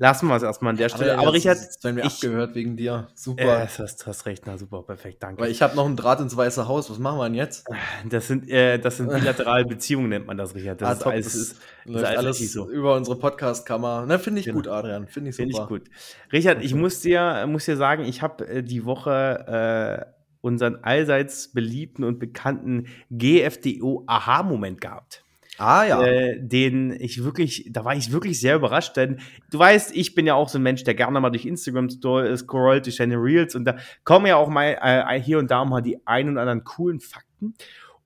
Lassen 0.00 0.28
wir 0.28 0.36
es 0.36 0.44
erstmal 0.44 0.70
an 0.70 0.76
der 0.76 0.88
Stelle. 0.88 1.14
Aber, 1.14 1.22
aber 1.22 1.32
Richard. 1.32 1.58
Jetzt 1.58 1.82
werden 1.82 1.96
wir 1.96 2.04
ich, 2.04 2.14
abgehört 2.14 2.54
wegen 2.54 2.76
dir. 2.76 3.08
Super. 3.14 3.64
Äh, 3.64 3.66
hast, 3.66 4.06
hast 4.06 4.26
recht, 4.26 4.44
na 4.46 4.56
super, 4.56 4.84
perfekt, 4.84 5.22
danke. 5.24 5.42
Weil 5.42 5.50
ich 5.50 5.60
habe 5.60 5.74
noch 5.74 5.86
einen 5.86 5.96
Draht 5.96 6.20
ins 6.20 6.36
Weiße 6.36 6.68
Haus. 6.68 6.88
Was 6.88 6.98
machen 7.00 7.18
wir 7.18 7.24
denn 7.24 7.34
jetzt? 7.34 7.66
Das 8.08 8.28
sind, 8.28 8.48
äh, 8.48 8.78
das 8.78 8.98
sind 8.98 9.10
bilaterale 9.10 9.64
Beziehungen, 9.64 10.10
nennt 10.10 10.26
man 10.26 10.36
das, 10.36 10.54
Richard. 10.54 10.80
Das 10.80 10.88
ah, 10.88 10.92
ist 10.92 11.02
top, 11.02 11.12
alles, 11.12 11.24
das 11.24 11.34
ist, 11.34 11.56
läuft 11.84 12.06
alles, 12.06 12.18
alles 12.18 12.52
so. 12.52 12.70
über 12.70 12.94
unsere 12.94 13.18
Podcast-Kammer. 13.18 14.04
Na, 14.06 14.18
finde 14.18 14.38
ich 14.38 14.46
genau. 14.46 14.58
gut, 14.58 14.68
Adrian. 14.68 15.08
Finde 15.08 15.30
ich 15.30 15.36
super. 15.36 15.48
Finde 15.48 15.62
ich 15.62 15.68
gut. 15.68 15.90
Richard, 16.32 16.62
ich 16.62 16.74
muss 16.74 17.00
dir, 17.00 17.44
muss 17.48 17.64
dir 17.64 17.76
sagen, 17.76 18.04
ich 18.04 18.22
habe 18.22 18.46
äh, 18.46 18.62
die 18.62 18.84
Woche 18.84 20.06
äh, 20.06 20.18
unseren 20.40 20.76
allseits 20.84 21.52
beliebten 21.52 22.04
und 22.04 22.20
bekannten 22.20 22.86
GFDO-Aha-Moment 23.10 24.80
gehabt. 24.80 25.24
Ah 25.58 25.84
ja. 25.84 26.02
Äh, 26.02 26.38
den 26.40 26.92
ich 26.92 27.24
wirklich, 27.24 27.68
da 27.70 27.84
war 27.84 27.94
ich 27.94 28.12
wirklich 28.12 28.40
sehr 28.40 28.56
überrascht, 28.56 28.96
denn 28.96 29.20
du 29.50 29.58
weißt, 29.58 29.94
ich 29.94 30.14
bin 30.14 30.26
ja 30.26 30.34
auch 30.34 30.48
so 30.48 30.58
ein 30.58 30.62
Mensch, 30.62 30.84
der 30.84 30.94
gerne 30.94 31.20
mal 31.20 31.30
durch 31.30 31.44
Instagram 31.44 31.90
scrollt, 31.90 32.86
durch 32.86 32.96
seine 32.96 33.16
Reels 33.16 33.54
und 33.54 33.64
da 33.64 33.76
kommen 34.04 34.26
ja 34.26 34.36
auch 34.36 34.48
mal 34.48 34.78
äh, 34.80 35.20
hier 35.20 35.38
und 35.38 35.50
da 35.50 35.64
mal 35.64 35.82
die 35.82 36.06
ein 36.06 36.28
und 36.28 36.38
anderen 36.38 36.64
coolen 36.64 37.00
Fakten. 37.00 37.54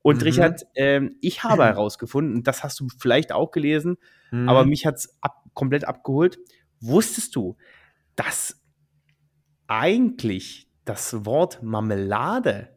Und 0.00 0.16
mhm. 0.16 0.22
Richard, 0.22 0.62
äh, 0.74 1.02
ich 1.20 1.44
habe 1.44 1.64
herausgefunden, 1.66 2.36
und 2.36 2.46
das 2.46 2.64
hast 2.64 2.80
du 2.80 2.88
vielleicht 2.98 3.32
auch 3.32 3.50
gelesen, 3.50 3.98
mhm. 4.30 4.48
aber 4.48 4.64
mich 4.64 4.86
hat's 4.86 5.16
ab, 5.20 5.44
komplett 5.54 5.84
abgeholt. 5.84 6.38
Wusstest 6.80 7.36
du, 7.36 7.56
dass 8.16 8.60
eigentlich 9.66 10.68
das 10.84 11.24
Wort 11.24 11.62
Marmelade 11.62 12.76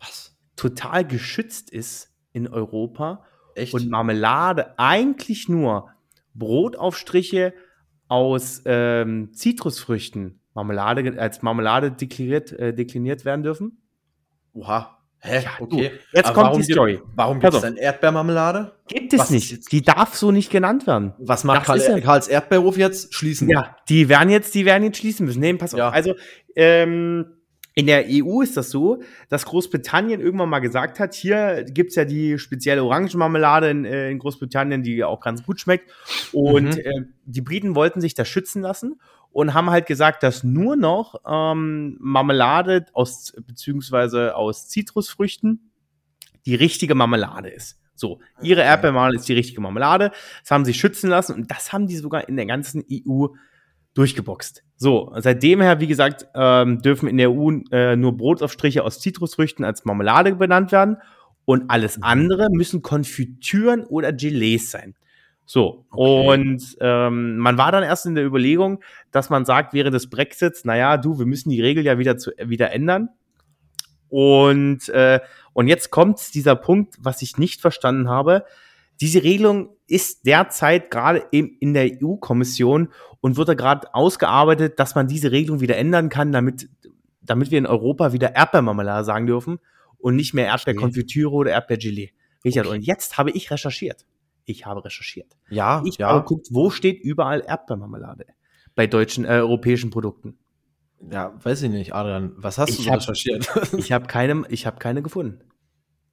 was 0.00 0.36
total 0.56 1.06
geschützt 1.06 1.70
ist 1.70 2.14
in 2.32 2.48
Europa 2.48 3.24
Echt? 3.54 3.74
und 3.74 3.88
Marmelade 3.88 4.78
eigentlich 4.78 5.48
nur 5.48 5.90
Brotaufstriche 6.34 7.54
aus 8.08 8.62
ähm, 8.64 9.32
Zitrusfrüchten 9.32 10.40
Marmelade 10.54 11.18
als 11.18 11.42
Marmelade 11.42 11.90
dekliniert, 11.92 12.52
äh, 12.52 12.74
dekliniert 12.74 13.24
werden 13.24 13.42
dürfen? 13.42 13.78
Oha. 14.52 14.98
Hä? 15.24 15.40
Ja, 15.44 15.50
okay. 15.60 15.88
Du, 15.88 16.16
jetzt 16.18 16.30
Aber 16.30 16.42
kommt 16.50 16.56
die 16.56 16.72
Story. 16.72 16.96
Gibt, 16.96 17.06
warum 17.14 17.38
gibt 17.38 17.54
es 17.54 17.60
dann 17.60 17.76
Erdbeermarmelade? 17.76 18.72
Gibt 18.88 19.12
es 19.12 19.20
Was 19.20 19.30
nicht. 19.30 19.70
Die 19.70 19.80
darf 19.80 20.16
so 20.16 20.32
nicht 20.32 20.50
genannt 20.50 20.86
werden. 20.88 21.14
Was 21.18 21.44
macht 21.44 21.64
Karl, 21.64 21.78
ja, 21.78 22.00
Karls 22.00 22.26
Erdbeerhof 22.26 22.76
jetzt? 22.76 23.14
Schließen. 23.14 23.48
Ja, 23.48 23.76
die 23.88 24.08
werden 24.08 24.30
jetzt, 24.30 24.52
die 24.54 24.64
werden 24.64 24.82
jetzt 24.82 24.98
schließen 24.98 25.24
müssen. 25.24 25.38
Nee, 25.38 25.54
pass 25.54 25.74
auf. 25.74 25.78
Ja. 25.78 25.90
Also, 25.90 26.14
ähm, 26.56 27.36
in 27.74 27.86
der 27.86 28.04
EU 28.08 28.42
ist 28.42 28.56
das 28.56 28.70
so, 28.70 29.02
dass 29.28 29.46
Großbritannien 29.46 30.20
irgendwann 30.20 30.50
mal 30.50 30.58
gesagt 30.58 31.00
hat, 31.00 31.14
hier 31.14 31.64
gibt's 31.64 31.94
ja 31.94 32.04
die 32.04 32.38
spezielle 32.38 32.84
Orangenmarmelade 32.84 33.70
in, 33.70 33.84
äh, 33.84 34.10
in 34.10 34.18
Großbritannien, 34.18 34.82
die 34.82 35.02
auch 35.04 35.20
ganz 35.20 35.42
gut 35.42 35.60
schmeckt. 35.60 35.90
Und 36.32 36.76
Mhm. 36.76 36.80
äh, 36.80 37.04
die 37.24 37.40
Briten 37.40 37.74
wollten 37.74 38.00
sich 38.00 38.14
das 38.14 38.28
schützen 38.28 38.62
lassen 38.62 39.00
und 39.30 39.54
haben 39.54 39.70
halt 39.70 39.86
gesagt, 39.86 40.22
dass 40.22 40.44
nur 40.44 40.76
noch 40.76 41.14
ähm, 41.26 41.96
Marmelade 42.00 42.86
aus 42.92 43.32
beziehungsweise 43.46 44.36
aus 44.36 44.68
Zitrusfrüchten 44.68 45.70
die 46.44 46.54
richtige 46.54 46.94
Marmelade 46.94 47.48
ist. 47.48 47.78
So, 47.94 48.20
ihre. 48.42 48.62
Erdbeermarmelade 48.62 49.16
ist 49.16 49.28
die 49.28 49.34
richtige 49.34 49.60
Marmelade. 49.60 50.10
Das 50.42 50.50
haben 50.50 50.64
sie 50.64 50.74
schützen 50.74 51.08
lassen 51.08 51.34
und 51.34 51.50
das 51.50 51.72
haben 51.72 51.86
die 51.86 51.96
sogar 51.96 52.28
in 52.28 52.36
der 52.36 52.46
ganzen 52.46 52.84
EU 52.90 53.28
durchgeboxt. 53.94 54.62
So, 54.76 55.12
seitdem 55.18 55.60
her, 55.60 55.80
wie 55.80 55.86
gesagt, 55.86 56.26
ähm, 56.34 56.80
dürfen 56.82 57.08
in 57.08 57.18
der 57.18 57.30
EU 57.30 57.50
äh, 57.70 57.96
nur 57.96 58.16
Brotaufstriche 58.16 58.84
aus 58.84 59.00
Zitrusfrüchten 59.00 59.64
als 59.64 59.84
Marmelade 59.84 60.34
benannt 60.34 60.72
werden 60.72 60.96
und 61.44 61.70
alles 61.70 61.98
Mhm. 61.98 62.04
andere 62.04 62.48
müssen 62.50 62.82
Konfitüren 62.82 63.84
oder 63.84 64.12
Gelees 64.12 64.70
sein. 64.70 64.94
So, 65.44 65.84
Okay. 65.90 66.28
und 66.28 66.76
ähm, 66.80 67.36
man 67.36 67.58
war 67.58 67.72
dann 67.72 67.82
erst 67.82 68.06
in 68.06 68.14
der 68.14 68.24
Überlegung, 68.24 68.82
dass 69.10 69.28
man 69.28 69.44
sagt, 69.44 69.74
während 69.74 69.94
des 69.94 70.08
Brexits, 70.08 70.64
naja, 70.64 70.96
du, 70.96 71.18
wir 71.18 71.26
müssen 71.26 71.50
die 71.50 71.60
Regel 71.60 71.84
ja 71.84 71.98
wieder, 71.98 72.16
zu, 72.16 72.30
wieder 72.38 72.72
ändern. 72.72 73.08
Und, 74.08 74.88
äh, 74.90 75.20
und 75.52 75.68
jetzt 75.68 75.90
kommt 75.90 76.34
dieser 76.34 76.54
Punkt, 76.54 76.96
was 77.00 77.22
ich 77.22 77.38
nicht 77.38 77.60
verstanden 77.60 78.08
habe. 78.08 78.44
Diese 79.00 79.22
Regelung 79.22 79.70
ist 79.86 80.26
derzeit 80.26 80.90
gerade 80.90 81.24
in, 81.32 81.56
in 81.60 81.74
der 81.74 81.90
EU-Kommission 82.02 82.88
und 83.20 83.36
wird 83.36 83.48
da 83.48 83.54
gerade 83.54 83.92
ausgearbeitet, 83.94 84.78
dass 84.78 84.94
man 84.94 85.08
diese 85.08 85.32
Regelung 85.32 85.60
wieder 85.60 85.76
ändern 85.76 86.08
kann, 86.08 86.32
damit, 86.32 86.68
damit 87.20 87.50
wir 87.50 87.58
in 87.58 87.66
Europa 87.66 88.12
wieder 88.12 88.34
Erdbeermarmelade 88.36 89.04
sagen 89.04 89.26
dürfen 89.26 89.58
und 89.98 90.16
nicht 90.16 90.34
mehr 90.34 90.46
Erdbeerkonfitüre 90.46 91.30
oder 91.32 91.50
Erdbeergelee. 91.52 92.10
Richard, 92.44 92.66
Okay. 92.66 92.76
und 92.78 92.82
jetzt 92.82 93.18
habe 93.18 93.30
ich 93.30 93.50
recherchiert. 93.50 94.04
Ich 94.44 94.66
habe 94.66 94.84
recherchiert. 94.84 95.36
Ja, 95.50 95.82
Ich 95.84 95.98
ja. 95.98 96.08
habe 96.08 96.20
geguckt, 96.20 96.48
wo 96.50 96.70
steht 96.70 97.00
überall 97.00 97.40
Erdbeermarmelade 97.46 98.26
bei 98.74 98.86
deutschen, 98.86 99.24
äh, 99.24 99.28
europäischen 99.28 99.90
Produkten. 99.90 100.38
Ja, 101.10 101.32
weiß 101.44 101.62
ich 101.62 101.70
nicht, 101.70 101.94
Adrian. 101.94 102.32
Was 102.36 102.58
hast 102.58 102.70
Ich 102.70 102.76
du 102.78 102.82
so 102.84 102.90
hab- 102.90 103.00
recherchiert? 103.00 103.48
Ich 103.76 103.92
habe 103.92 104.06
keine, 104.06 104.44
ich 104.48 104.66
habe 104.66 104.78
keine 104.78 105.02
gefunden. 105.02 105.40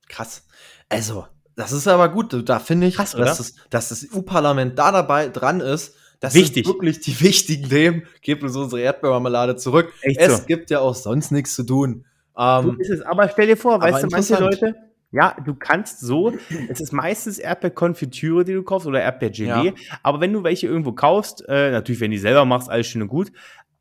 Krass. 0.07 0.47
Also, 0.89 1.25
das 1.59 1.71
ist 1.73 1.87
aber 1.87 2.09
gut. 2.09 2.47
Da 2.49 2.59
finde 2.59 2.87
ich, 2.87 2.95
Krass, 2.95 3.11
dass, 3.11 3.37
das, 3.37 3.55
dass 3.69 3.89
das 3.89 4.07
EU-Parlament 4.13 4.79
da 4.79 4.91
dabei 4.91 5.27
dran 5.29 5.59
ist. 5.59 5.95
Das 6.21 6.33
Wichtig. 6.33 6.65
sind 6.65 6.73
wirklich 6.75 6.99
die 7.01 7.19
wichtigen 7.21 7.69
Themen. 7.69 8.03
Gebt 8.21 8.43
uns 8.43 8.55
unsere 8.55 8.81
Erdbeermarmelade 8.81 9.55
zurück. 9.55 9.93
Echt 10.01 10.19
es 10.19 10.37
so. 10.39 10.45
gibt 10.45 10.69
ja 10.69 10.79
auch 10.79 10.95
sonst 10.95 11.31
nichts 11.31 11.55
zu 11.55 11.63
tun. 11.63 12.05
So 12.35 12.41
Ähm, 12.43 12.77
ist 12.79 12.89
es. 12.89 13.01
Aber 13.01 13.29
stell 13.29 13.47
dir 13.47 13.57
vor, 13.57 13.79
weißt 13.81 14.03
du, 14.03 14.07
manche. 14.07 14.35
Leute, 14.39 14.75
ja, 15.11 15.35
du 15.43 15.55
kannst 15.55 16.01
so, 16.01 16.33
es 16.69 16.79
ist 16.79 16.93
meistens 16.93 17.39
Erdbeerkonfitüre, 17.39 18.43
die 18.45 18.53
du 18.53 18.61
kaufst 18.63 18.85
oder 18.87 19.01
Erdbeergelee, 19.01 19.69
Ja. 19.69 19.73
aber 20.03 20.21
wenn 20.21 20.31
du 20.33 20.43
welche 20.43 20.67
irgendwo 20.67 20.91
kaufst, 20.91 21.43
äh, 21.47 21.71
natürlich, 21.71 21.99
wenn 21.99 22.11
du 22.11 22.15
die 22.17 22.21
selber 22.21 22.45
machst, 22.45 22.69
alles 22.69 22.85
schön 22.87 23.01
und 23.01 23.07
gut, 23.07 23.31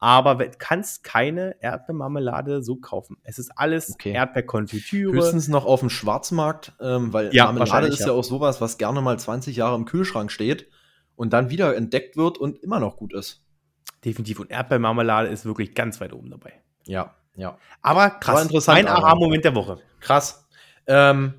aber 0.00 0.36
kannst 0.58 1.02
keine 1.02 1.56
Erdbeermarmelade 1.60 2.62
so 2.62 2.76
kaufen. 2.76 3.16
Es 3.24 3.38
ist 3.38 3.50
alles 3.56 3.90
Okay. 3.94 4.12
Erdbeerkonfitüre. 4.12 5.12
höchstens 5.12 5.48
noch 5.48 5.64
auf 5.64 5.80
dem 5.80 5.90
Schwarzmarkt, 5.90 6.72
ähm, 6.80 7.12
weil 7.12 7.34
Ja, 7.34 7.46
Marmelade 7.46 7.88
ist 7.88 8.00
ja. 8.00 8.06
ja. 8.08 8.12
auch 8.12 8.24
sowas, 8.24 8.60
was 8.60 8.78
gerne 8.78 9.00
mal 9.00 9.18
20 9.18 9.56
Jahre 9.56 9.74
im 9.74 9.84
Kühlschrank 9.86 10.30
steht 10.30 10.68
und 11.16 11.32
dann 11.32 11.50
wieder 11.50 11.74
entdeckt 11.76 12.16
wird 12.16 12.38
und 12.38 12.62
immer 12.62 12.78
noch 12.78 12.96
gut 12.96 13.12
ist. 13.12 13.44
Definitiv. 14.04 14.38
Und 14.38 14.50
Erdbeermarmelade 14.52 15.28
ist 15.28 15.44
wirklich 15.44 15.74
ganz 15.74 16.00
weit 16.00 16.12
oben 16.12 16.30
dabei. 16.30 16.52
Ja, 16.86 17.14
ja. 17.34 17.58
Aber 17.82 18.10
krass. 18.10 18.36
Aber 18.36 18.42
interessant, 18.42 18.84
Mein 18.84 18.88
Aha-Moment 18.88 19.44
der 19.44 19.56
Woche. 19.56 19.78
Krass. 20.00 20.46
Ähm, 20.86 21.34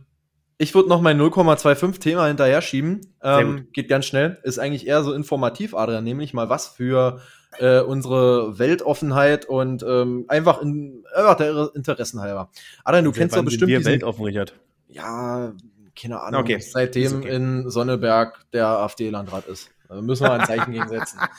ich 0.57 0.75
würde 0.75 0.89
noch 0.89 0.99
mein 0.99 1.17
0,25 1.17 1.99
Thema 2.01 2.27
hinterher 2.27 2.61
schieben. 2.61 2.99
Ähm, 3.23 3.69
geht 3.71 3.87
ganz 3.87 4.05
schnell. 4.05 4.37
Ist 4.43 4.59
eigentlich 4.59 4.85
eher 4.85 5.03
so 5.03 5.13
informativ, 5.13 5.73
Adrian, 5.73 6.03
nämlich 6.03 6.33
mal 6.33 6.49
was 6.49 6.67
für 6.67 7.21
äh, 7.57 7.79
unsere 7.79 8.59
Weltoffenheit 8.59 9.45
und 9.45 9.83
ähm, 9.83 10.25
einfach 10.27 10.61
in, 10.61 11.03
einfach 11.15 11.35
der 11.35 11.71
Interessen 11.73 12.21
halber. 12.21 12.49
Adrian, 12.83 13.05
du 13.05 13.11
Seit 13.11 13.17
kennst 13.17 13.33
doch 13.33 13.39
sind 13.39 13.45
bestimmt 13.45 13.69
wir 13.69 13.85
weltoffen, 13.85 14.25
Richard. 14.25 14.53
Ja, 14.87 15.53
keine 15.99 16.21
Ahnung. 16.21 16.41
Okay, 16.41 16.59
Seitdem 16.59 17.17
okay. 17.17 17.35
in 17.35 17.69
Sonneberg 17.69 18.45
der 18.53 18.67
AfD-Landrat 18.67 19.47
ist. 19.47 19.69
Da 19.87 20.01
müssen 20.01 20.23
wir 20.23 20.31
ein 20.31 20.45
Zeichen 20.45 20.71
gegensetzen. 20.71 21.19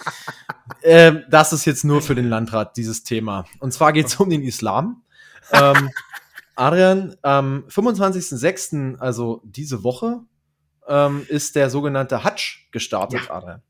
Ähm, 0.83 1.25
das 1.29 1.53
ist 1.53 1.67
jetzt 1.67 1.85
nur 1.85 2.01
für 2.01 2.15
den 2.15 2.31
Landrat, 2.31 2.77
dieses 2.79 3.03
Thema. 3.03 3.45
Und 3.59 3.73
zwar 3.73 3.93
geht 3.93 4.07
es 4.07 4.17
um 4.17 4.31
den 4.31 4.43
Islam. 4.43 5.03
Ähm, 5.53 5.91
Adrian, 6.55 7.17
am 7.21 7.65
25.06., 7.69 8.99
also 8.99 9.43
diese 9.45 9.85
Woche, 9.85 10.21
ähm, 10.89 11.27
ist 11.29 11.55
der 11.57 11.69
sogenannte 11.69 12.25
Hajj 12.25 12.69
gestartet, 12.71 13.31
Adrian. 13.31 13.63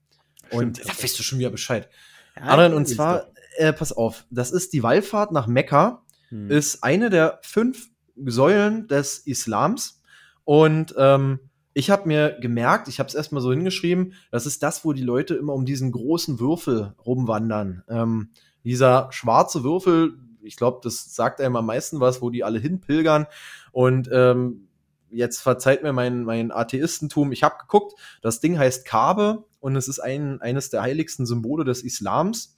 Und 0.51 0.79
Stimmt. 0.79 0.99
da 0.99 1.03
weißt 1.03 1.19
du 1.19 1.23
schon 1.25 1.41
wieder 1.41 1.51
Bescheid. 1.51 1.89
Adrian, 2.37 2.75
und 2.75 2.87
zwar, 2.87 3.27
äh, 3.57 3.73
pass 3.73 3.93
auf, 3.93 4.25
das 4.31 4.51
ist 4.51 4.73
die 4.73 4.83
Wallfahrt 4.83 5.33
nach 5.33 5.47
Mekka 5.47 6.03
Hm. 6.31 6.51
ist 6.51 6.83
eine 6.83 7.11
der 7.11 7.41
fünf 7.43 7.89
Säulen 8.25 8.87
des 8.89 9.19
Islams. 9.19 10.01
Und 10.45 10.95
ähm, 10.97 11.41
ich 11.75 11.91
habe 11.91 12.09
mir 12.09 12.39
gemerkt, 12.41 12.89
ich 12.89 12.99
habe 12.99 13.09
es 13.09 13.15
erstmal 13.15 13.43
so 13.43 13.51
hingeschrieben, 13.51 14.15
das 14.31 14.47
ist 14.47 14.63
das, 14.63 14.85
wo 14.85 14.93
die 14.93 15.03
Leute 15.03 15.35
immer 15.35 15.55
um 15.55 15.65
diesen 15.65 15.93
großen 15.93 16.41
Würfel 16.41 16.95
rumwandern. 17.05 17.85
Ähm, 17.89 18.31
dieser 18.65 19.09
schwarze 19.13 19.63
Würfel, 19.65 20.15
ich 20.43 20.57
glaube, 20.57 20.81
das 20.83 21.15
sagt 21.15 21.41
einem 21.41 21.57
am 21.57 21.67
meisten 21.67 22.01
was, 22.01 22.23
wo 22.23 22.31
die 22.31 22.45
alle 22.45 22.59
hinpilgern. 22.59 23.27
Und 23.73 24.09
ähm, 24.13 24.69
jetzt 25.11 25.41
verzeiht 25.41 25.83
mir 25.83 25.93
mein, 25.93 26.25
mein 26.25 26.53
Atheistentum. 26.53 27.33
Ich 27.33 27.43
habe 27.43 27.57
geguckt, 27.59 27.95
das 28.23 28.41
Ding 28.41 28.59
heißt 28.59 28.85
Kabe 28.85 29.45
und 29.61 29.77
es 29.77 29.89
ist 29.89 29.99
ein, 29.99 30.41
eines 30.41 30.71
der 30.71 30.83
heiligsten 30.83 31.27
Symbole 31.27 31.65
des 31.65 31.83
Islams. 31.83 32.57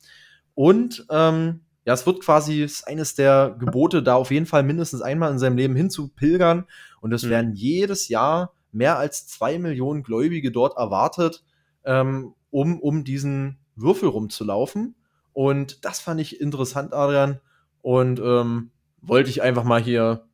Und 0.54 1.06
ähm, 1.10 1.60
ja, 1.84 1.94
es 1.94 2.06
wird 2.06 2.20
quasi 2.22 2.62
es 2.62 2.72
ist 2.74 2.86
eines 2.86 3.14
der 3.14 3.56
Gebote, 3.58 4.02
da 4.02 4.14
auf 4.14 4.30
jeden 4.30 4.46
Fall 4.46 4.62
mindestens 4.62 5.02
einmal 5.02 5.32
in 5.32 5.38
seinem 5.38 5.56
Leben 5.56 5.74
hinzupilgern. 5.74 6.66
Und 7.00 7.12
es 7.12 7.24
Mhm. 7.24 7.30
werden 7.30 7.52
jedes 7.54 8.08
Jahr 8.08 8.54
mehr 8.70 8.98
als 8.98 9.26
zwei 9.26 9.58
Millionen 9.58 10.02
Gläubige 10.02 10.52
dort 10.52 10.76
erwartet, 10.76 11.44
ähm, 11.84 12.34
um, 12.50 12.80
um 12.80 13.04
diesen 13.04 13.58
Würfel 13.76 14.08
rumzulaufen. 14.08 14.94
Und 15.32 15.84
das 15.84 16.00
fand 16.00 16.20
ich 16.20 16.40
interessant, 16.40 16.92
Adrian. 16.92 17.40
Und 17.80 18.20
ähm, 18.20 18.70
wollte 19.00 19.30
ich 19.30 19.42
einfach 19.42 19.64
mal 19.64 19.82
hier 19.82 20.26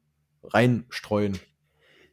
reinstreuen. 0.44 1.38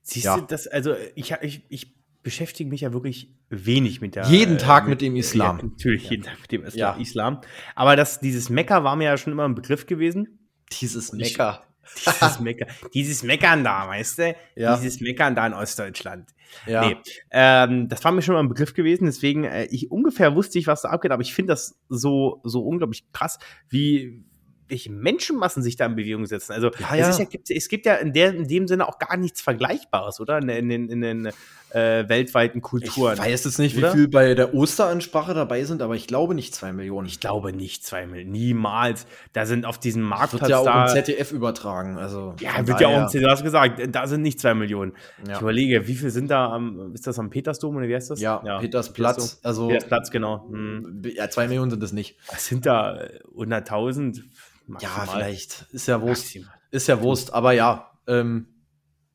Siehst 0.08 0.26
Ja. 0.26 0.38
du, 0.38 0.44
das, 0.44 0.68
also 0.68 0.96
ich, 1.16 1.32
ich, 1.42 1.66
ich 1.68 1.96
beschäftige 2.22 2.70
mich 2.70 2.82
ja 2.82 2.94
wirklich 2.94 3.34
wenig 3.50 4.02
mit 4.02 4.16
der. 4.16 4.28
Jeden 4.28 4.60
Tag 4.60 4.88
mit 4.88 5.02
dem 5.02 5.16
Islam. 5.16 5.58
Ja, 5.58 5.64
natürlich, 5.66 6.10
jeden 6.10 6.24
Tag 6.24 6.40
mit 6.42 6.52
dem 6.52 6.64
Islam. 6.64 6.96
Ja. 6.96 7.02
Islam. 7.02 7.42
Aber 7.74 7.96
das, 7.96 8.20
dieses 8.20 8.50
Mekka 8.50 8.84
war 8.84 8.96
mir 8.96 9.06
ja 9.06 9.18
schon 9.18 9.34
immer 9.34 9.46
ein 9.48 9.56
Begriff 9.56 9.88
gewesen. 9.88 10.40
Dieses 10.80 11.12
Mecker. 11.12 11.64
Dieses 12.06 12.40
Mekka. 12.40 12.68
Dieses 12.94 13.24
Meckern 13.24 13.64
da, 13.64 13.88
weißt 13.88 14.20
du? 14.20 14.36
Ja. 14.56 14.76
Dieses 14.78 15.02
Meckern 15.02 15.36
da 15.36 15.46
in 15.48 15.54
Ostdeutschland. 15.54 16.30
Ja. 16.68 16.88
Nee, 16.88 16.98
ähm, 17.32 17.90
das 17.90 18.04
war 18.04 18.12
mir 18.12 18.22
schon 18.22 18.34
mal 18.34 18.42
ein 18.42 18.50
Begriff 18.50 18.74
gewesen, 18.74 19.06
deswegen, 19.06 19.44
äh, 19.44 19.66
ich 19.66 19.92
ungefähr 19.92 20.36
wusste 20.36 20.58
ich, 20.60 20.68
was 20.68 20.84
da 20.84 20.90
abgeht, 20.90 21.12
aber 21.12 21.22
ich 21.22 21.34
finde 21.34 21.54
das 21.54 21.78
so, 21.90 22.42
so 22.44 22.62
unglaublich 22.62 23.12
krass, 23.12 23.40
wie, 23.70 24.24
welche 24.68 24.92
Menschenmassen 24.92 25.62
sich 25.62 25.76
da 25.76 25.86
in 25.86 25.96
Bewegung 25.96 26.26
setzen. 26.26 26.54
Also 26.54 26.72
ja, 26.80 26.96
ja. 26.96 27.10
Es, 27.10 27.18
ja, 27.18 27.26
es, 27.50 27.68
gibt 27.68 27.86
ja 27.86 27.96
in, 27.96 28.14
der, 28.14 28.34
in 28.34 28.48
dem 28.48 28.68
Sinne 28.68 28.88
auch 28.88 29.00
gar 29.00 29.18
nichts 29.18 29.42
Vergleichbares, 29.42 30.20
oder? 30.20 30.40
In, 30.40 30.50
in, 30.50 30.90
in 30.90 31.02
den 31.02 31.32
äh, 31.76 32.08
weltweiten 32.08 32.62
Kulturen. 32.62 33.16
Ich 33.16 33.20
weiß 33.20 33.44
jetzt 33.44 33.60
nicht, 33.60 33.78
oder? 33.78 33.92
wie 33.92 33.98
viel 33.98 34.08
bei 34.08 34.34
der 34.34 34.54
Osteransprache 34.54 35.34
dabei 35.34 35.66
sind, 35.66 35.82
aber 35.82 35.96
ich 35.96 36.08
glaube 36.08 36.34
nicht 36.34 36.56
zwei 36.56 36.72
Millionen. 36.72 37.06
Ich 37.06 37.20
glaube 37.20 37.52
nicht 37.52 37.86
zwei 37.86 38.08
Millionen. 38.08 38.32
Niemals. 38.32 39.06
Da 39.34 39.46
sind 39.46 39.66
auf 39.66 39.78
diesem 39.78 40.02
Marktplatz. 40.02 40.32
Das 40.32 40.42
wird 40.42 40.50
ja 40.52 40.58
auch 40.60 40.66
da, 40.66 40.88
im 40.88 40.94
ZDF 40.94 41.32
übertragen. 41.32 41.98
Also 41.98 42.34
ja, 42.40 42.66
wird 42.66 42.80
ja 42.80 42.88
auch 42.88 43.02
im 43.02 43.08
ZDF 43.10 43.44
gesagt. 43.44 43.82
Da 43.90 44.08
sind 44.08 44.22
nicht 44.22 44.40
zwei 44.40 44.54
Millionen. 44.54 44.94
Ich 45.30 45.42
überlege, 45.42 45.88
wie 45.88 45.96
viel 45.96 46.12
sind 46.12 46.32
da 46.32 46.50
am, 46.50 46.94
ist 46.94 47.06
das 47.08 47.20
am 47.20 47.30
Petersdom 47.30 47.76
oder 47.76 47.88
wie 47.88 47.96
heißt 47.96 48.10
das? 48.10 48.22
Ja, 48.22 48.38
Petersplatz. 48.60 49.40
Also, 49.44 49.68
Petersplatz, 49.68 50.12
genau. 50.12 50.48
Hm. 50.50 51.02
Ja, 51.14 51.30
zwei 51.30 51.48
Millionen 51.48 51.72
sind 51.72 51.84
es 51.84 51.92
nicht. 51.92 52.18
Was 52.32 52.46
sind 52.48 52.66
da 52.66 53.02
äh, 53.02 53.20
100.000? 53.36 54.24
Maximal. 54.68 55.06
Ja, 55.06 55.12
vielleicht. 55.12 55.66
Ist 55.72 55.88
ja 55.88 56.02
Wurst. 56.02 56.24
Maximal. 56.24 56.54
Ist 56.72 56.88
ja 56.88 57.02
Wurst, 57.02 57.34
aber 57.34 57.52
ja. 57.54 57.92
Ähm, 58.08 58.48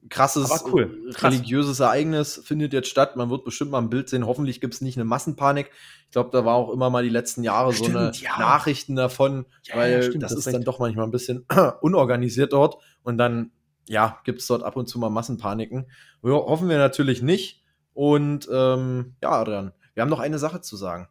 krasses 0.09 0.65
cool. 0.73 1.13
Krass. 1.13 1.33
religiöses 1.33 1.81
Ereignis 1.81 2.41
findet 2.45 2.73
jetzt 2.73 2.89
statt. 2.89 3.17
Man 3.17 3.31
wird 3.31 3.45
bestimmt 3.45 3.71
mal 3.71 3.79
ein 3.79 3.91
Bild 3.91 4.09
sehen. 4.09 4.27
Hoffentlich 4.27 4.61
gibt 4.61 4.75
es 4.75 4.81
nicht 4.81 4.97
eine 4.97 5.05
Massenpanik. 5.05 5.71
Ich 6.07 6.13
glaube, 6.13 6.31
da 6.33 6.45
war 6.45 6.55
auch 6.55 6.71
immer 6.71 6.91
mal 6.91 7.03
die 7.03 7.11
letzten 7.11 7.43
Jahre 7.43 7.73
stimmt, 7.73 7.93
so 7.93 7.99
eine 7.99 8.13
ja. 8.13 8.39
Nachrichten 8.39 8.97
davon, 8.97 9.47
ja, 9.65 9.77
weil 9.77 9.93
ja, 9.93 10.03
stimmt, 10.03 10.23
das, 10.23 10.35
das, 10.35 10.47
ist 10.47 10.53
dann 10.53 10.65
doch 10.65 10.79
manchmal 10.79 11.07
ein 11.07 11.11
bisschen 11.11 11.45
unorganisiert 11.83 12.53
dort. 12.53 12.79
Und 13.03 13.19
dann, 13.19 13.53
ja, 13.89 14.19
gibt 14.25 14.41
es 14.41 14.47
dort 14.47 14.63
ab 14.63 14.77
und 14.77 14.89
zu 14.89 14.99
mal 14.99 15.11
Massenpaniken. 15.11 15.91
Ho 16.23 16.47
hoffen 16.49 16.69
wir 16.69 16.79
natürlich 16.79 17.23
nicht. 17.23 17.63
Und 17.93 18.49
ähm, 18.53 19.17
ja, 19.23 19.31
Adrian, 19.31 19.73
wir 19.95 20.03
haben 20.03 20.11
noch 20.11 20.21
eine 20.21 20.39
Sache 20.39 20.61
zu 20.61 20.77
sagen. 20.77 21.09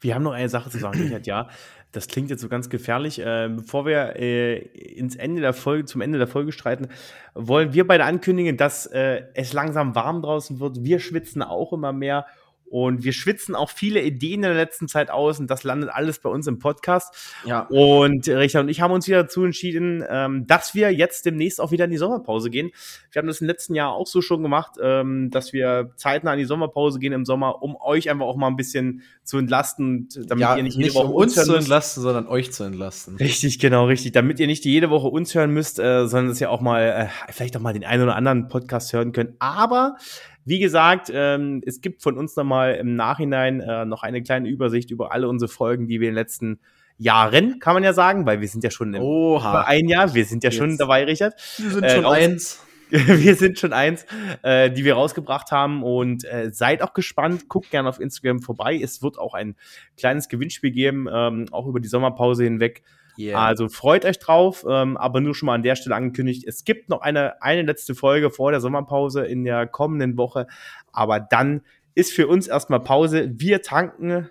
Wir 0.00 0.14
haben 0.14 0.22
noch 0.22 0.32
eine 0.32 0.48
Sache 0.48 0.68
zu 0.68 0.78
sagen, 0.78 1.00
Richard, 1.00 1.26
ja. 1.26 1.48
Das 1.92 2.08
klingt 2.08 2.30
jetzt 2.30 2.40
so 2.40 2.48
ganz 2.48 2.70
gefährlich. 2.70 3.20
Äh, 3.20 3.50
bevor 3.54 3.84
wir 3.84 4.16
äh, 4.16 4.56
ins 4.56 5.14
Ende 5.14 5.42
der 5.42 5.52
Folge, 5.52 5.84
zum 5.84 6.00
Ende 6.00 6.18
der 6.18 6.26
Folge 6.26 6.50
streiten, 6.50 6.88
wollen 7.34 7.74
wir 7.74 7.86
beide 7.86 8.04
ankündigen, 8.04 8.56
dass 8.56 8.86
äh, 8.86 9.22
es 9.34 9.52
langsam 9.52 9.94
warm 9.94 10.22
draußen 10.22 10.58
wird. 10.58 10.82
Wir 10.82 10.98
schwitzen 10.98 11.42
auch 11.42 11.72
immer 11.72 11.92
mehr 11.92 12.26
und 12.72 13.04
wir 13.04 13.12
schwitzen 13.12 13.54
auch 13.54 13.68
viele 13.68 14.00
Ideen 14.00 14.36
in 14.36 14.42
der 14.42 14.54
letzten 14.54 14.88
Zeit 14.88 15.10
aus 15.10 15.38
und 15.38 15.50
das 15.50 15.62
landet 15.62 15.90
alles 15.92 16.18
bei 16.20 16.30
uns 16.30 16.46
im 16.46 16.58
Podcast. 16.58 17.14
Ja, 17.44 17.66
Und 17.68 18.26
Richard 18.26 18.62
und 18.64 18.70
ich 18.70 18.80
haben 18.80 18.92
uns 18.92 19.06
wieder 19.06 19.24
dazu 19.24 19.44
entschieden, 19.44 20.02
ähm, 20.08 20.46
dass 20.46 20.74
wir 20.74 20.90
jetzt 20.90 21.26
demnächst 21.26 21.60
auch 21.60 21.70
wieder 21.70 21.84
in 21.84 21.90
die 21.90 21.98
Sommerpause 21.98 22.48
gehen. 22.48 22.70
Wir 23.10 23.20
haben 23.20 23.26
das 23.26 23.42
im 23.42 23.46
letzten 23.46 23.74
Jahr 23.74 23.92
auch 23.92 24.06
so 24.06 24.22
schon 24.22 24.42
gemacht, 24.42 24.76
ähm, 24.82 25.28
dass 25.30 25.52
wir 25.52 25.90
zeitnah 25.96 26.32
in 26.32 26.38
die 26.38 26.46
Sommerpause 26.46 26.98
gehen 26.98 27.12
im 27.12 27.26
Sommer, 27.26 27.62
um 27.62 27.76
euch 27.76 28.08
einfach 28.08 28.24
auch 28.24 28.36
mal 28.36 28.46
ein 28.48 28.56
bisschen 28.56 29.02
zu 29.22 29.36
entlasten, 29.36 30.08
damit 30.26 30.40
ja 30.40 30.56
ihr 30.56 30.62
nicht 30.62 30.78
nicht, 30.78 30.94
jede 30.94 30.94
Woche 30.94 31.08
um 31.08 31.12
uns 31.12 31.36
hören 31.36 31.44
zu 31.44 31.52
müsst. 31.52 31.64
entlasten, 31.64 32.02
sondern 32.02 32.26
euch 32.26 32.52
zu 32.52 32.64
entlasten. 32.64 33.16
Richtig, 33.16 33.58
genau, 33.58 33.84
richtig. 33.84 34.12
Damit 34.12 34.40
ihr 34.40 34.46
nicht 34.46 34.64
jede 34.64 34.88
Woche 34.88 35.08
uns 35.08 35.34
hören 35.34 35.50
müsst, 35.50 35.78
äh, 35.78 36.06
sondern 36.06 36.28
dass 36.30 36.40
ihr 36.40 36.50
auch 36.50 36.62
mal, 36.62 36.82
äh, 36.82 37.32
vielleicht 37.32 37.54
auch 37.54 37.60
mal 37.60 37.74
den 37.74 37.84
einen 37.84 38.02
oder 38.02 38.16
anderen 38.16 38.48
Podcast 38.48 38.94
hören 38.94 39.12
könnt. 39.12 39.34
Aber 39.40 39.96
wie 40.44 40.58
gesagt, 40.58 41.10
ähm, 41.12 41.62
es 41.66 41.80
gibt 41.80 42.02
von 42.02 42.18
uns 42.18 42.36
nochmal 42.36 42.74
im 42.74 42.96
Nachhinein 42.96 43.60
äh, 43.60 43.84
noch 43.84 44.02
eine 44.02 44.22
kleine 44.22 44.48
Übersicht 44.48 44.90
über 44.90 45.12
alle 45.12 45.28
unsere 45.28 45.48
Folgen, 45.48 45.86
die 45.86 46.00
wir 46.00 46.08
in 46.08 46.14
den 46.14 46.20
letzten 46.20 46.60
Jahren, 46.98 47.58
kann 47.58 47.74
man 47.74 47.82
ja 47.84 47.92
sagen, 47.92 48.26
weil 48.26 48.40
wir 48.40 48.48
sind 48.48 48.64
ja 48.64 48.70
schon 48.70 48.94
im 48.94 49.02
über 49.02 49.66
ein 49.66 49.88
Jahr, 49.88 50.14
wir 50.14 50.24
sind 50.24 50.44
ja 50.44 50.50
schon 50.50 50.70
Jetzt. 50.70 50.80
dabei, 50.80 51.04
Richard. 51.04 51.34
Wir 51.58 51.70
sind 51.70 51.84
äh, 51.84 51.94
schon 51.94 52.04
raus- 52.04 52.14
eins. 52.14 52.64
wir 52.92 53.36
sind 53.36 53.58
schon 53.58 53.72
eins, 53.72 54.04
äh, 54.42 54.70
die 54.70 54.84
wir 54.84 54.94
rausgebracht 54.94 55.50
haben 55.50 55.82
und 55.82 56.24
äh, 56.24 56.50
seid 56.52 56.82
auch 56.82 56.92
gespannt. 56.92 57.48
Guckt 57.48 57.70
gerne 57.70 57.88
auf 57.88 57.98
Instagram 57.98 58.40
vorbei. 58.40 58.78
Es 58.82 59.02
wird 59.02 59.18
auch 59.18 59.32
ein 59.32 59.56
kleines 59.96 60.28
Gewinnspiel 60.28 60.72
geben, 60.72 61.08
ähm, 61.10 61.46
auch 61.52 61.66
über 61.66 61.80
die 61.80 61.88
Sommerpause 61.88 62.44
hinweg. 62.44 62.82
Yeah. 63.18 63.38
Also 63.38 63.68
freut 63.68 64.04
euch 64.04 64.18
drauf, 64.18 64.64
ähm, 64.68 64.96
aber 64.96 65.20
nur 65.20 65.34
schon 65.34 65.46
mal 65.46 65.54
an 65.54 65.62
der 65.62 65.76
Stelle 65.76 65.94
angekündigt. 65.96 66.44
Es 66.46 66.64
gibt 66.64 66.88
noch 66.88 67.00
eine, 67.02 67.42
eine 67.42 67.62
letzte 67.62 67.94
Folge 67.94 68.30
vor 68.30 68.50
der 68.50 68.60
Sommerpause 68.60 69.24
in 69.24 69.44
der 69.44 69.66
kommenden 69.66 70.16
Woche, 70.16 70.46
aber 70.92 71.20
dann 71.20 71.62
ist 71.94 72.12
für 72.12 72.26
uns 72.26 72.46
erstmal 72.46 72.80
Pause. 72.80 73.30
Wir 73.34 73.62
tanken, 73.62 74.30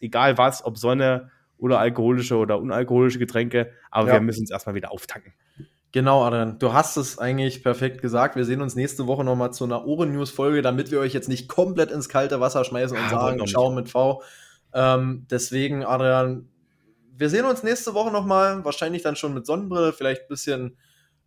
egal 0.00 0.36
was, 0.38 0.64
ob 0.64 0.78
Sonne 0.78 1.30
oder 1.58 1.78
alkoholische 1.78 2.36
oder 2.36 2.58
unalkoholische 2.58 3.20
Getränke, 3.20 3.70
aber 3.90 4.08
Ja. 4.08 4.14
wir 4.14 4.20
müssen 4.20 4.40
uns 4.40 4.50
erstmal 4.50 4.74
wieder 4.74 4.90
auftanken. 4.90 5.32
Genau, 5.92 6.24
Adrian, 6.24 6.58
du 6.58 6.72
hast 6.72 6.96
es 6.96 7.18
eigentlich 7.18 7.62
perfekt 7.62 8.00
gesagt. 8.00 8.34
Wir 8.34 8.46
sehen 8.46 8.62
uns 8.62 8.74
nächste 8.74 9.06
Woche 9.06 9.24
nochmal 9.24 9.52
zu 9.52 9.64
einer 9.64 9.86
Ohren-News-Folge, 9.86 10.62
damit 10.62 10.90
wir 10.90 10.98
euch 10.98 11.12
jetzt 11.12 11.28
nicht 11.28 11.48
komplett 11.48 11.90
ins 11.90 12.08
kalte 12.08 12.40
Wasser 12.40 12.64
schmeißen 12.64 12.96
und 12.96 13.02
Ja, 13.04 13.10
sagen, 13.10 13.22
wollen 13.22 13.38
wir 13.40 13.46
ciao 13.46 13.70
mit 13.70 13.90
V. 13.90 14.22
Ähm, 14.72 15.26
deswegen, 15.30 15.84
Adrian, 15.84 16.48
wir 17.22 17.30
sehen 17.30 17.44
uns 17.44 17.62
nächste 17.62 17.94
Woche 17.94 18.10
nochmal, 18.10 18.64
wahrscheinlich 18.64 19.02
dann 19.02 19.14
schon 19.14 19.32
mit 19.32 19.46
Sonnenbrille, 19.46 19.92
vielleicht 19.92 20.22
ein 20.22 20.28
bisschen, 20.28 20.76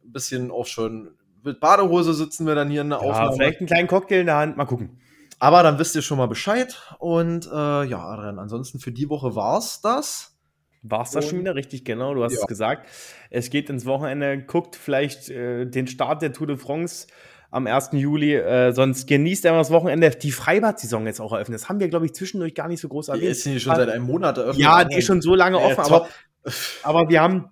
bisschen 0.03 0.51
auch 0.51 0.65
schon 0.65 1.15
mit 1.41 1.61
Badehose 1.61 2.13
sitzen 2.13 2.45
wir 2.45 2.53
dann 2.53 2.69
hier 2.69 2.81
in 2.81 2.89
der 2.89 2.99
Ja, 2.99 3.05
Aufnahme. 3.05 3.33
vielleicht 3.37 3.59
einen 3.59 3.67
kleinen 3.67 3.87
Cocktail 3.87 4.19
in 4.19 4.25
der 4.25 4.35
Hand, 4.35 4.57
mal 4.57 4.65
gucken. 4.65 4.99
Aber 5.39 5.63
dann 5.63 5.79
wisst 5.79 5.95
ihr 5.95 6.01
schon 6.01 6.17
mal 6.17 6.25
Bescheid. 6.27 6.75
Und 6.99 7.45
äh, 7.45 7.83
ja, 7.85 7.99
Adrian, 8.03 8.39
ansonsten 8.39 8.79
für 8.79 8.91
die 8.91 9.09
Woche 9.09 9.35
war's 9.35 9.79
das. 9.79 10.37
War 10.81 11.03
es 11.03 11.11
das 11.11 11.29
schon 11.29 11.39
wieder 11.39 11.55
richtig? 11.55 11.85
Genau, 11.85 12.13
du 12.13 12.23
hast 12.25 12.33
Ja. 12.33 12.39
es 12.41 12.47
gesagt. 12.47 12.89
Es 13.29 13.49
geht 13.49 13.69
ins 13.69 13.85
Wochenende. 13.85 14.43
Guckt 14.43 14.75
vielleicht 14.75 15.29
äh, 15.29 15.65
den 15.65 15.87
Start 15.87 16.21
der 16.21 16.33
Tour 16.33 16.47
de 16.47 16.57
France 16.57 17.07
am 17.55 17.67
1. 17.67 17.89
Juli. 17.93 18.33
Äh, 18.35 18.71
sonst 18.73 19.07
genießt 19.07 19.45
einfach 19.45 19.59
das 19.61 19.71
Wochenende. 19.71 20.09
Die 20.11 20.31
Freibad-Saison 20.31 21.05
jetzt 21.07 21.19
auch 21.21 21.31
eröffnet. 21.31 21.59
Das 21.61 21.69
haben 21.69 21.79
wir, 21.79 21.87
glaube 21.89 22.05
ich, 22.05 22.13
zwischendurch 22.13 22.53
gar 22.53 22.67
nicht 22.67 22.81
so 22.81 22.87
groß 22.89 23.05
Die 23.07 23.11
erwähnt. 23.13 23.31
ist 23.31 23.45
die 23.45 23.59
schon 23.59 23.75
seit 23.75 23.89
einem 23.89 24.05
Monat 24.05 24.37
eröffnet. 24.37 24.61
ja, 24.61 24.83
die 24.83 24.97
ist 24.97 25.05
schon 25.05 25.21
so 25.21 25.35
lange 25.35 25.57
offen, 25.59 25.79
aber, 25.79 26.07
top. 26.43 26.53
aber 26.83 27.09
wir 27.09 27.21
haben. 27.21 27.45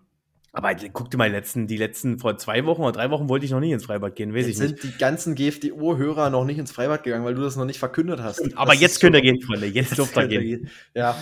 Aber 0.55 0.69
guck 0.93 1.09
dir 1.09 1.17
mal, 1.17 1.29
die 1.29 1.35
letzten, 1.35 1.65
die 1.65 1.77
letzten 1.77 2.19
vor 2.19 2.37
zwei 2.37 2.63
Wochen 2.65 2.83
oder 2.83 2.91
drei 2.91 3.09
Wochen 3.09 3.27
wollte 3.27 3.43
ich 3.45 3.51
noch 3.51 3.59
nicht 3.59 3.71
ins 3.71 3.85
Freibad 3.85 4.15
gehen, 4.15 4.35
weiß 4.35 4.45
Jetzt 4.45 4.55
ich 4.61 4.69
nicht. 4.69 4.81
sind 4.81 4.93
die 4.93 4.97
ganzen 4.99 5.33
GFDO-Hörer 5.33 6.29
noch 6.29 6.45
nicht 6.45 6.59
ins 6.59 6.71
Freibad 6.71 7.01
gegangen, 7.01 7.25
weil 7.25 7.33
du 7.33 7.41
das 7.41 7.55
noch 7.55 7.65
nicht 7.65 7.79
verkündet 7.79 8.21
hast. 8.21 8.55
Aber 8.55 8.73
Das 8.73 8.81
jetzt 8.81 8.99
könnt 9.01 9.15
ihr 9.15 9.19
so- 9.19 9.23
gehen, 9.23 9.41
Freunde. 9.41 9.65
Jetzt 9.65 9.97
dürft 9.97 10.15
ihr 10.15 10.21
könnt 10.21 10.31
ihr 10.33 10.41
gehen. 10.41 10.59
gehen. 10.63 10.69
Ja, 10.93 11.17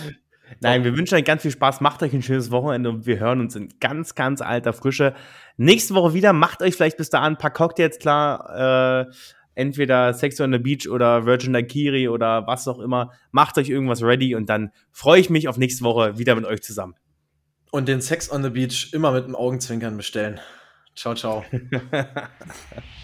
Nein, 0.60 0.84
wir 0.84 0.96
wünschen 0.96 1.14
euch 1.14 1.24
ganz 1.24 1.42
viel 1.42 1.50
Spaß. 1.50 1.80
Macht 1.80 2.02
euch 2.02 2.12
ein 2.12 2.22
schönes 2.22 2.50
Wochenende 2.50 2.90
und 2.90 3.06
wir 3.06 3.18
hören 3.18 3.40
uns 3.40 3.56
in 3.56 3.68
ganz, 3.80 4.14
ganz 4.14 4.40
alter 4.40 4.72
Frische. 4.72 5.14
Nächste 5.56 5.94
Woche 5.94 6.14
wieder. 6.14 6.32
Macht 6.32 6.62
euch 6.62 6.74
vielleicht 6.74 6.96
bis 6.96 7.10
dahin 7.10 7.34
ein 7.34 7.38
paar 7.38 7.52
Cocktails 7.52 7.98
klar. 7.98 9.06
Äh, 9.08 9.12
entweder 9.54 10.14
Sex 10.14 10.40
on 10.40 10.52
the 10.52 10.58
Beach 10.58 10.88
oder 10.88 11.26
Virgin 11.26 11.52
Daiquiri 11.52 12.08
oder 12.08 12.46
was 12.46 12.66
auch 12.68 12.78
immer. 12.78 13.12
Macht 13.30 13.58
euch 13.58 13.68
irgendwas 13.68 14.02
ready 14.02 14.34
und 14.34 14.48
dann 14.48 14.70
freue 14.90 15.20
ich 15.20 15.30
mich 15.30 15.48
auf 15.48 15.58
nächste 15.58 15.84
Woche 15.84 16.18
wieder 16.18 16.34
mit 16.34 16.44
euch 16.44 16.62
zusammen. 16.62 16.94
und 17.70 17.88
den 17.88 18.00
Sex 18.00 18.30
on 18.30 18.42
the 18.42 18.50
Beach 18.50 18.90
immer 18.92 19.12
mit 19.12 19.26
dem 19.26 19.34
Augenzwinkern 19.34 19.96
bestellen. 19.96 20.40
Ciao, 20.94 21.14
ciao. 21.14 21.44